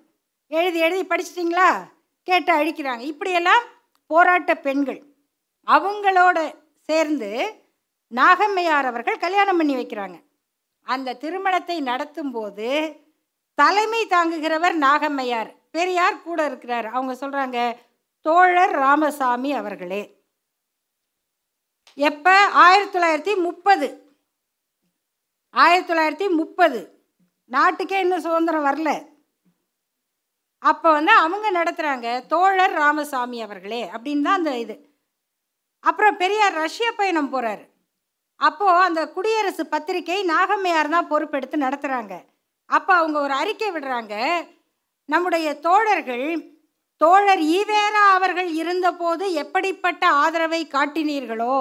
எழுதி 0.51 0.79
எழுதி 0.79 1.03
படிச்சிட்டிங்களா? 1.09 1.69
கேட்டு 2.29 2.53
அழிக்கிறாங்க. 2.53 3.03
இப்படியெல்லாம் 3.13 3.65
போராட்ட 4.07 4.53
பெண்கள் 4.67 5.01
அவங்களோட 5.67 6.39
சேர்ந்து 6.89 7.31
நாகம்மையார் 8.13 8.89
அவர்கள் 8.91 9.23
கல்யாணம் 9.25 9.57
பண்ணி 9.57 9.75
வைக்கிறாங்க. 9.77 10.17
அந்த 10.89 11.15
திருமணத்தை 11.15 11.81
நடத்தும் 11.81 12.31
போது 12.31 12.69
தலைமை 13.55 14.07
தாங்குகிறவர் 14.07 14.77
நாகம்மையார். 14.85 15.51
பெரியார் 15.71 16.23
கூட 16.23 16.45
இருக்கிறார். 16.45 16.87
அவங்க 16.87 17.13
சொல்கிறாங்க 17.15 17.59
தோழர் 18.21 18.71
ராமசாமி 18.71 19.53
அவர்களே. 19.53 20.03
எப்போ? 21.95 22.37
ஆயிரத்தி 22.67 22.99
தொள்ளாயிரத்தி 22.99 23.37
முப்பது. 23.43 23.89
ஆயிரத்தி 25.51 25.93
தொள்ளாயிரத்தி 25.93 26.31
முப்பது. 26.31 26.81
நாட்டுக்கே 27.45 28.01
இன்னும் 28.01 28.21
சுதந்திரம் 28.21 28.65
வரல. 28.65 28.91
அப்போ 30.59 30.93
வந்து 30.93 31.13
அவங்க 31.13 31.47
நடத்துகிறாங்க 31.53 32.27
தோழர் 32.27 32.73
ராமசாமி 32.73 33.43
அவர்களே 33.43 33.83
அப்படின்னு 33.93 34.23
தான் 34.23 34.35
அந்த 34.35 34.59
இது. 34.59 34.77
அப்புறம் 35.81 36.17
பெரியார் 36.17 36.53
ரஷ்ய 36.53 36.93
பயணம் 36.93 37.33
போகிறாரு 37.33 37.65
அப்போது 38.41 38.85
அந்த 38.87 39.01
குடியரசு 39.15 39.65
பத்திரிகை 39.67 40.19
நாகம்மையார் 40.31 40.95
தான் 40.97 41.11
பொறுப்பெடுத்து 41.13 41.57
நடத்துகிறாங்க 41.65 42.15
அப்போ 42.71 42.93
அவங்க 42.95 43.19
ஒரு 43.27 43.35
அறிக்கை 43.41 43.69
விடுறாங்க. 43.73 44.15
நம்முடைய 45.09 45.49
தோழர்கள் 45.67 46.29
தோழர் 47.01 47.43
ஈவேரா 47.57 48.03
அவர்கள் 48.17 48.51
இருந்தபோது 48.63 49.25
எப்படிப்பட்ட 49.43 50.05
ஆதரவை 50.23 50.63
காட்டினீர்களோ 50.73 51.59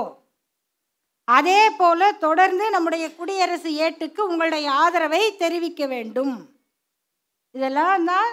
அதே 1.27 1.61
போல 1.79 2.11
தொடர்ந்து 2.25 2.65
நம்முடைய 2.69 3.05
குடியரசு 3.15 3.69
ஏட்டுக்கு 3.85 4.21
உங்களுடைய 4.29 4.67
ஆதரவை 4.83 5.21
தெரிவிக்க 5.43 5.81
வேண்டும். 5.93 6.35
இதெல்லாம் 7.55 8.05
தான் 8.11 8.29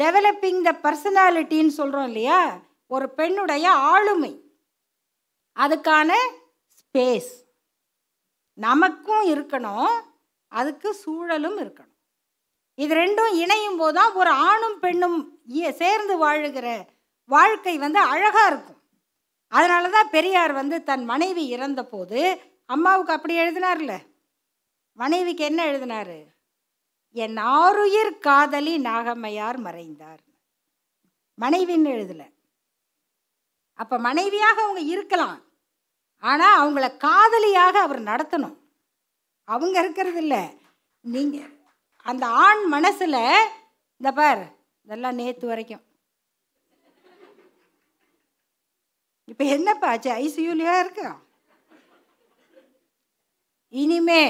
டெவலப்பிங் 0.00 0.60
த 0.68 0.72
பர்சனாலிட்டின்னு 0.84 1.72
சொல்கிறோம் 1.80 2.08
இல்லையா? 2.10 2.40
ஒரு 2.94 3.06
பெண்ணுடைய 3.18 3.66
ஆளுமை. 3.92 4.32
அதுக்கான 5.56 6.10
ஸ்பேஸ் 6.78 7.32
நமக்கும் 8.54 9.28
இருக்கணும் 9.28 10.00
அதுக்கு 10.48 10.94
சூழலும் 10.94 11.58
இருக்கணும். 11.58 11.90
இது 12.74 12.94
ரெண்டும் 12.94 13.34
இணையும் 13.34 13.76
போது 13.76 13.92
தான் 13.92 14.12
ஒரு 14.12 14.30
ஆணும் 14.30 14.78
பெண்ணும் 14.78 15.40
இ- 15.48 15.70
சேர்ந்து 15.70 16.26
வாழுகிற 16.26 16.86
வாழ்க்கை 17.24 17.78
வந்து 17.78 17.98
அழகாக 17.98 18.54
இருக்கும். 18.54 18.82
அதனால 19.48 19.88
தான் 19.88 20.10
பெரியார் 20.10 20.52
வந்து 20.52 20.82
தன் 20.82 21.04
மனைவி 21.04 21.46
இறந்தபோது 21.46 22.40
அம்மாவுக்கு 22.66 23.12
அப்படி 23.12 23.38
எழுதினார்ல? 23.38 23.98
மனைவிக்கு 24.92 25.44
என்ன 25.44 25.64
எழுதினாரு? 25.66 26.26
என் 27.10 27.36
ஆருயிர் 27.36 28.18
காதலி 28.18 28.78
நாகம்மையார் 28.78 29.56
மறைந்தார். 29.56 30.20
மனைவின்னு 31.40 31.90
எழுதலை. 31.90 32.34
அப்போ 33.74 33.98
மனைவியாக 33.98 34.62
அவங்க 34.62 34.80
இருக்கலாம். 34.80 35.51
ஆனால் 36.30 36.58
அவங்கள 36.60 36.86
காதலியாக 37.04 37.74
அவர் 37.86 38.00
நடத்தணும். 38.10 38.56
அவங்க 39.48 39.76
இருக்கிறது 39.82 40.20
இல்லை. 40.24 40.42
நீங்கள் 41.14 41.50
அந்த 42.10 42.24
ஆண் 42.44 42.62
மனசில் 42.74 43.22
இந்த 43.98 44.10
பார் 44.18 44.42
இதெல்லாம் 44.84 45.18
நேற்று 45.20 45.46
வரைக்கும். 45.50 45.82
இப்போ 49.30 49.44
என்னப்பா 49.56 49.88
ஆச்சு? 49.90 50.10
ஐசியூலியா 50.22 50.74
இருக்கா? 50.82 51.10
இனிமே 53.82 54.22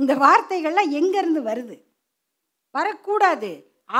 இந்த 0.00 0.12
வார்த்தைகள்லாம் 0.24 0.92
எங்கேருந்து 0.98 1.40
வருது? 1.48 1.76
வரக்கூடாது. 2.76 3.50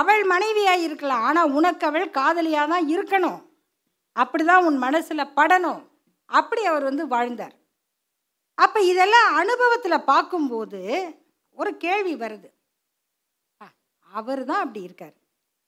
அவள் 0.00 0.22
மனைவியாக 0.32 0.84
இருக்கலாம் 0.86 1.24
ஆனால் 1.28 1.54
உனக்கு 1.58 1.84
அவள் 1.88 2.14
காதலியாக 2.18 2.70
தான் 2.72 2.86
இருக்கணும். 2.94 3.40
அப்படி 4.22 4.44
தான் 4.50 4.64
உன் 4.68 4.78
மனசில் 4.84 5.32
படணும். 5.38 5.82
அப்படி 6.38 6.64
அவர் 6.64 6.82
வந்து 6.82 7.06
வாழ்ந்தார். 7.06 7.56
அப்போ 8.54 8.80
இதெல்லாம் 8.80 9.34
அனுபவத்தில் 9.34 10.06
பார்க்கும்போது 10.12 10.80
ஒரு 11.50 11.76
கேள்வி 11.76 12.14
வருது. 12.14 12.50
அவர் 14.06 14.44
தான் 14.44 14.60
அப்படி 14.60 14.80
இருக்கார். 14.82 15.14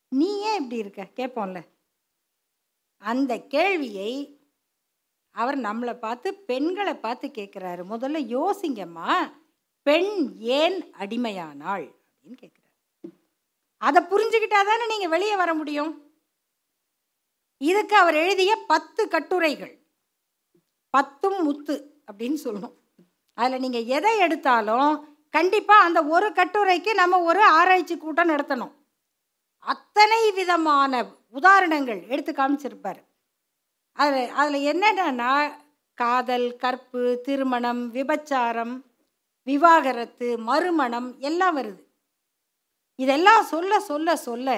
நீ 0.08 0.40
ஏன் 0.40 0.58
இப்படி 0.62 0.76
இருக்க? 0.76 1.02
கேட்போம்ல. 1.18 1.60
அந்த 3.02 3.32
கேள்வியை 3.54 4.12
அவர் 5.30 5.58
நம்மளை 5.58 5.94
பார்த்து 5.98 6.28
பெண்களை 6.34 6.94
பார்த்து 6.94 7.26
கேட்குறாரு. 7.28 7.82
முதல்ல 7.92 8.18
யோசிங்கம்மா 8.34 9.14
பெண் 9.82 10.12
ஏன் 10.58 10.78
அடிமையானாள் 10.98 11.86
அப்படின்னு 12.08 12.38
கேட்குறாரு. 12.42 12.72
அதை 13.76 14.00
புரிஞ்சுக்கிட்டா 14.02 14.60
தானே 14.68 14.84
நீங்கள் 14.86 15.14
வெளியே 15.14 15.36
வர 15.36 15.54
முடியும்? 15.54 15.92
இதுக்கு 17.60 17.96
அவர் 17.96 18.14
எழுதிய 18.14 18.52
பத்து 18.66 19.02
கட்டுரைகள். 19.08 19.74
பத்தும் 20.94 21.38
முத்து 21.46 21.74
அப்படின்னு 22.08 22.38
சொல்லணும். 22.44 22.74
அதில் 23.38 23.62
நீங்கள் 23.64 23.88
எதை 23.96 24.12
எடுத்தாலும் 24.26 24.90
கண்டிப்பாக 25.34 25.86
அந்த 25.86 26.00
ஒரு 26.14 26.28
கட்டுரைக்கு 26.38 26.92
நம்ம 26.94 27.20
ஒரு 27.28 27.42
ஆராய்ச்சி 27.58 27.94
கூட்டம் 27.96 28.32
நடத்தணும். 28.32 28.74
அத்தனை 29.64 30.22
விதமான 30.30 30.92
உதாரணங்கள் 31.38 32.00
எடுத்து 32.12 32.32
காமிச்சிருப்பார். 32.32 33.00
அதில் 33.98 34.30
அதில் 34.40 34.66
என்னென்னா 34.72 35.32
காதல் 35.98 36.48
கற்பு 36.62 37.02
திருமணம் 37.26 37.82
விபச்சாரம் 37.94 38.74
விவாகரத்து 39.46 40.28
மறுமணம் 40.48 41.10
எல்லாம் 41.28 41.56
வருது. 41.58 41.82
இதெல்லாம் 42.98 43.44
சொல்ல 43.44 43.72
சொல்ல 43.90 44.16
சொல்ல 44.28 44.50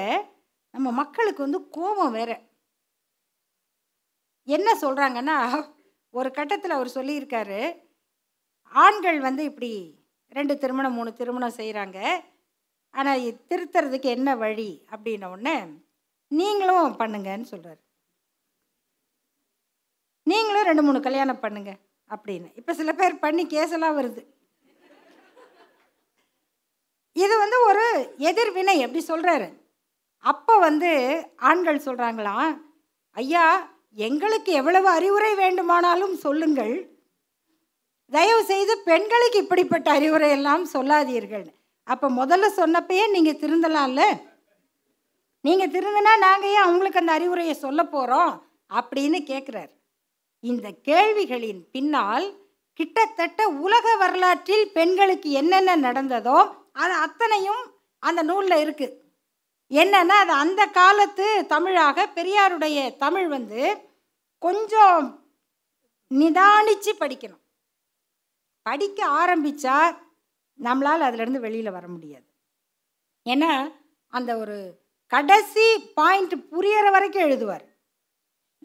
நம்ம 0.74 0.88
மக்களுக்கு 1.00 1.40
வந்து 1.42 1.60
கோபம் 1.76 2.14
வேற. 2.18 2.30
என்ன 4.48 4.68
சொல்கிறாங்கன்னா 4.82 5.38
ஒரு 6.18 6.30
கட்டத்தில் 6.38 6.76
அவர் 6.76 6.96
சொல்லியிருக்காரு 6.96 7.60
ஆண்கள் 8.84 9.18
வந்து 9.26 9.42
இப்படி 9.50 9.70
ரெண்டு 10.36 10.54
திருமணம் 10.62 10.96
மூணு 10.98 11.10
திருமணம் 11.18 11.58
செய்கிறாங்க 11.58 11.98
ஆனால் 12.94 13.24
திருத்துறதுக்கு 13.50 14.08
என்ன 14.16 14.30
வழி? 14.44 14.70
அப்படின்ன 14.92 15.30
உடனே 15.34 15.56
நீங்களும் 16.30 16.96
பண்ணுங்கன்னு 17.00 17.48
சொல்கிறார் 17.52 17.80
நீங்களும் 20.30 20.68
ரெண்டு 20.68 20.82
மூணு 20.86 20.98
கல்யாணம் 21.06 21.42
பண்ணுங்க 21.42 21.72
அப்படின்னு. 22.10 22.48
இப்போ 22.58 22.72
சில 22.80 22.90
பேர் 23.00 23.22
பண்ணி 23.24 23.42
கேஸெல்லாம் 23.52 23.96
வருது. 23.98 24.22
இது 27.24 27.34
வந்து 27.42 27.58
ஒரு 27.68 27.84
எதிர்வினை 28.30 28.76
அப்படி 28.84 29.02
சொல்கிறாரு 29.12 29.48
அப்போ 30.30 30.54
வந்து 30.66 30.90
ஆண்கள் 31.50 31.84
சொல்கிறாங்களாம் 31.86 32.50
ஐயா 33.16 33.44
எங்களுக்கு 33.96 34.50
எவ்வளவு 34.60 34.88
அறிவுரை 34.96 35.32
வேண்டுமானாலும் 35.34 36.16
சொல்லுங்கள். 36.24 36.74
தயவு 38.12 38.42
செய்து 38.50 38.74
பெண்களுக்கு 38.88 39.38
இப்படிப்பட்ட 39.42 39.88
அறிவுரை 39.98 40.28
எல்லாம் 40.30 40.64
சொல்லாதீர்கள். 40.72 41.46
அப்போ 41.86 42.06
முதல்ல 42.20 42.46
சொன்னப்பயே 42.60 43.04
நீங்கள் 43.14 43.40
திருந்தலாம்ல? 43.42 44.02
நீங்கள் 45.44 45.72
திருந்தினா 45.74 46.12
நாங்கள் 46.26 46.52
ஏன் 46.54 46.64
அவங்களுக்கு 46.66 47.00
அந்த 47.02 47.12
அறிவுரையை 47.18 47.54
சொல்ல 47.64 47.80
போகிறோம் 47.84 48.32
அப்படின்னு 48.70 49.18
கேட்குறார் 49.30 49.72
இந்த 50.44 50.66
கேள்விகளின் 50.88 51.60
பின்னால் 51.74 52.26
கிட்டத்தட்ட 52.80 53.40
உலக 53.64 53.96
வரலாற்றில் 53.96 54.66
பெண்களுக்கு 54.72 55.28
என்னென்ன 55.40 55.76
நடந்ததோ 55.86 56.38
அது 56.82 56.94
அத்தனையும் 57.06 57.62
அந்த 58.02 58.20
நூலில் 58.22 58.62
இருக்குது 58.64 58.96
என்னன்னா 59.70 60.16
அது 60.24 60.32
அந்த 60.42 60.62
காலத்து 60.78 61.26
தமிழாக 61.52 62.06
பெரியாருடைய 62.16 62.80
தமிழ் 63.04 63.28
வந்து 63.28 63.62
கொஞ்சம் 64.46 65.04
நிதானித்து 66.10 66.92
படிக்கணும். 67.02 67.42
படிக்க 68.66 68.98
ஆரம்பித்தா 69.20 69.76
நம்மளால் 70.58 71.06
அதிலேருந்து 71.06 71.44
வெளியில் 71.46 71.76
வர 71.76 71.86
முடியாது. 71.94 72.26
ஏன்னா 73.26 73.52
அந்த 74.16 74.30
ஒரு 74.42 74.56
கடைசி 75.12 75.64
பாயிண்ட் 75.98 76.34
புரியற 76.52 76.86
வரைக்கும் 76.94 77.26
எழுதுவார். 77.28 77.64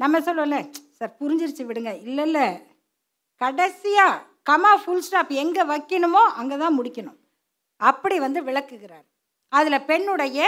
நம்ம 0.01 0.19
சொல்லல 0.27 0.57
சார் 0.97 1.17
புரிஞ்சிருச்சு 1.21 1.63
விடுங்க. 1.69 1.91
இல்லை 2.07 2.23
இல்லை 2.27 2.45
கடைசியாக 3.41 4.21
கமா 4.49 4.71
ஃபுல் 4.83 5.03
ஸ்டாப் 5.05 5.31
எங்கே 5.43 5.63
வைக்கணுமோ 5.71 6.23
அங்கே 6.39 6.55
தான் 6.63 6.77
முடிக்கணும். 6.79 7.19
அப்படி 7.81 8.15
வந்து 8.25 8.39
விளக்குகிறார். 8.47 9.07
அதில் 9.51 9.87
பெண்ணுடைய 9.89 10.39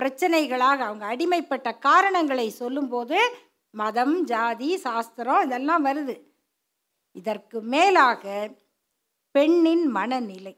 பிரச்சனைகளாக 0.00 0.80
அவங்க 0.88 1.04
அடிமைப்பட்ட 1.12 1.68
காரணங்களை 1.88 2.46
சொல்லும்போது 2.62 3.18
மதம் 3.80 4.14
ஜாதி 4.24 4.68
சாஸ்திரம் 4.76 5.42
இதெல்லாம் 5.42 5.84
வருது. 5.84 6.14
இதற்கு 7.12 7.58
மேலாக 7.72 8.24
பெண்ணின் 9.34 9.86
மனநிலை. 9.86 10.54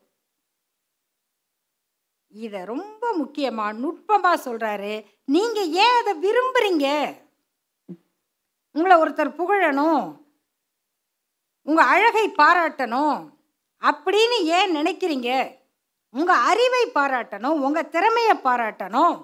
இதை 2.45 2.61
ரொம்ப 2.64 3.12
முக்கியமாக 3.12 3.79
நுட்பமாக 3.83 4.43
சொல்கிறாரு 4.45 4.93
நீங்கள் 5.25 5.71
ஏன் 5.85 5.97
அதை 6.01 6.12
விரும்புகிறீங்க 6.25 6.87
உங்களை 8.73 8.97
ஒருத்தர் 9.03 9.39
புகழணும். 9.41 10.05
உங்கள் 11.62 11.91
அழகை 11.95 12.27
பாராட்டணும். 12.31 13.19
அப்படின்னு 13.83 14.37
ஏன் 14.59 14.75
நினைக்கிறீங்க? 14.77 15.31
உங்கள் 16.11 16.43
அறிவை 16.51 16.85
பாராட்டணும். 16.95 17.61
உங்கள் 17.66 17.93
திறமையை 17.95 18.37
பாராட்டணும். 18.45 19.16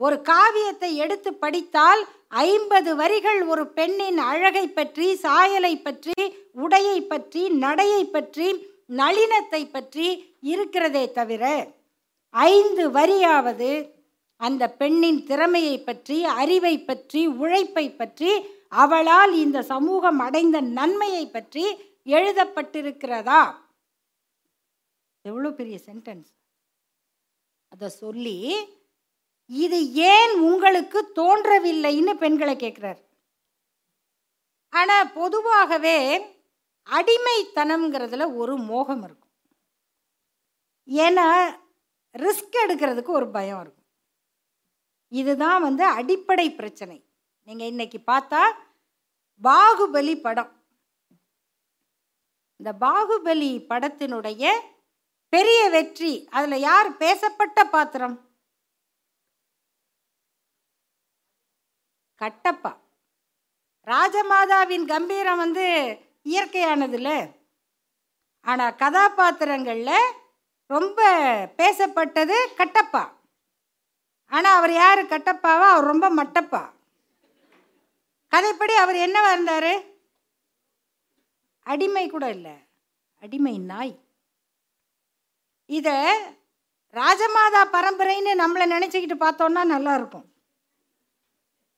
ஒரு 0.00 0.22
காவியத்தை 0.22 0.94
எடுத்து 0.96 1.34
படித்தால் 1.34 2.02
ஐம்பது 2.28 2.96
வரிகள் 2.96 3.42
ஒரு 3.46 3.66
பெண்ணின் 3.68 4.18
அழகை 4.18 4.68
பற்றி 4.68 5.14
சாயலை 5.16 5.76
பற்றி 5.78 6.14
உடையை 6.54 7.06
பற்றி 7.06 7.48
நடையை 7.58 8.04
பற்றி 8.06 8.48
நளினத்தை 8.90 9.70
பற்றி 9.70 10.06
இருக்கிறதே 10.42 11.06
தவிர 11.06 11.44
ஐந்து 12.34 12.90
வரியாவது 12.90 13.70
அந்த 14.40 14.70
பெண்ணின் 14.70 15.24
திறமையை 15.24 15.78
பற்றி 15.80 16.24
அறிவை 16.24 16.78
பற்றி 16.78 17.26
உழைப்பை 17.26 17.90
பற்றி 17.90 18.32
அவளால் 18.68 19.32
இந்த 19.32 19.62
சமூகம் 19.62 20.18
அடைந்த 20.18 20.60
நன்மையை 20.60 21.26
பற்றி 21.26 21.64
எழுதப்பட்டிருக்கிறதா? 22.06 23.40
எவ்வளோ 25.24 25.50
பெரிய 25.50 25.78
சென்டென்ஸ் 25.86 26.30
அதை 27.72 27.88
சொல்லி 27.98 28.36
இது 29.50 29.92
ஏன் 29.92 30.40
உங்களுக்கு 30.40 31.12
தோன்றவில்லைன்னு 31.14 32.14
பெண்களை 32.14 32.56
கேட்குறார். 32.56 32.98
ஆனால் 34.68 35.12
பொதுவாகவே 35.12 36.18
அடிமைத்தனம்ங்கிறதுல 36.86 38.34
ஒரு 38.34 38.56
மோகம் 38.56 39.02
இருக்கும். 39.02 39.32
ஏன்னா 40.88 41.58
ரிஸ்க் 42.14 42.56
எடுக்கிறதுக்கு 42.64 43.08
ஒரு 43.08 43.30
பயம் 43.30 43.60
இருக்கும். 43.60 43.86
இதுதான் 45.08 45.62
வந்து 45.62 45.84
அடிப்படை 45.84 46.52
பிரச்சனை. 46.52 47.04
நீங்கள் 47.42 47.66
இன்னைக்கு 47.66 47.98
பார்த்தா 48.06 48.42
பாகுபலி 49.42 50.20
படம். 50.20 50.52
இந்த 52.56 52.72
பாகுபலி 52.80 53.66
படத்தினுடைய 53.68 54.50
பெரிய 55.28 55.68
வெற்றி 55.68 56.28
அதில் 56.30 56.58
யார் 56.60 56.96
பேசப்பட்ட 56.96 57.64
பாத்திரம்? 57.64 58.27
கட்டப்பா. 62.20 62.72
ராஜமாதாவின் 63.86 64.84
கம்பீரம் 64.84 65.36
வந்து 65.36 65.66
இயற்கையானதுல 66.24 67.32
ஆனால் 68.40 68.76
கதாபாத்திரங்களில் 68.76 70.14
ரொம்ப 70.66 71.00
பேசப்பட்டது 71.56 72.36
கட்டப்பா. 72.56 73.02
ஆனால் 74.26 74.56
அவர் 74.56 74.72
யார் 74.72 75.00
கட்டப்பாவா? 75.04 75.66
அவர் 75.72 75.84
ரொம்ப 75.84 76.06
மட்டப்பா. 76.10 76.62
கதைப்படி 78.32 78.74
அவர் 78.74 78.96
என்னவா 78.96 79.30
இருந்தார்? 79.32 79.72
அடிமை 81.62 82.08
கூட 82.08 82.30
இல்லை. 82.30 82.56
அடிமை 83.22 83.58
நாய். 83.58 83.94
இதை 85.66 85.96
ராஜமாதா 86.94 87.62
பரம்பரைன்னு 87.72 88.32
நம்மளை 88.42 88.66
நினச்சிக்கிட்டு 88.74 89.16
பார்த்தோன்னா 89.24 89.62
நல்லாயிருக்கும் 89.74 90.26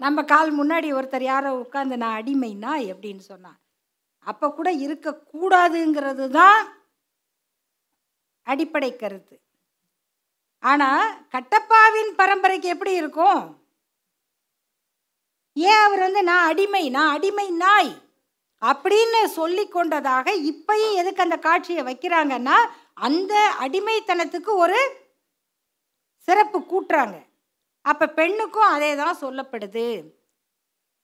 நம்ம 0.01 0.25
கால் 0.25 0.51
முன்னாடி 0.59 0.89
ஒருத்தர் 0.99 1.23
யாரோ 1.23 1.51
உட்காந்து 1.63 1.97
நான் 2.03 2.19
அடிமை 2.21 2.55
நாய் 2.55 2.87
அப்படின்னு 2.93 3.19
சொன்னான் 3.19 3.59
அப்போ 4.19 4.47
கூட 4.51 4.69
இருக்கக்கூடாதுங்கிறது 4.87 6.27
தான் 6.31 6.61
அடிப்படை 8.43 8.91
கருத்து. 8.97 9.37
ஆனால் 10.59 11.05
கட்டப்பாவின் 11.35 12.11
பரம்பரைக்கு 12.17 12.69
எப்படி 12.69 12.93
இருக்கும்? 12.95 13.43
ஏன் 15.57 15.83
அவர் 15.85 16.01
வந்து 16.01 16.23
நான் 16.23 16.47
அடிமை 16.51 16.91
நான் 16.91 17.13
அடிமை 17.17 17.51
நாய்? 17.51 17.93
அப்படின்னு 18.63 19.21
சொல்லி 19.39 19.65
கொண்டதாக 19.69 20.27
இப்பயும் 20.53 20.99
எதுக்கு 21.01 21.23
அந்த 21.23 21.37
காட்சியை 21.39 21.83
வைக்கிறாங்கன்னா 21.85 22.57
அந்த 23.09 23.35
அடிமைத்தனத்துக்கு 23.65 24.53
ஒரு 24.65 24.81
சிறப்பு 26.29 26.59
கூட்டுறாங்க. 26.73 27.17
அப்போ 27.91 28.07
பெண்ணுக்கும் 28.19 28.73
அதே 28.75 28.91
தான் 29.03 29.21
சொல்லப்படுது. 29.23 29.87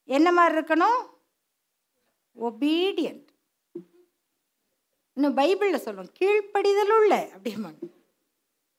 என்ன 0.04 0.28
மாதிரி 0.38 0.54
இருக்கணும்? 0.58 1.00
ஒபீடியன்ட் 2.36 3.28
இன்னும் 5.16 5.36
பைபிளில் 5.38 5.84
சொல்லுவோம் 5.84 6.16
கீழ்ப்படிதலுள்ள 6.20 7.12
அப்படிம்பாங்க. 7.34 7.84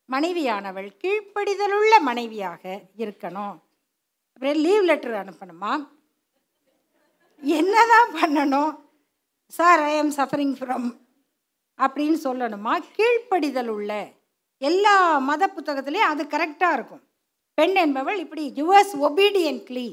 மனைவியானவள் 0.10 0.90
கீழ்ப்படிதலுள்ள 1.04 1.94
மனைவியாக 2.10 2.64
இருக்கணும். 3.04 3.56
அப்புறம் 4.34 4.60
லீவ் 4.66 4.86
லெட்டர் 4.90 5.16
அனுப்பணுமா? 5.22 5.72
என்னதான் 7.60 8.14
பண்ணணும்? 8.20 8.72
Sir 9.54 9.82
I 9.90 9.92
am 10.02 10.14
suffering 10.20 10.56
from 10.60 10.88
அப்படின்னு 11.80 12.20
சொல்லணுமா? 12.28 12.74
கீழ்ப்படிதல் 12.98 13.72
உள்ள 13.78 13.92
எல்லா 14.58 14.96
மத 15.30 15.44
புத்தகத்துலேயும் 15.56 16.12
அது 16.12 16.24
கரெக்டாக 16.36 16.78
இருக்கும். 16.78 17.04
பெண் 17.58 17.76
என்பவள் 17.76 18.20
இப்படி 18.24 18.44
யுவர்ஸ் 18.56 18.94
ஒபீடியன்ட்லி 19.08 19.88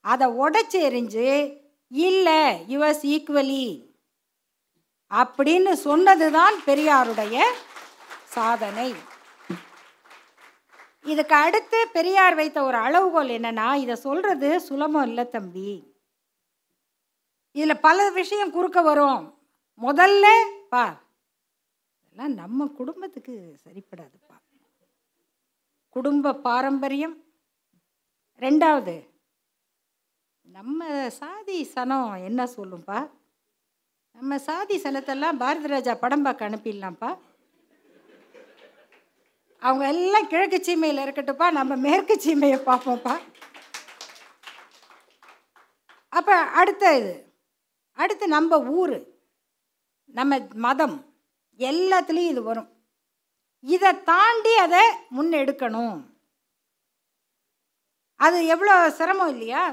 அதை 0.00 0.26
உடச்சி 0.42 0.78
எறிஞ்சு 0.88 1.28
இல்லை 1.90 2.40
யுவர்ஸ் 2.72 3.02
ஈக்குவலி 3.14 3.66
அப்படின்னு 5.10 5.72
சொன்னது 5.86 6.30
தான் 6.30 6.56
பெரியாருடைய 6.66 7.36
சாதனை. 8.36 8.94
இதுக்கு 11.12 11.34
அடுத்து 11.34 11.78
பெரியார் 11.92 12.34
வைத்த 12.34 12.58
ஒரு 12.64 12.76
அளவுகோல் 12.76 13.34
என்னன்னா 13.38 13.66
இதை 13.84 13.94
சொல்றது 13.94 14.60
சுலபம் 14.60 15.06
இல்லை 15.06 15.24
தம்பி. 15.28 15.72
இதில் 17.52 17.82
பல 17.86 18.10
விஷயம் 18.10 18.54
குறுக்க 18.56 18.80
வரும். 18.82 19.22
முதல்ல 19.80 20.26
பா 20.68 20.84
இதெல்லாம் 22.04 22.34
நம்ம 22.42 22.66
குடும்பத்துக்கு 22.80 23.34
சரிப்படாதுப்பா. 23.64 24.36
குடும்ப 25.94 26.32
பாரம்பரியம். 26.46 27.16
ரெண்டாவது 28.44 28.94
நம்ம 30.56 31.10
சாதி 31.18 31.58
சனம் 31.74 32.24
என்ன 32.28 32.40
சொல்லும்பா? 32.56 32.98
நம்ம 34.16 34.38
சாதி 34.46 34.76
சனத்தெல்லாம் 34.82 35.38
பாரதி 35.42 35.68
ராஜா 35.74 35.94
படம் 36.02 36.24
பார்க்க 36.26 36.48
அனுப்பிடலாம்ப்பா. 36.48 37.10
அவங்க 39.62 39.84
எல்லாம் 39.94 40.28
கிழக்கு 40.32 40.60
சீமையில் 40.66 41.04
இருக்கட்டும்ப்பா 41.04 41.46
நம்ம 41.58 41.76
மேற்கு 41.86 42.16
சீமையை 42.24 42.58
பார்ப்போம்ப்பா. 42.68 43.14
அப்போ 46.18 46.36
அடுத்த 46.60 46.96
இது 46.98 47.14
அடுத்து 48.02 48.24
நம்ம 48.36 48.58
ஊர் 48.80 48.98
நம்ம 50.18 50.38
மதம் 50.66 50.96
எல்லாத்துலேயும் 51.70 52.32
இது 52.34 52.42
வரும். 52.50 52.70
இதை 53.64 53.90
தாண்டி 54.10 54.52
அதை 54.64 54.82
முன்னெடுக்கணும். 55.16 55.96
அது 58.20 58.38
எவ்வளோ 58.54 58.74
சிரமம் 58.98 59.32
இல்லையா? 59.34 59.64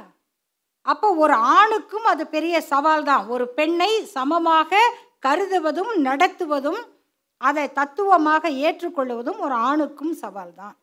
அப்போ 0.86 1.08
ஒரு 1.24 1.36
ஆணுக்கும் 1.58 2.08
அது 2.12 2.24
பெரிய 2.36 2.56
சவால் 2.72 3.08
தான். 3.10 3.24
ஒரு 3.34 3.46
பெண்ணை 3.58 3.92
சமமாக 4.16 4.80
கருதுவதும் 5.26 5.92
நடத்துவதும் 6.08 6.82
அதை 7.42 7.66
தத்துவமாக 7.80 8.50
ஏற்றுக்கொள்வதும் 8.66 9.40
ஒரு 9.46 9.56
ஆணுக்கும் 9.70 10.16
சவால் 10.24 10.54
தான். 10.62 10.76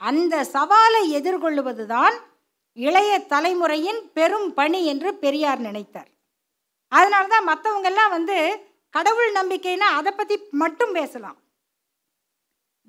அந்த 0.00 0.34
சவாலை 0.54 1.02
எதிர்கொள்வது 1.18 1.84
தான் 1.94 2.16
இளைய 2.76 3.12
தலைமுறையின் 3.32 4.00
பெரும் 4.16 4.48
பணி 4.58 4.80
என்று 4.92 5.10
பெரியார் 5.22 5.60
நினைத்தார். 5.68 6.10
அதனால 6.92 7.24
தான் 7.34 7.48
மற்றவங்கெல்லாம் 7.50 8.14
வந்து 8.16 8.38
கடவுள் 8.94 9.32
நம்பிக்கைனா 9.40 9.88
அதை 9.98 10.12
பற்றி 10.12 10.36
மட்டும் 10.62 10.94
பேசலாம். 10.98 11.38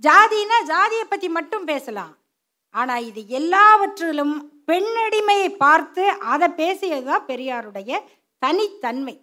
ஜாதினா 0.01 0.57
ஜாதியை 0.71 1.05
பற்றி 1.07 1.27
மட்டும் 1.37 1.65
பேசலாம். 1.71 2.13
ஆனால் 2.75 3.05
இது 3.09 3.21
எல்லாவற்றிலும் 3.39 4.35
பெண்ணடிமையை 4.69 5.49
பார்த்து 5.63 6.03
அதை 6.33 6.47
பேசியது 6.61 7.05
தான் 7.09 7.27
பெரியாருடைய 7.29 7.99
தனித்தன்மை. 8.41 9.15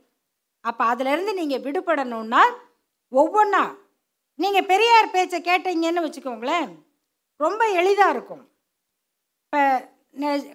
அப்போ 0.65 0.83
அதிலிருந்து 0.93 1.33
நீங்கள் 1.41 1.65
விடுபடணும்னா 1.67 2.43
ஒவ்வொன்றா 3.13 3.65
நீங்கள் 4.43 4.69
பெரியார் 4.73 5.15
பேச்சை 5.15 5.39
கேட்டீங்கன்னு 5.49 6.05
வச்சுக்கோங்களேன் 6.05 6.71
ரொம்ப 7.45 7.63
எளிதாக 7.81 8.15
இருக்கும். 8.15 8.45
இப்போ 9.45 9.63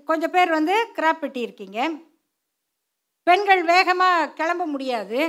கொஞ்சம் 0.09 0.34
பேர் 0.36 0.57
வந்து 0.57 0.76
கிராப் 0.97 1.22
பெட்டி 1.22 1.41
இருக்கீங்க. 1.45 1.80
பெண்கள் 3.28 3.61
வேகமாக 3.74 4.32
கிளம்ப 4.39 4.63
முடியாது. 4.74 5.20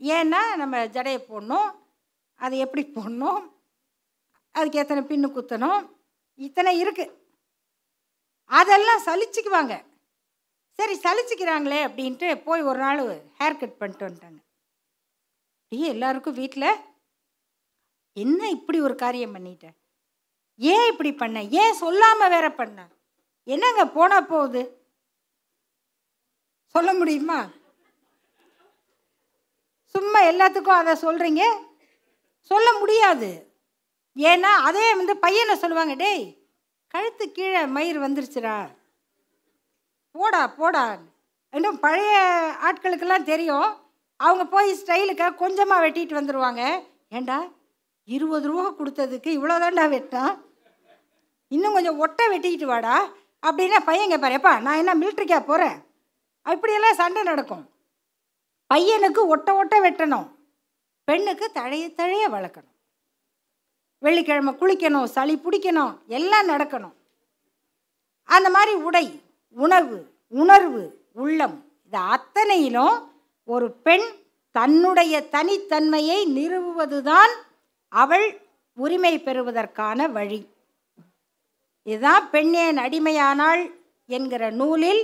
ஏன்னா 0.00 0.42
நம்ம 0.60 0.84
ஜடையை 0.96 1.20
போடணும். 1.30 1.70
அது 2.40 2.54
எப்படி 2.64 2.82
போடணும்? 2.96 3.40
அதுக்கு 4.54 4.78
எத்தனை 4.82 5.02
பின்னு 5.10 5.28
குத்தணும்? 5.36 5.80
இத்தனை 6.34 6.70
இருக்குது 6.82 7.16
அதெல்லாம் 8.50 9.04
சலிச்சுக்குவாங்க. 9.06 9.74
சரி 10.78 10.94
சலிச்சுக்கிறாங்களே 11.04 11.80
அப்படின்ட்டு 11.86 12.28
போய் 12.46 12.62
ஒரு 12.62 12.78
நாள் 12.78 13.00
ஹேர் 13.40 13.60
கட் 13.60 13.78
பண்ணிட்டு 13.80 14.06
வந்துட்டாங்க. 14.06 14.40
அப்படியே 15.62 15.88
எல்லாருக்கும் 15.94 16.38
வீட்டில் 16.40 16.70
என்ன 18.12 18.48
இப்படி 18.50 18.78
ஒரு 18.86 18.94
காரியம் 18.94 19.34
பண்ணிட்டேன் 19.36 19.76
ஏன் 20.58 20.88
இப்படி 20.92 21.10
பண்ண? 21.14 21.42
ஏன் 21.42 21.78
சொல்லாமல் 21.82 22.32
வேற 22.34 22.46
பண்ண? 22.50 22.78
என்னங்க 23.44 23.84
போனால் 23.86 24.28
போகுது? 24.32 24.62
சொல்ல 26.74 26.90
முடியுமா? 26.94 27.38
சும்மா 29.94 30.18
எல்லாத்துக்கும் 30.32 30.80
அதை 30.80 30.92
சொல்கிறீங்க 31.06 31.44
சொல்ல 32.50 32.68
முடியாது. 32.78 33.30
ஏன்னா 34.16 34.52
அதே 34.68 34.94
வந்து 34.94 35.16
பையனை 35.16 35.54
சொல்லுவாங்க 35.56 35.94
டேய் 35.94 36.24
கழுத்து 36.88 37.32
கீழே 37.32 37.62
மயிர் 37.66 37.98
வந்துருச்சுடா. 38.00 38.56
போடா 40.12 40.46
போடா. 40.46 40.84
இன்னும் 41.50 41.78
பழைய 41.78 42.14
ஆட்களுக்கெல்லாம் 42.66 43.28
தெரியும். 43.30 43.68
அவங்க 44.16 44.44
போய் 44.46 44.70
ஸ்டைலுக்காக 44.80 45.34
கொஞ்சமாக 45.34 45.84
வெட்டிட்டு 45.84 46.18
வந்துடுவாங்க 46.18 46.62
ஏண்டா 47.08 47.38
இருபது 48.04 48.48
ரூபா 48.48 48.66
கொடுத்ததுக்கு 48.70 49.30
இவ்வளோதான்டா 49.36 49.84
வெட்டான் 49.96 50.32
இன்னும் 51.48 51.72
கொஞ்சம் 51.72 51.98
ஒட்டை 51.98 52.24
வெட்டிக்கிட்டு 52.32 52.64
வாடா. 52.64 52.96
அப்படின்னா 53.46 53.78
பையன் 53.84 54.10
கேட்பார் 54.12 54.36
எப்பா 54.38 54.52
நான் 54.66 54.80
என்ன 54.82 54.94
மிலிட்ரிக்கா 54.94 55.38
போகிறேன் 55.44 55.76
அப்படியெல்லாம் 56.42 56.98
சண்டை 57.00 57.22
நடக்கும். 57.22 57.64
பையனுக்கு 58.74 59.22
ஒட்டை 59.34 59.54
ஒட்டை 59.54 59.80
வெட்டணும். 59.80 60.28
பெண்ணுக்கு 61.04 61.50
தழைய 61.54 61.86
தழைய 62.00 62.24
வளர்க்கணும். 62.28 62.74
வெள்ளிக்கிழமை 64.04 64.52
குளிக்கணும் 64.60 65.10
சளி 65.16 65.34
பிடிக்கணும் 65.44 65.94
எல்லாம் 66.18 66.50
நடக்கணும். 66.52 66.94
அந்த 68.28 68.48
மாதிரி 68.54 68.72
உடை 68.88 69.06
உணவு 69.56 69.98
உணர்வு 70.42 70.82
உள்ளம் 71.22 71.56
இது 71.86 71.98
அத்தனையிலும் 72.14 72.96
ஒரு 73.54 73.66
பெண் 73.86 74.06
தன்னுடைய 74.58 75.14
தனித்தன்மையை 75.34 76.18
நிறுவுவதுதான் 76.36 77.32
அவள் 77.92 78.26
உரிமை 78.84 79.14
பெறுவதற்கான 79.26 80.08
வழி. 80.16 80.40
இதுதான் 81.86 82.24
பெண்ணேன் 82.32 82.78
அடிமையானாள் 82.86 83.62
என்கிற 84.16 84.42
நூலில் 84.60 85.02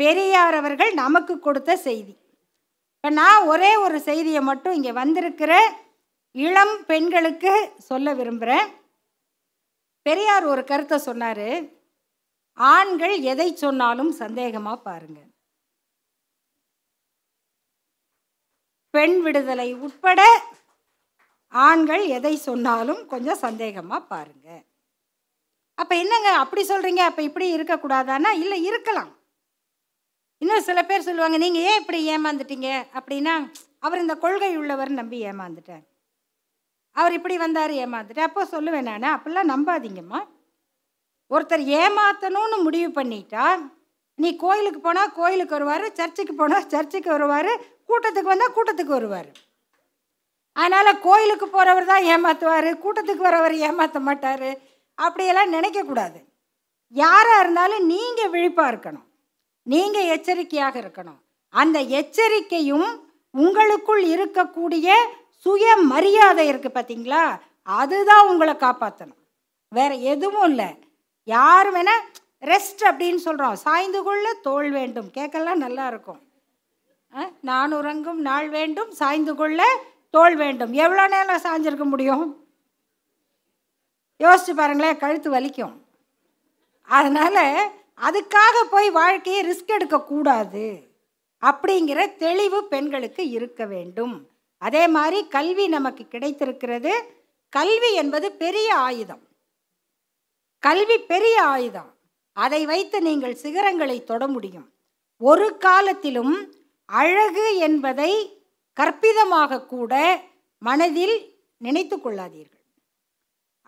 பெரியார் 0.00 0.56
அவர்கள் 0.60 0.92
நமக்கு 1.02 1.34
கொடுத்த 1.46 1.70
செய்தி. 1.86 2.14
இப்போ 2.94 3.10
நான் 3.20 3.46
ஒரே 3.52 3.72
ஒரு 3.86 3.98
செய்தியை 4.08 4.40
மட்டும் 4.50 4.76
இங்கே 4.78 4.92
வந்திருக்கிற 5.02 5.52
இளம் 6.44 6.74
பெண்களுக்கு 6.88 7.52
சொல்ல 7.88 8.14
விரும்புகிறேன் 8.18 8.66
பெரியார் 10.06 10.44
ஒரு 10.52 10.62
கருத்தை 10.70 10.96
சொன்னார். 11.06 11.48
ஆண்கள் 12.58 13.14
எதை 13.32 13.48
சொன்னாலும் 13.62 14.12
சந்தேகமாக 14.20 14.84
பாருங்க. 14.88 15.20
பெண் 18.94 19.16
விடுதலை 19.24 19.68
உட்பட 19.86 20.20
ஆண்கள் 21.52 22.04
எதை 22.18 22.34
சொன்னாலும் 22.48 23.02
கொஞ்சம் 23.14 23.42
சந்தேகமாக 23.46 24.08
பாருங்க. 24.12 24.48
அப்போ 25.80 25.94
என்னங்க 26.02 26.28
அப்படி 26.42 26.62
சொல்கிறீங்க 26.68 27.02
அப்போ 27.08 27.22
இப்படி 27.30 27.46
இருக்கக்கூடாதானா? 27.56 28.30
இல்லை 28.42 28.60
இருக்கலாம். 28.68 29.10
இன்னும் 30.42 30.66
சில 30.68 30.80
பேர் 30.88 31.08
சொல்லுவாங்க 31.08 31.36
நீங்கள் 31.46 31.66
ஏன் 31.68 31.80
இப்படி 31.82 31.98
ஏமாந்துட்டீங்க? 32.14 32.70
அப்படின்னா 32.98 33.34
அவர் 33.86 34.02
இந்த 34.04 34.14
கொள்கை 34.24 34.54
உள்ளவர் 34.62 34.98
நம்பி 35.00 35.18
ஏமாந்துட்டார். 35.30 35.84
அவர் 37.00 37.16
இப்படி 37.18 37.36
வந்தார் 37.44 37.72
ஏமாந்துட்டு. 37.84 38.26
அப்போ 38.28 38.42
சொல்லுவேன் 38.54 38.86
நான் 38.88 39.14
அப்படிலாம் 39.14 39.52
நம்பாதீங்கம்மா. 39.52 40.20
ஒருத்தர் 41.34 41.64
ஏமாத்தணும்னு 41.80 42.58
முடிவு 42.66 42.90
பண்ணிட்டா 42.98 43.46
நீ 44.22 44.28
கோயிலுக்கு 44.42 44.80
போனால் 44.84 45.14
கோயிலுக்கு 45.16 45.56
வருவார் 45.56 45.86
சர்ச்சுக்கு 45.98 46.34
போனால் 46.34 46.68
சர்ச்சுக்கு 46.74 47.10
வருவார் 47.14 47.50
கூட்டத்துக்கு 47.88 48.32
வந்தால் 48.32 48.54
கூட்டத்துக்கு 48.56 48.94
வருவார். 48.98 49.28
அதனால் 50.56 51.00
கோயிலுக்கு 51.06 51.46
போகிறவர் 51.46 51.90
தான் 51.90 52.06
ஏமாற்றுவார் 52.12 52.70
கூட்டத்துக்கு 52.84 53.24
வரவர் 53.28 53.54
ஏமாற்ற 53.68 53.98
மாட்டார் 54.08 54.48
அப்படியெல்லாம் 54.98 55.54
நினைக்கக்கூடாது. 55.56 56.18
யாராக 57.02 57.40
இருந்தாலும் 57.42 57.84
நீங்கள் 57.92 58.32
விழிப்பாக 58.34 58.70
இருக்கணும். 58.72 59.06
நீங்கள் 59.72 60.10
எச்சரிக்கையாக 60.14 60.76
இருக்கணும். 60.82 61.18
அந்த 61.54 61.78
எச்சரிக்கையும் 62.00 62.88
உங்களுக்குள் 63.34 64.02
இருக்கக்கூடிய 64.14 64.88
சுய 65.46 65.72
மரியாதை 65.92 66.44
இருக்குது 66.50 66.76
பார்த்தீங்களா 66.76 67.24
அதுதான் 67.80 68.28
உங்களை 68.30 68.54
காப்பாற்றணும் 68.62 69.20
வேற 69.76 69.92
எதுவும் 70.12 70.46
இல்லை. 70.50 70.68
யார் 71.34 71.68
வேணால் 71.74 72.04
ரெஸ்ட் 72.50 72.82
அப்படின்னு 72.88 73.20
சொல்கிறோம் 73.26 73.56
சாய்ந்து 73.64 74.00
கொள்ள 74.06 74.26
தோல் 74.46 74.68
வேண்டும். 74.78 75.08
கேட்கலாம் 75.18 75.62
நல்லா 75.64 75.84
இருக்கும். 75.92 76.20
நான் 77.48 77.72
உறங்கும் 77.78 78.20
நாள் 78.28 78.48
வேண்டும். 78.56 78.90
சாய்ந்து 79.00 79.32
கொள்ள 79.40 79.60
தோல் 80.16 80.36
வேண்டும். 80.42 80.72
எவ்வளோ 80.84 81.04
நேரம் 81.14 81.44
சாய்ஞ்சிருக்க 81.46 81.86
முடியும்? 81.92 82.26
யோசிச்சு 84.24 84.52
பாருங்களேன் 84.60 85.00
கழுத்து 85.02 85.30
வலிக்கும். 85.36 85.74
அதனால் 86.98 87.42
அதுக்காக 88.08 88.56
போய் 88.74 88.88
வாழ்க்கையை 89.00 89.40
ரிஸ்க் 89.48 89.74
எடுக்கக்கூடாது. 89.76 90.66
அப்படிங்கிற 91.42 92.00
தெளிவு 92.24 92.60
பெண்களுக்கு 92.72 93.24
இருக்க 93.36 93.64
வேண்டும். 93.74 94.16
அதே 94.58 94.88
மாதிரி 94.88 95.28
கல்வி 95.28 95.68
நமக்கு 95.68 96.08
கிடைத்திருக்கிறது. 96.08 96.92
கல்வி 97.48 97.94
என்பது 97.94 98.32
பெரிய 98.32 98.76
ஆயுதம். 98.76 99.28
கல்வி 100.58 100.98
பெரிய 100.98 101.42
ஆயுதம். 101.42 101.90
அதை 102.32 102.66
வைத்து 102.66 103.02
நீங்கள் 103.02 103.40
சிகரங்களை 103.42 104.04
தொட 104.04 104.26
முடியும். 104.26 104.72
ஒரு 105.20 105.56
காலத்திலும் 105.56 106.34
அழகு 106.84 107.56
என்பதை 107.58 108.12
கற்பிதமாக 108.72 109.66
கூட 109.66 110.22
மனதில் 110.58 111.16
நினைத்து 111.56 111.96
கொள்ளாதீர்கள். 111.96 112.64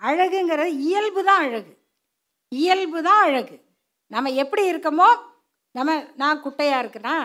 அழகுங்கிறது 0.01 0.67
இயல்பு 0.67 1.25
தான் 1.25 1.43
அழகு. 1.43 1.73
இயல்பு 2.49 3.03
தான் 3.03 3.23
அழகு. 3.23 3.57
நம்ம 4.07 4.31
எப்படி 4.31 4.73
இருக்கோமோ 4.73 5.09
நம்ம 5.71 5.97
நான் 6.17 6.43
குட்டையாக 6.43 6.83
இருக்குன்னா 6.83 7.17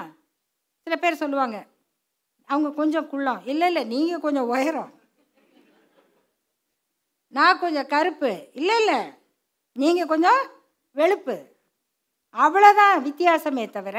சில 0.88 0.95
பேர் 0.95 1.22
சொல்லுவாங்க 1.24 1.57
அவங்க 2.54 2.70
கொஞ்சம் 2.80 3.08
குள்ளம் 3.14 3.45
இல்லை 3.51 3.68
இல்லை 3.72 3.84
நீங்கள் 3.93 4.24
கொஞ்சம் 4.26 4.49
உயரம். 4.54 4.91
நான் 7.38 7.62
கொஞ்சம் 7.64 7.89
கருப்பு. 7.93 8.32
இல்லை 8.60 8.76
இல்லை 8.82 8.99
நீங்கள் 9.76 10.12
கொஞ்சம் 10.12 10.41
வெளுப்பு. 10.99 11.36
அவ்வளோதான் 12.45 12.95
வித்தியாசமே 13.08 13.66
தவிர 13.78 13.97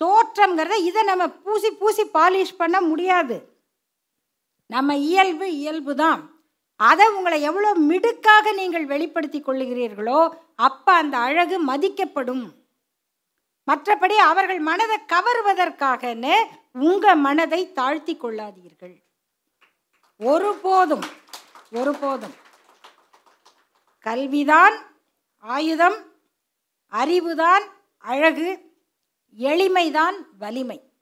தோற்றங்கிறத 0.00 0.76
இதை 0.88 1.00
நம்ம 1.08 1.24
பூசி 1.44 1.70
பூசி 1.80 2.04
பாலிஷ் 2.16 2.58
பண்ண 2.60 2.76
முடியாது. 2.90 3.36
நம்ம 4.74 4.96
இயல்பு 5.08 5.46
இயல்பு 5.60 5.92
தான் 6.02 6.20
அதை 6.80 7.06
உங்களை 7.16 7.38
எவ்வளோ 7.48 7.70
மிடுக்காக 7.88 8.52
நீங்கள் 8.58 8.86
வெளிப்படுத்தி 8.92 9.38
கொள்ளுகிறீர்களோ 9.40 10.20
அப்போ 10.66 10.92
அந்த 11.00 11.16
அழகு 11.26 11.56
மதிக்கப்படும். 11.70 12.44
மற்றபடி 13.68 14.16
அவர்கள் 14.30 14.60
மனதை 14.68 14.96
கவருவதற்காகன்னு 15.12 16.36
உங்கள் 16.72 17.16
மனதை 17.16 17.72
தாழ்த்தி 17.72 18.16
கொள்ளாதீர்கள். 18.16 19.02
ஒருபோதும் 20.18 21.02
ஒருபோதும் 21.70 22.34
கல்விதான் 24.00 24.76
ஆயுதம் 25.38 26.12
அறிவுதான் 26.92 27.62
அழகு 27.98 28.78
எளிமைதான் 29.38 30.14
வலிமை. 30.38 30.92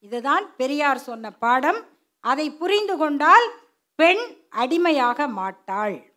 இதுதான் 0.00 0.56
பெரியார் 0.56 0.98
சொன்ன 0.98 1.32
பாடம். 1.32 1.86
அதை 2.20 2.50
புரிந்து 2.50 2.96
கொண்டால் 2.96 3.50
பெண் 3.94 4.46
அடிமையாக 4.48 5.28
மாட்டாள். 5.28 6.12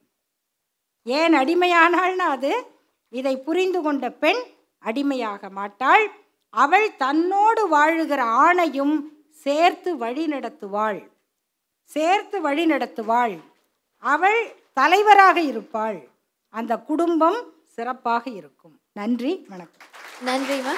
ஏன் 1.04 1.34
அடிமையானாள்னா 1.34 2.28
அது? 2.36 2.80
இதை 3.10 3.38
புரிந்து 3.38 3.82
கொண்ட 3.82 4.10
பெண் 4.10 4.42
அடிமையாக 4.80 5.50
மாட்டாள். 5.50 6.21
அவள் 6.54 6.96
தன்னோடு 6.96 7.78
வாழுகிற 7.78 8.22
ஆணையும் 8.44 9.00
சேர்த்து 9.30 9.98
வழி 9.98 10.28
நடத்துவாள். 10.28 11.08
சேர்த்து 11.84 12.42
வழி 12.42 12.66
நடத்துவாள். 12.66 13.40
அவள் 13.98 14.56
தலைவராக 14.74 15.42
இருப்பாள். 15.42 16.08
அந்த 16.50 16.78
குடும்பம் 16.78 17.54
சிறப்பாக 17.64 18.30
இருக்கும். 18.30 18.80
நன்றி 18.92 19.46
வணக்கம். 19.50 19.88
நன்றிம்மா 20.26 20.76